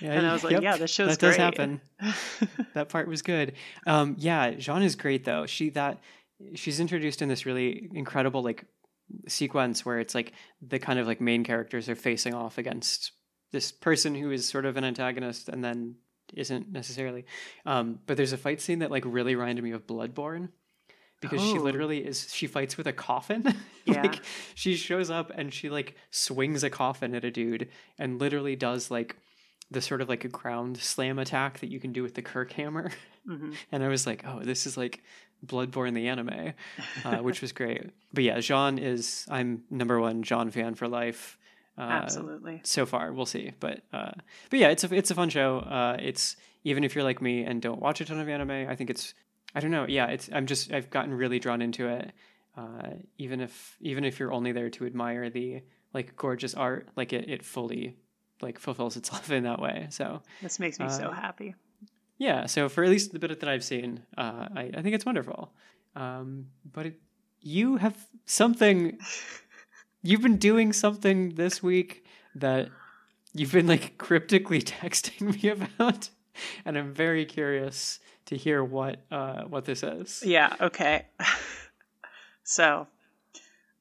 Yeah, 0.00 0.14
And 0.14 0.26
I 0.26 0.32
was 0.32 0.42
like, 0.42 0.54
yep, 0.54 0.62
yeah, 0.62 0.76
this 0.76 0.90
show's 0.90 1.10
that 1.10 1.20
does 1.20 1.36
happen. 1.36 1.80
that 2.74 2.88
part 2.88 3.06
was 3.06 3.22
good. 3.22 3.52
Um, 3.86 4.16
yeah, 4.18 4.50
Jeanne 4.50 4.82
is 4.82 4.96
great 4.96 5.24
though. 5.24 5.46
She 5.46 5.70
that 5.70 6.00
she's 6.56 6.80
introduced 6.80 7.22
in 7.22 7.28
this 7.28 7.46
really 7.46 7.88
incredible 7.94 8.42
like 8.42 8.64
sequence 9.28 9.86
where 9.86 10.00
it's 10.00 10.14
like 10.14 10.32
the 10.60 10.80
kind 10.80 10.98
of 10.98 11.06
like 11.06 11.20
main 11.20 11.44
characters 11.44 11.88
are 11.88 11.94
facing 11.94 12.34
off 12.34 12.58
against 12.58 13.12
this 13.52 13.70
person 13.70 14.16
who 14.16 14.32
is 14.32 14.48
sort 14.48 14.66
of 14.66 14.76
an 14.76 14.84
antagonist 14.84 15.48
and 15.48 15.62
then 15.62 15.94
isn't 16.36 16.70
necessarily. 16.72 17.24
Um, 17.66 18.00
but 18.06 18.16
there's 18.16 18.32
a 18.32 18.36
fight 18.38 18.60
scene 18.60 18.80
that 18.80 18.90
like 18.90 19.04
really 19.06 19.34
reminded 19.34 19.62
me 19.64 19.72
of 19.72 19.86
Bloodborne. 19.86 20.48
Because 21.20 21.40
she 21.40 21.58
Oh. 21.58 21.62
literally 21.62 22.04
is 22.04 22.30
she 22.34 22.46
fights 22.46 22.76
with 22.76 22.86
a 22.86 22.92
coffin. 22.92 23.54
Yeah. 23.86 24.00
like 24.02 24.20
she 24.54 24.76
shows 24.76 25.10
up 25.10 25.30
and 25.34 25.52
she 25.52 25.68
like 25.68 25.94
swings 26.10 26.64
a 26.64 26.70
coffin 26.70 27.14
at 27.14 27.22
a 27.24 27.30
dude 27.30 27.68
and 27.98 28.18
literally 28.18 28.56
does 28.56 28.90
like 28.90 29.16
the 29.70 29.82
sort 29.82 30.00
of 30.00 30.08
like 30.08 30.24
a 30.24 30.28
ground 30.28 30.78
slam 30.78 31.18
attack 31.18 31.58
that 31.60 31.70
you 31.70 31.78
can 31.80 31.92
do 31.92 32.02
with 32.02 32.14
the 32.14 32.22
Kirkhammer. 32.22 32.92
hmm 33.26 33.52
And 33.72 33.82
I 33.84 33.88
was 33.88 34.06
like, 34.06 34.24
oh, 34.26 34.40
this 34.42 34.66
is 34.66 34.76
like 34.78 35.02
Bloodborne 35.44 35.94
the 35.94 36.08
anime, 36.08 36.54
uh, 37.04 37.18
which 37.18 37.42
was 37.42 37.52
great. 37.52 37.90
But 38.12 38.24
yeah, 38.24 38.40
Jeanne 38.40 38.78
is 38.78 39.26
I'm 39.30 39.64
number 39.70 40.00
one 40.00 40.22
Jeanne 40.22 40.50
fan 40.50 40.74
for 40.74 40.88
life. 40.88 41.38
Uh, 41.76 41.82
Absolutely. 41.82 42.60
So 42.64 42.86
far, 42.86 43.12
we'll 43.12 43.26
see, 43.26 43.52
but 43.60 43.80
uh, 43.92 44.12
but 44.50 44.58
yeah, 44.58 44.68
it's 44.68 44.84
a 44.84 44.94
it's 44.94 45.10
a 45.10 45.14
fun 45.14 45.28
show. 45.28 45.58
Uh, 45.58 45.96
it's 46.00 46.36
even 46.62 46.84
if 46.84 46.94
you're 46.94 47.04
like 47.04 47.20
me 47.20 47.42
and 47.42 47.60
don't 47.60 47.80
watch 47.80 48.00
a 48.00 48.04
ton 48.04 48.20
of 48.20 48.28
anime, 48.28 48.68
I 48.68 48.76
think 48.76 48.90
it's 48.90 49.12
I 49.54 49.60
don't 49.60 49.70
know. 49.72 49.86
Yeah, 49.88 50.06
it's 50.06 50.30
I'm 50.32 50.46
just 50.46 50.72
I've 50.72 50.90
gotten 50.90 51.12
really 51.14 51.38
drawn 51.38 51.60
into 51.62 51.88
it. 51.88 52.12
Uh, 52.56 52.90
even 53.18 53.40
if 53.40 53.76
even 53.80 54.04
if 54.04 54.20
you're 54.20 54.32
only 54.32 54.52
there 54.52 54.70
to 54.70 54.86
admire 54.86 55.30
the 55.30 55.62
like 55.92 56.14
gorgeous 56.16 56.54
art, 56.54 56.88
like 56.96 57.12
it 57.12 57.28
it 57.28 57.44
fully 57.44 57.96
like 58.40 58.58
fulfills 58.60 58.96
itself 58.96 59.30
in 59.36 59.42
that 59.44 59.60
way. 59.60 59.88
So 59.90 60.22
This 60.42 60.60
makes 60.60 60.78
me 60.78 60.88
so 60.88 61.08
uh, 61.08 61.12
happy. 61.12 61.54
yeah, 62.18 62.46
so 62.46 62.68
for 62.68 62.84
at 62.84 62.90
least 62.90 63.12
the 63.12 63.18
bit 63.18 63.40
that 63.40 63.48
I've 63.48 63.64
seen, 63.64 64.02
uh, 64.16 64.46
I, 64.54 64.70
I 64.76 64.82
think 64.82 64.94
it's 64.94 65.04
wonderful. 65.06 65.52
Um, 65.96 66.46
but 66.72 66.86
it, 66.86 67.00
you 67.40 67.76
have 67.76 67.96
something, 68.26 68.98
you've 70.04 70.22
been 70.22 70.36
doing 70.36 70.72
something 70.72 71.30
this 71.30 71.62
week 71.62 72.04
that 72.36 72.68
you've 73.32 73.50
been 73.50 73.66
like 73.66 73.98
cryptically 73.98 74.62
texting 74.62 75.42
me 75.42 75.48
about, 75.48 76.10
and 76.64 76.78
I'm 76.78 76.94
very 76.94 77.24
curious 77.24 77.98
to 78.26 78.36
hear 78.36 78.62
what 78.62 79.00
uh, 79.10 79.42
what 79.44 79.64
this 79.64 79.82
is. 79.82 80.22
Yeah, 80.24 80.54
okay. 80.60 81.06
so, 82.44 82.86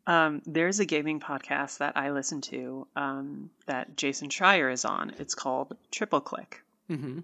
um, 0.08 0.42
there's 0.46 0.80
a 0.80 0.86
gaming 0.86 1.20
podcast 1.20 1.78
that 1.78 1.96
I 1.96 2.12
listen 2.12 2.42
to 2.42 2.88
um, 2.96 3.52
that 3.68 3.96
Jason 3.96 4.30
Schreier 4.30 4.72
is 4.72 4.86
on. 4.86 5.14
It's 5.20 5.36
called 5.36 5.78
Triple 5.92 6.22
Click. 6.22 6.64
hmm 6.88 7.20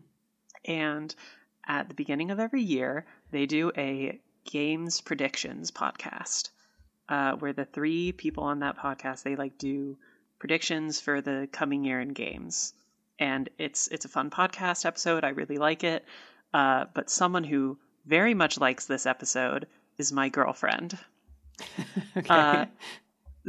And 0.66 1.16
at 1.68 1.88
the 1.88 1.96
beginning 1.96 2.32
of 2.32 2.40
every 2.40 2.62
year, 2.62 3.06
they 3.32 3.46
do 3.46 3.72
a 3.78 4.20
games 4.46 5.02
predictions 5.02 5.72
podcast 5.72 6.50
uh, 7.10 7.34
where 7.34 7.54
the 7.54 7.66
three 7.66 8.12
people 8.12 8.44
on 8.44 8.60
that 8.60 8.78
podcast 8.78 9.24
they 9.24 9.36
like 9.36 9.58
do 9.58 9.98
predictions 10.40 11.02
for 11.02 11.22
the 11.22 11.50
coming 11.52 11.84
year 11.84 12.00
in 12.00 12.10
games. 12.10 12.74
And 13.20 13.50
it's 13.58 13.88
it's 13.90 14.06
a 14.06 14.10
fun 14.10 14.30
podcast 14.30 14.86
episode. 14.86 15.26
I 15.26 15.30
really 15.30 15.58
like 15.58 15.84
it. 15.84 16.06
Uh, 16.54 16.86
but 16.94 17.10
someone 17.10 17.44
who 17.44 17.78
very 18.06 18.34
much 18.34 18.58
likes 18.60 18.86
this 18.86 19.06
episode 19.06 19.68
is 19.98 20.14
my 20.14 20.30
girlfriend. 20.30 20.98
okay. 22.18 22.28
Uh, 22.30 22.66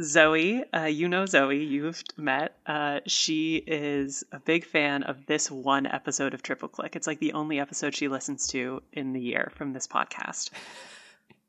Zoe, 0.01 0.63
uh, 0.73 0.85
you 0.85 1.07
know 1.07 1.25
Zoe, 1.25 1.63
you've 1.63 2.03
met. 2.17 2.57
Uh, 2.65 2.99
she 3.05 3.55
is 3.55 4.23
a 4.31 4.39
big 4.39 4.65
fan 4.65 5.03
of 5.03 5.25
this 5.25 5.51
one 5.51 5.85
episode 5.85 6.33
of 6.33 6.41
Triple 6.41 6.69
Click. 6.69 6.95
It's 6.95 7.07
like 7.07 7.19
the 7.19 7.33
only 7.33 7.59
episode 7.59 7.95
she 7.95 8.07
listens 8.07 8.47
to 8.47 8.81
in 8.93 9.13
the 9.13 9.21
year 9.21 9.51
from 9.55 9.73
this 9.73 9.87
podcast. 9.87 10.49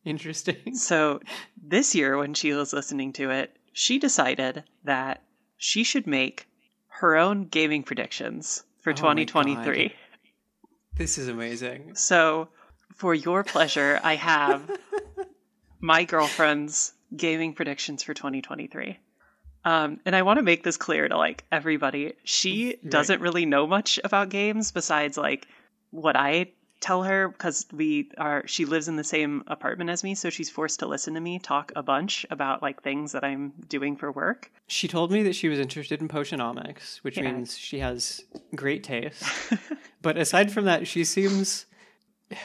Interesting. 0.04 0.74
So 0.74 1.20
this 1.62 1.94
year, 1.94 2.18
when 2.18 2.34
she 2.34 2.52
was 2.52 2.72
listening 2.72 3.12
to 3.14 3.30
it, 3.30 3.56
she 3.72 3.98
decided 3.98 4.64
that 4.84 5.22
she 5.56 5.84
should 5.84 6.06
make 6.06 6.46
her 6.88 7.16
own 7.16 7.46
gaming 7.46 7.82
predictions 7.82 8.64
for 8.80 8.90
Oh 8.90 8.96
2023. 8.96 9.94
This 10.96 11.18
is 11.18 11.28
amazing. 11.28 11.94
So, 11.94 12.48
for 12.94 13.14
your 13.14 13.44
pleasure, 13.44 13.98
I 14.02 14.16
have 14.16 14.70
my 15.80 16.04
girlfriend's 16.04 16.92
gaming 17.16 17.54
predictions 17.54 18.02
for 18.02 18.12
2023. 18.14 18.98
Um, 19.64 20.00
and 20.04 20.14
I 20.16 20.22
want 20.22 20.38
to 20.38 20.42
make 20.42 20.64
this 20.64 20.76
clear 20.76 21.08
to 21.08 21.16
like 21.16 21.44
everybody. 21.52 22.14
She 22.24 22.66
Right. 22.66 22.90
doesn't 22.90 23.20
really 23.20 23.46
know 23.46 23.66
much 23.66 24.00
about 24.04 24.28
games 24.28 24.72
besides 24.72 25.16
like 25.16 25.46
what 25.90 26.16
I 26.16 26.52
tell 26.82 27.02
her 27.04 27.28
because 27.28 27.64
we 27.72 28.10
are. 28.18 28.42
She 28.46 28.66
lives 28.66 28.88
in 28.88 28.96
the 28.96 29.04
same 29.04 29.42
apartment 29.46 29.88
as 29.88 30.04
me, 30.04 30.14
so 30.14 30.28
she's 30.28 30.50
forced 30.50 30.80
to 30.80 30.86
listen 30.86 31.14
to 31.14 31.20
me 31.20 31.38
talk 31.38 31.72
a 31.74 31.82
bunch 31.82 32.26
about 32.28 32.60
like 32.60 32.82
things 32.82 33.12
that 33.12 33.24
I'm 33.24 33.54
doing 33.68 33.96
for 33.96 34.12
work. 34.12 34.50
She 34.66 34.86
told 34.88 35.10
me 35.10 35.22
that 35.22 35.34
she 35.34 35.48
was 35.48 35.58
interested 35.58 36.02
in 36.02 36.08
potionomics, 36.08 36.98
which 36.98 37.16
Yeah. 37.16 37.32
means 37.32 37.56
she 37.56 37.78
has 37.78 38.20
great 38.54 38.82
taste. 38.84 39.22
but 40.02 40.18
aside 40.18 40.52
from 40.52 40.66
that, 40.66 40.86
she 40.86 41.04
seems 41.04 41.64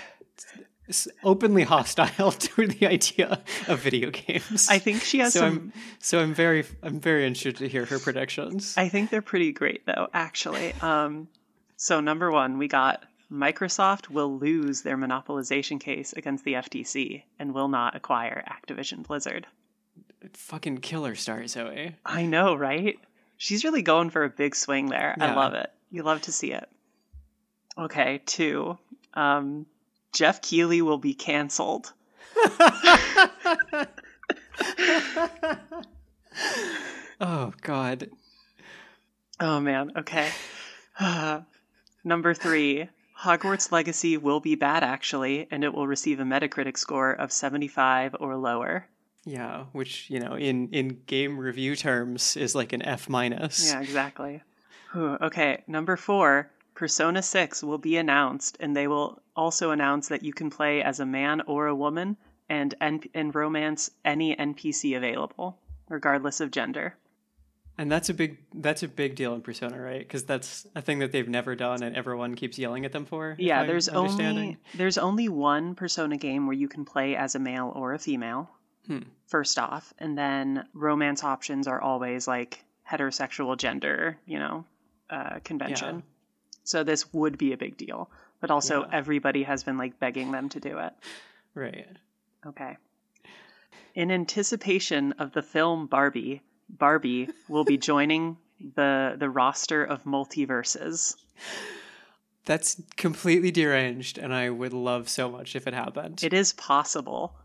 openly 1.23 1.63
hostile 1.63 2.31
to 2.47 2.67
the 2.67 2.87
idea 2.87 3.41
of 3.67 3.79
video 3.79 4.09
games. 4.11 4.67
I 4.69 4.79
think 4.79 5.01
she 5.01 5.19
has 5.19 5.33
so 5.33 5.39
some. 5.41 5.53
I'm 5.53 5.73
so 5.99 6.19
I'm 6.19 6.33
very 6.33 6.63
I'm 6.83 6.99
very 6.99 7.25
interested 7.25 7.57
to 7.57 7.67
hear 7.67 7.85
her 7.85 7.99
predictions. 7.99 8.75
I 8.77 8.87
think 8.89 9.09
they're 9.09 9.21
pretty 9.21 9.51
great 9.51 9.85
though, 9.85 10.07
actually. 10.13 10.73
Um, 10.81 11.27
so 11.75 11.99
number 11.99 12.31
one, 12.31 12.57
we 12.57 12.67
got 12.67 13.03
Microsoft 13.31 14.09
will 14.09 14.37
lose 14.37 14.81
their 14.81 14.97
monopolization 14.97 15.79
case 15.79 16.13
against 16.13 16.43
the 16.43 16.53
FTC 16.53 17.23
and 17.39 17.53
will 17.53 17.67
not 17.67 17.95
acquire 17.95 18.43
Activision 18.49 19.05
Blizzard. 19.05 19.45
Fucking 20.33 20.79
killer 20.79 21.15
star 21.15 21.45
Zoe. 21.47 21.95
I 22.05 22.25
know, 22.25 22.55
right? 22.55 22.97
She's 23.37 23.63
really 23.63 23.81
going 23.81 24.09
for 24.09 24.23
a 24.23 24.29
big 24.29 24.55
swing 24.55 24.87
there. 24.87 25.15
I 25.19 25.33
love 25.33 25.53
it. 25.53 25.71
You 25.91 26.03
love 26.03 26.21
to 26.23 26.31
see 26.31 26.51
it. 26.53 26.67
Okay, 27.77 28.21
two. 28.25 28.77
Um, 29.13 29.65
Geoff 30.13 30.41
Keighley 30.41 30.81
will 30.81 30.97
be 30.97 31.13
canceled. 31.13 31.93
Oh 37.19 37.51
God. 37.61 38.09
Oh 39.39 39.59
man, 39.59 39.91
okay. 39.97 40.29
Number 42.03 42.33
three. 42.33 42.89
Hogwarts 43.21 43.71
Legacy 43.71 44.17
will 44.17 44.39
be 44.39 44.55
bad 44.55 44.83
actually, 44.83 45.47
and 45.49 45.63
it 45.63 45.73
will 45.73 45.87
receive 45.87 46.19
a 46.19 46.23
Metacritic 46.23 46.77
score 46.77 47.11
of 47.11 47.31
75 47.31 48.15
or 48.19 48.35
lower. 48.35 48.87
Yeah, 49.25 49.65
which 49.73 50.09
you 50.09 50.19
know, 50.19 50.35
in 50.35 50.69
in 50.69 51.01
game 51.05 51.37
review 51.37 51.75
terms, 51.75 52.37
is 52.37 52.55
like 52.55 52.73
an 52.73 52.81
F 52.83 53.09
minus. 53.09 53.71
Yeah, 53.71 53.81
exactly. 53.81 54.41
Whew, 54.93 55.17
okay, 55.21 55.63
number 55.67 55.97
four. 55.97 56.51
Persona 56.75 57.23
6 57.23 57.63
will 57.63 57.79
be 57.79 57.97
announced, 57.97 58.55
and 58.59 58.75
they 58.75 58.87
will 58.87 59.19
also 59.35 59.71
announce 59.71 60.09
that 60.09 60.21
you 60.21 60.31
can 60.31 60.51
play 60.51 60.83
as 60.83 60.99
a 60.99 61.07
man 61.07 61.41
or 61.47 61.65
a 61.65 61.73
woman 61.73 62.15
and, 62.49 62.75
N- 62.79 63.01
and 63.15 63.33
romance 63.33 63.89
any 64.05 64.35
NPC 64.35 64.95
available, 64.95 65.57
regardless 65.89 66.39
of 66.39 66.51
gender. 66.51 66.95
And 67.79 67.91
that's 67.91 68.09
a 68.09 68.13
big 68.13 68.39
that's 68.55 68.81
a 68.81 68.87
big 68.87 69.15
deal 69.15 69.35
in 69.35 69.41
Persona, 69.41 69.79
right? 69.79 69.99
Because 69.99 70.23
that's 70.23 70.65
a 70.75 70.81
thing 70.81 70.99
that 70.99 71.11
they've 71.11 71.29
never 71.29 71.55
done, 71.55 71.83
and 71.83 71.95
everyone 71.95 72.33
keeps 72.35 72.57
yelling 72.57 72.85
at 72.85 72.91
them 72.91 73.05
for. 73.05 73.35
Yeah, 73.37 73.65
there's 73.65 73.87
only 73.87 74.57
there's 74.73 74.97
only 74.97 75.29
one 75.29 75.75
Persona 75.75 76.17
game 76.17 76.47
where 76.47 76.55
you 76.55 76.67
can 76.67 76.85
play 76.85 77.15
as 77.15 77.35
a 77.35 77.39
male 77.39 77.71
or 77.75 77.93
a 77.93 77.99
female. 77.99 78.49
Hmm. 78.87 78.99
First 79.27 79.59
off, 79.59 79.93
and 79.99 80.17
then 80.17 80.65
romance 80.73 81.23
options 81.23 81.67
are 81.67 81.79
always 81.79 82.27
like 82.27 82.63
heterosexual 82.89 83.55
gender, 83.57 84.17
you 84.25 84.39
know, 84.39 84.65
uh, 85.09 85.39
convention. 85.43 85.95
Yeah. 85.97 86.01
So 86.63 86.83
this 86.83 87.13
would 87.13 87.37
be 87.37 87.53
a 87.53 87.57
big 87.57 87.77
deal, 87.77 88.09
but 88.39 88.49
also 88.49 88.81
Yeah. 88.81 88.89
everybody 88.93 89.43
has 89.43 89.63
been 89.63 89.77
like 89.77 89.99
begging 89.99 90.31
them 90.31 90.49
to 90.49 90.59
do 90.59 90.79
it. 90.79 90.93
right. 91.53 91.87
Okay. 92.45 92.77
In 93.93 94.09
anticipation 94.11 95.13
of 95.13 95.31
the 95.33 95.41
film 95.41 95.87
Barbie, 95.87 96.41
Barbie 96.69 97.29
will 97.47 97.63
be 97.63 97.77
joining 97.77 98.37
the 98.75 99.15
the 99.17 99.29
roster 99.29 99.83
of 99.83 100.03
MultiVersus. 100.03 101.15
That's 102.45 102.81
completely 102.95 103.51
deranged, 103.51 104.17
and 104.17 104.33
I 104.33 104.49
would 104.49 104.73
love 104.73 105.09
so 105.09 105.29
much 105.29 105.55
if 105.55 105.67
it 105.67 105.73
happened. 105.73 106.23
It 106.23 106.33
is 106.33 106.53
possible. 106.53 107.35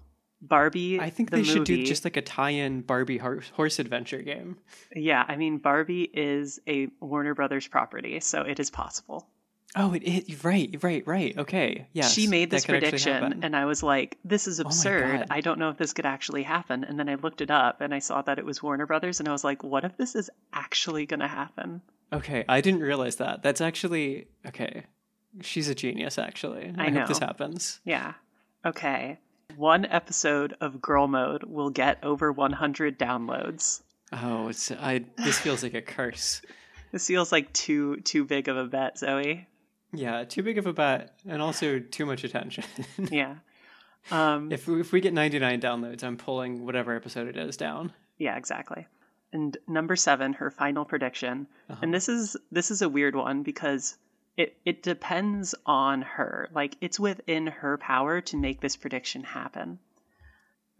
Barbie. 0.41 1.01
I 1.01 1.11
think 1.11 1.31
the 1.31 1.39
they 1.39 1.43
should 1.45 1.65
do 1.65 1.85
just 1.85 2.05
like 2.05 2.17
a 2.17 2.23
tie-in 2.23 2.83
Barbie 2.83 3.19
horse, 3.19 3.51
horse 3.55 3.79
adventure 3.79 4.23
game. 4.23 4.59
Yeah, 4.95 5.25
I 5.27 5.37
mean 5.37 5.59
Barbie 5.59 6.11
is 6.13 6.61
a 6.69 6.89
Warner 7.01 7.35
Brothers 7.35 7.69
property, 7.69 8.19
so 8.21 8.43
it 8.43 8.59
is 8.59 8.71
possible. 8.71 9.29
Oh, 9.75 9.95
it, 9.95 10.03
it 10.03 10.45
right, 10.45 10.77
right, 10.83 11.07
right. 11.07 11.39
Okay, 11.39 11.87
yeah. 11.93 12.07
she 12.07 12.27
made 12.27 12.51
this 12.51 12.67
prediction, 12.67 13.43
and 13.43 13.57
I 13.57 13.65
was 13.65 13.83
like, 13.83 14.19
"This 14.25 14.47
is 14.47 14.61
Oh 14.61 14.65
absurd. 14.65 15.21
God. 15.21 15.27
I 15.31 15.41
don't 15.41 15.59
know 15.59 15.71
if 15.71 15.79
this 15.79 15.95
could 15.95 16.05
actually 16.05 16.43
happen." 16.43 16.85
And 16.85 16.99
then 16.99 17.09
I 17.09 17.15
looked 17.15 17.41
it 17.41 17.51
up, 17.51 17.81
and 17.81 17.95
I 17.95 17.99
saw 17.99 18.21
that 18.23 18.39
it 18.39 18.45
was 18.45 18.63
Warner 18.63 18.87
Brothers, 18.87 19.19
and 19.19 19.29
I 19.29 19.33
was 19.33 19.45
like, 19.45 19.63
"What 19.65 19.85
if 19.85 19.97
this 19.97 20.15
is 20.15 20.31
actually 20.53 21.07
going 21.07 21.21
to 21.21 21.29
happen?" 21.29 21.81
okay, 22.13 22.45
I 22.49 22.61
didn't 22.61 22.81
realize 22.81 23.17
that. 23.17 23.43
That's 23.43 23.63
actually 23.63 24.27
okay. 24.47 24.85
She's 25.41 25.69
a 25.69 25.75
genius, 25.75 26.19
actually. 26.19 26.75
I 26.77 26.91
hope 26.91 27.09
this 27.09 27.19
happens. 27.19 27.81
Yeah. 27.85 28.13
Okay. 28.67 29.19
One 29.57 29.87
episode 29.87 30.55
of 30.61 30.83
Girl 30.83 31.09
Mode 31.09 31.45
will 31.45 31.71
get 31.71 31.99
over 32.03 32.31
100 32.31 32.99
downloads. 32.99 33.83
Oh, 34.13 34.49
it's 34.49 34.71
I. 34.71 35.05
This 35.17 35.39
feels 35.39 35.63
like 35.63 35.75
a 35.75 35.83
curse. 35.83 36.43
This 36.93 37.07
feels 37.07 37.33
like 37.33 37.51
too 37.55 37.97
too 38.03 38.27
big 38.27 38.49
of 38.49 38.59
a 38.59 38.67
bet, 38.67 38.99
Zoe. 38.99 39.49
Yeah, 39.93 40.25
too 40.25 40.43
big 40.43 40.59
of 40.59 40.67
a 40.67 40.73
bet, 40.73 41.19
and 41.29 41.43
also 41.43 41.79
too 41.79 42.07
much 42.07 42.25
attention. 42.25 42.65
Yeah. 43.11 43.37
Um, 44.11 44.51
if 44.51 44.67
we, 44.67 44.81
if 44.81 44.91
we 44.91 45.01
get 45.01 45.13
99 45.15 45.61
downloads, 45.61 46.03
I'm 46.03 46.17
pulling 46.17 46.65
whatever 46.67 46.97
episode 46.97 47.29
it 47.29 47.37
is 47.37 47.57
down. 47.57 47.93
Yeah, 48.19 48.37
exactly. 48.37 48.87
And 49.33 49.57
number 49.69 49.95
seven, 49.95 50.33
her 50.35 50.51
final 50.51 50.85
prediction, 50.85 51.47
Uh-huh. 51.71 51.79
and 51.83 51.95
this 51.95 52.09
is 52.09 52.37
this 52.51 52.71
is 52.71 52.83
a 52.83 52.89
weird 52.89 53.15
one 53.15 53.43
because 53.45 53.97
it 54.37 54.57
it 54.65 54.83
depends 54.83 55.55
on 55.67 56.03
her. 56.03 56.49
Like 56.53 56.77
it's 56.81 56.99
within 56.99 57.47
her 57.47 57.79
power 57.79 58.21
to 58.23 58.37
make 58.37 58.61
this 58.61 58.77
prediction 58.77 59.23
happen. 59.23 59.79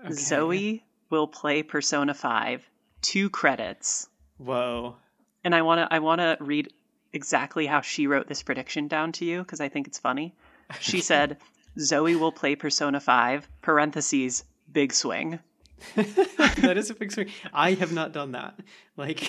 Okay. 0.05 0.15
Zoe 0.15 0.85
will 1.11 1.29
play 1.29 1.63
Persona 1.63 2.15
Five, 2.15 2.69
to 3.03 3.31
credits, 3.31 4.09
Whoa. 4.39 4.97
and 5.45 5.55
I 5.55 5.63
wanna 5.63 5.87
I 5.91 6.01
wanna 6.01 6.37
read 6.41 6.73
exactly 7.13 7.67
how 7.67 7.81
she 7.81 8.07
wrote 8.07 8.27
this 8.27 8.43
prediction 8.43 8.89
down 8.89 9.13
to 9.13 9.25
you 9.25 9.41
because 9.41 9.61
I 9.61 9.69
think 9.69 9.87
it's 9.87 9.99
funny. 9.99 10.35
She 10.81 11.01
said, 11.01 11.37
"Zoe 11.79 12.17
will 12.17 12.33
play 12.33 12.57
Persona 12.57 13.01
Five, 13.01 13.49
parentheses 13.61 14.45
big 14.73 14.93
swing." 14.93 15.39
that 15.97 16.75
is 16.77 16.91
a 16.91 16.95
big 16.95 17.13
swing. 17.13 17.29
I 17.53 17.73
have 17.75 17.93
not 17.93 18.13
done 18.13 18.33
that. 18.33 18.59
Like, 18.97 19.23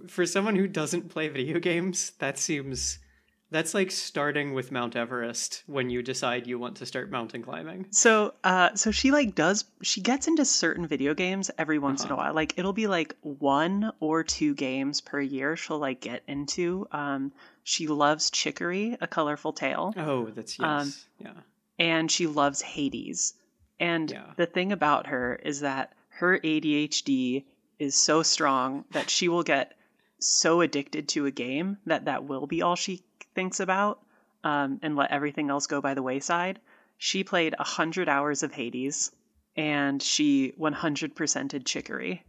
f- 0.00 0.10
for 0.10 0.24
someone 0.26 0.56
who 0.56 0.66
doesn't 0.66 1.10
play 1.10 1.28
video 1.28 1.58
games, 1.58 2.12
that 2.18 2.38
seems. 2.38 2.98
That's 3.52 3.74
like 3.74 3.90
starting 3.90 4.54
with 4.54 4.72
Mount 4.72 4.96
Everest 4.96 5.62
when 5.66 5.90
you 5.90 6.02
decide 6.02 6.46
you 6.46 6.58
want 6.58 6.76
to 6.78 6.86
start 6.86 7.10
mountain 7.10 7.42
climbing. 7.42 7.86
So, 7.90 8.34
uh, 8.42 8.74
so 8.74 8.90
she 8.90 9.10
like 9.12 9.34
does 9.34 9.64
she 9.82 10.00
gets 10.00 10.26
into 10.26 10.44
certain 10.44 10.86
video 10.86 11.14
games 11.14 11.50
every 11.58 11.78
once 11.78 12.04
in 12.04 12.10
a 12.10 12.16
while. 12.16 12.34
Like 12.34 12.54
it'll 12.58 12.72
be 12.72 12.86
like 12.86 13.14
one 13.20 13.92
or 14.00 14.24
two 14.24 14.54
games 14.54 15.00
per 15.00 15.20
year. 15.20 15.56
She'll 15.56 15.78
like 15.78 16.00
get 16.00 16.22
into. 16.26 16.88
Um, 16.90 17.32
she 17.62 17.86
loves 17.86 18.30
Chicory, 18.30 18.96
A 19.00 19.06
Colorful 19.06 19.52
Tale, 19.52 19.94
Oh, 19.96 20.26
that's 20.34 20.58
yes. 20.58 20.66
Um, 20.68 20.92
yeah. 21.26 21.32
and 21.78 22.10
she 22.10 22.26
loves 22.26 22.60
Hades. 22.62 23.34
And 23.78 24.10
Yeah. 24.10 24.32
the 24.36 24.46
thing 24.46 24.72
about 24.72 25.06
her 25.08 25.36
is 25.36 25.60
that 25.60 25.92
her 26.08 26.38
ADHD 26.38 27.44
is 27.78 27.94
so 27.96 28.22
strong 28.22 28.84
that 28.92 29.10
she 29.10 29.28
will 29.28 29.42
get 29.42 29.74
so 30.18 30.60
addicted 30.60 31.08
to 31.08 31.26
a 31.26 31.30
game 31.32 31.78
that 31.86 32.04
that 32.04 32.24
will 32.24 32.46
be 32.46 32.62
all 32.62 32.76
she 32.76 33.02
thinks 33.34 33.60
about 33.60 34.00
um, 34.44 34.78
and 34.82 34.96
let 34.96 35.10
everything 35.10 35.50
else 35.50 35.66
go 35.66 35.80
by 35.80 35.94
the 35.94 36.02
wayside. 36.02 36.58
She 36.98 37.24
played 37.24 37.54
100 37.58 38.08
hours 38.08 38.42
of 38.42 38.52
Hades 38.52 39.10
and 39.56 40.02
she 40.02 40.52
100%ed 40.58 41.66
Chicory. 41.66 42.22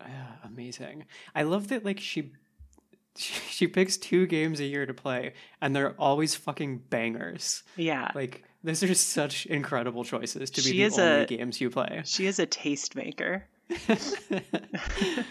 Yeah, 0.00 0.26
amazing. 0.44 1.04
I 1.34 1.42
love 1.42 1.68
that 1.68 1.84
like 1.84 2.00
she 2.00 2.32
she 3.16 3.66
picks 3.66 3.96
two 3.96 4.26
games 4.26 4.58
a 4.60 4.64
year 4.64 4.86
to 4.86 4.94
play 4.94 5.34
and 5.60 5.76
they're 5.76 5.94
always 6.00 6.34
fucking 6.34 6.78
bangers. 6.90 7.62
Yeah. 7.76 8.10
Like 8.14 8.42
those 8.64 8.82
are 8.82 8.94
such 8.94 9.46
incredible 9.46 10.04
choices 10.04 10.50
to 10.50 10.60
be 10.62 10.70
She 10.70 10.76
the 10.78 10.82
is 10.84 10.98
only 10.98 11.22
a- 11.22 11.26
games 11.26 11.60
you 11.60 11.68
play. 11.70 12.02
she 12.04 12.26
is 12.26 12.38
a 12.38 12.46
tastemaker. 12.46 13.42
well, 13.88 13.98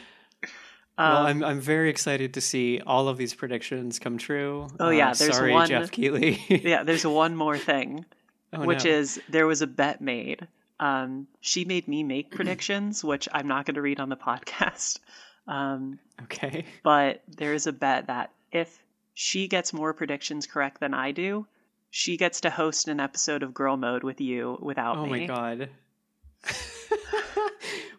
Um, 0.98 1.26
I'm 1.26 1.44
I'm 1.44 1.60
very 1.62 1.90
excited 1.90 2.34
to 2.36 2.42
see 2.42 2.80
all 2.86 3.08
of 3.08 3.18
these 3.18 3.34
predictions 3.34 3.98
come 3.98 4.18
true. 4.18 4.68
Oh, 4.80 4.90
yeah, 4.90 5.14
there's 5.14 5.36
sorry, 5.36 5.54
one- 5.54 5.68
Geoff 5.68 5.92
Keighley. 5.92 6.40
yeah, 6.64 6.84
there's 6.84 7.06
one 7.06 7.36
more 7.36 7.58
thing. 7.58 8.06
Oh, 8.54 8.66
which 8.66 8.84
no. 8.84 8.92
is 8.92 9.18
there 9.30 9.48
was 9.48 9.62
a 9.62 9.68
bet 9.68 10.02
made. 10.02 10.46
Um, 10.78 11.28
she 11.40 11.64
made 11.64 11.88
me 11.88 12.04
make 12.04 12.32
predictions, 12.36 13.02
which 13.02 13.30
I'm 13.32 13.48
not 13.48 13.66
going 13.66 13.76
to 13.76 13.82
read 13.82 14.02
on 14.02 14.10
the 14.10 14.18
podcast. 14.28 15.00
Um, 15.48 16.00
okay. 16.24 16.66
but 16.84 17.22
there 17.30 17.54
is 17.54 17.66
a 17.66 17.72
bet 17.72 18.08
that 18.08 18.32
if 18.52 18.78
she 19.14 19.48
gets 19.48 19.72
more 19.72 19.94
predictions 19.94 20.48
correct 20.48 20.82
than 20.82 20.94
I 20.94 21.12
do, 21.14 21.48
she 21.92 22.18
gets 22.18 22.42
to 22.42 22.50
host 22.50 22.90
an 22.90 23.00
episode 23.00 23.42
of 23.42 23.54
Girl 23.54 23.78
Mode 23.78 24.04
with 24.04 24.20
you 24.20 24.58
without 24.62 24.98
Oh 24.98 25.06
me. 25.06 25.30
Oh 25.30 25.34
my 25.34 25.56
god. 25.56 25.70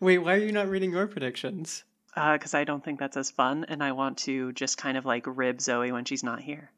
Wait, 0.01 0.19
why 0.19 0.35
are 0.35 0.39
you 0.39 0.53
not 0.53 0.69
reading 0.69 0.91
your 0.93 1.07
predictions? 1.07 1.85
Uh, 2.15 2.35
because 2.35 2.53
I 2.55 2.65
don't 2.65 2.85
think 2.85 2.99
that's 2.99 3.17
as 3.17 3.31
fun, 3.31 3.65
and 3.69 3.83
I 3.83 3.93
want 3.93 4.19
to 4.19 4.53
just 4.53 4.77
kind 4.77 4.97
of 4.99 5.05
like 5.07 5.25
rib 5.27 5.61
Zoe 5.61 5.93
when 5.93 6.05
she's 6.05 6.23
not 6.23 6.41
here. 6.41 6.71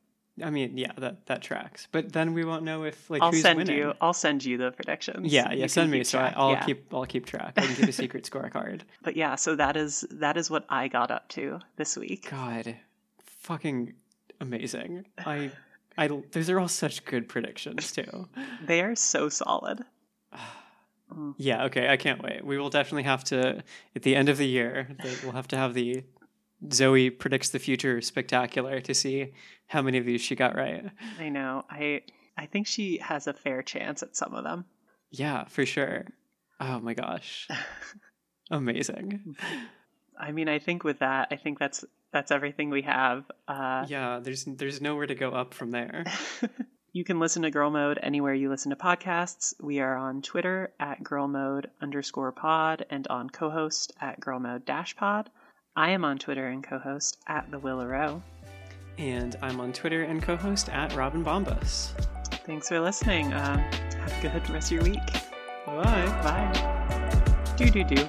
I 0.42 0.50
mean, 0.50 0.76
yeah, 0.76 0.92
that 0.98 1.26
that 1.26 1.42
tracks. 1.42 1.86
But 1.92 2.12
then 2.12 2.34
we 2.34 2.44
won't 2.44 2.64
know 2.64 2.82
if 2.84 3.08
like 3.08 3.22
I'll 3.22 3.30
who's 3.30 3.42
send 3.42 3.58
winning. 3.58 3.76
you. 3.76 3.94
I'll 4.00 4.12
send 4.12 4.44
you 4.44 4.58
the 4.58 4.72
predictions. 4.72 5.32
Yeah, 5.32 5.52
yeah. 5.52 5.60
can 5.60 5.68
Send 5.68 5.90
me 5.92 6.02
so 6.04 6.18
I, 6.18 6.22
track. 6.22 6.34
I'll 6.36 6.50
Yeah. 6.52 6.64
keep 6.64 6.92
I'll 6.94 7.06
keep 7.06 7.26
track. 7.26 7.52
I 7.56 7.66
can 7.66 7.74
keep 7.76 7.88
a 7.88 7.92
secret 7.92 8.24
scorecard. 8.24 8.80
But 9.02 9.16
yeah, 9.16 9.36
so 9.36 9.54
that 9.56 9.76
is 9.76 10.04
that 10.10 10.36
is 10.36 10.50
what 10.50 10.64
I 10.68 10.88
got 10.88 11.10
up 11.12 11.28
to 11.30 11.60
this 11.76 11.96
week. 11.96 12.28
God, 12.30 12.74
fucking 13.24 13.94
amazing. 14.40 15.06
I 15.18 15.50
I 15.96 16.08
those 16.32 16.50
are 16.50 16.58
all 16.58 16.68
such 16.68 17.04
good 17.04 17.28
predictions 17.28 17.92
too. 17.92 18.28
They 18.66 18.80
are 18.82 18.96
so 18.96 19.28
solid. 19.28 19.84
Yeah, 21.38 21.64
okay, 21.64 21.88
I 21.88 21.96
can't 21.96 22.22
wait. 22.22 22.44
We 22.44 22.58
will 22.58 22.70
definitely 22.70 23.04
have 23.04 23.24
to 23.24 23.62
at 23.94 24.02
the 24.02 24.16
end 24.16 24.28
of 24.28 24.38
the 24.38 24.46
year. 24.46 24.96
We'll 25.22 25.32
have 25.32 25.48
to 25.48 25.56
have 25.56 25.74
the 25.74 26.04
Zoe 26.72 27.10
predicts 27.10 27.50
the 27.50 27.58
future 27.58 28.00
spectacular 28.00 28.80
to 28.80 28.94
see 28.94 29.32
how 29.66 29.82
many 29.82 29.98
of 29.98 30.04
these 30.04 30.20
she 30.20 30.34
got 30.34 30.56
right. 30.56 30.84
I 31.18 31.28
know. 31.28 31.64
I 31.70 32.02
I 32.36 32.46
think 32.46 32.66
she 32.66 32.98
has 32.98 33.26
a 33.26 33.32
fair 33.32 33.62
chance 33.62 34.02
at 34.02 34.16
some 34.16 34.34
of 34.34 34.44
them. 34.44 34.64
Yeah, 35.10 35.44
for 35.44 35.64
sure. 35.66 36.06
Oh 36.60 36.80
my 36.80 36.94
gosh. 36.94 37.48
Amazing. 38.50 39.36
I 40.18 40.32
mean, 40.32 40.48
I 40.48 40.58
think 40.58 40.84
with 40.84 41.00
that, 41.00 41.28
I 41.30 41.36
think 41.36 41.58
that's 41.58 41.84
that's 42.12 42.30
everything 42.30 42.70
we 42.70 42.82
have. 42.82 43.24
Uh, 43.48 43.84
yeah, 43.88 44.20
there's 44.22 44.44
there's 44.44 44.80
nowhere 44.80 45.06
to 45.06 45.14
go 45.14 45.30
up 45.30 45.54
from 45.54 45.70
there. 45.70 46.04
you 46.94 47.02
can 47.02 47.18
listen 47.18 47.42
to 47.42 47.50
Girl 47.50 47.70
Mode 47.70 47.98
anywhere 48.00 48.34
you 48.34 48.48
listen 48.48 48.70
to 48.70 48.76
podcasts. 48.76 49.52
We 49.60 49.80
are 49.80 49.96
on 49.96 50.22
Twitter 50.22 50.72
at 50.78 51.02
Girl 51.02 51.26
Mode 51.26 51.68
underscore 51.82 52.30
pod 52.30 52.86
and 52.88 53.04
on 53.08 53.28
co-host 53.28 53.92
at 54.00 54.20
Girl 54.20 54.38
Mode 54.38 54.64
dash 54.64 54.94
pod. 54.94 55.28
I 55.74 55.90
am 55.90 56.04
on 56.04 56.18
Twitter 56.18 56.46
and 56.46 56.62
co-host 56.62 57.18
at 57.26 57.50
the 57.50 57.58
Willow 57.58 57.84
Row. 57.84 58.22
And 58.96 59.34
I'm 59.42 59.60
on 59.60 59.72
Twitter 59.72 60.04
and 60.04 60.22
co-host 60.22 60.68
at 60.68 60.94
Robin 60.94 61.24
Bombas. 61.24 61.90
Thanks 62.46 62.68
for 62.68 62.78
listening. 62.78 63.32
Um, 63.32 63.58
have 63.58 64.16
a 64.16 64.22
good 64.22 64.50
rest 64.50 64.70
of 64.70 64.76
your 64.76 64.84
week. 64.84 65.04
Bye. 65.66 66.06
Bye. 66.22 67.54
Do 67.56 67.70
do 67.70 67.82
do. 67.82 68.08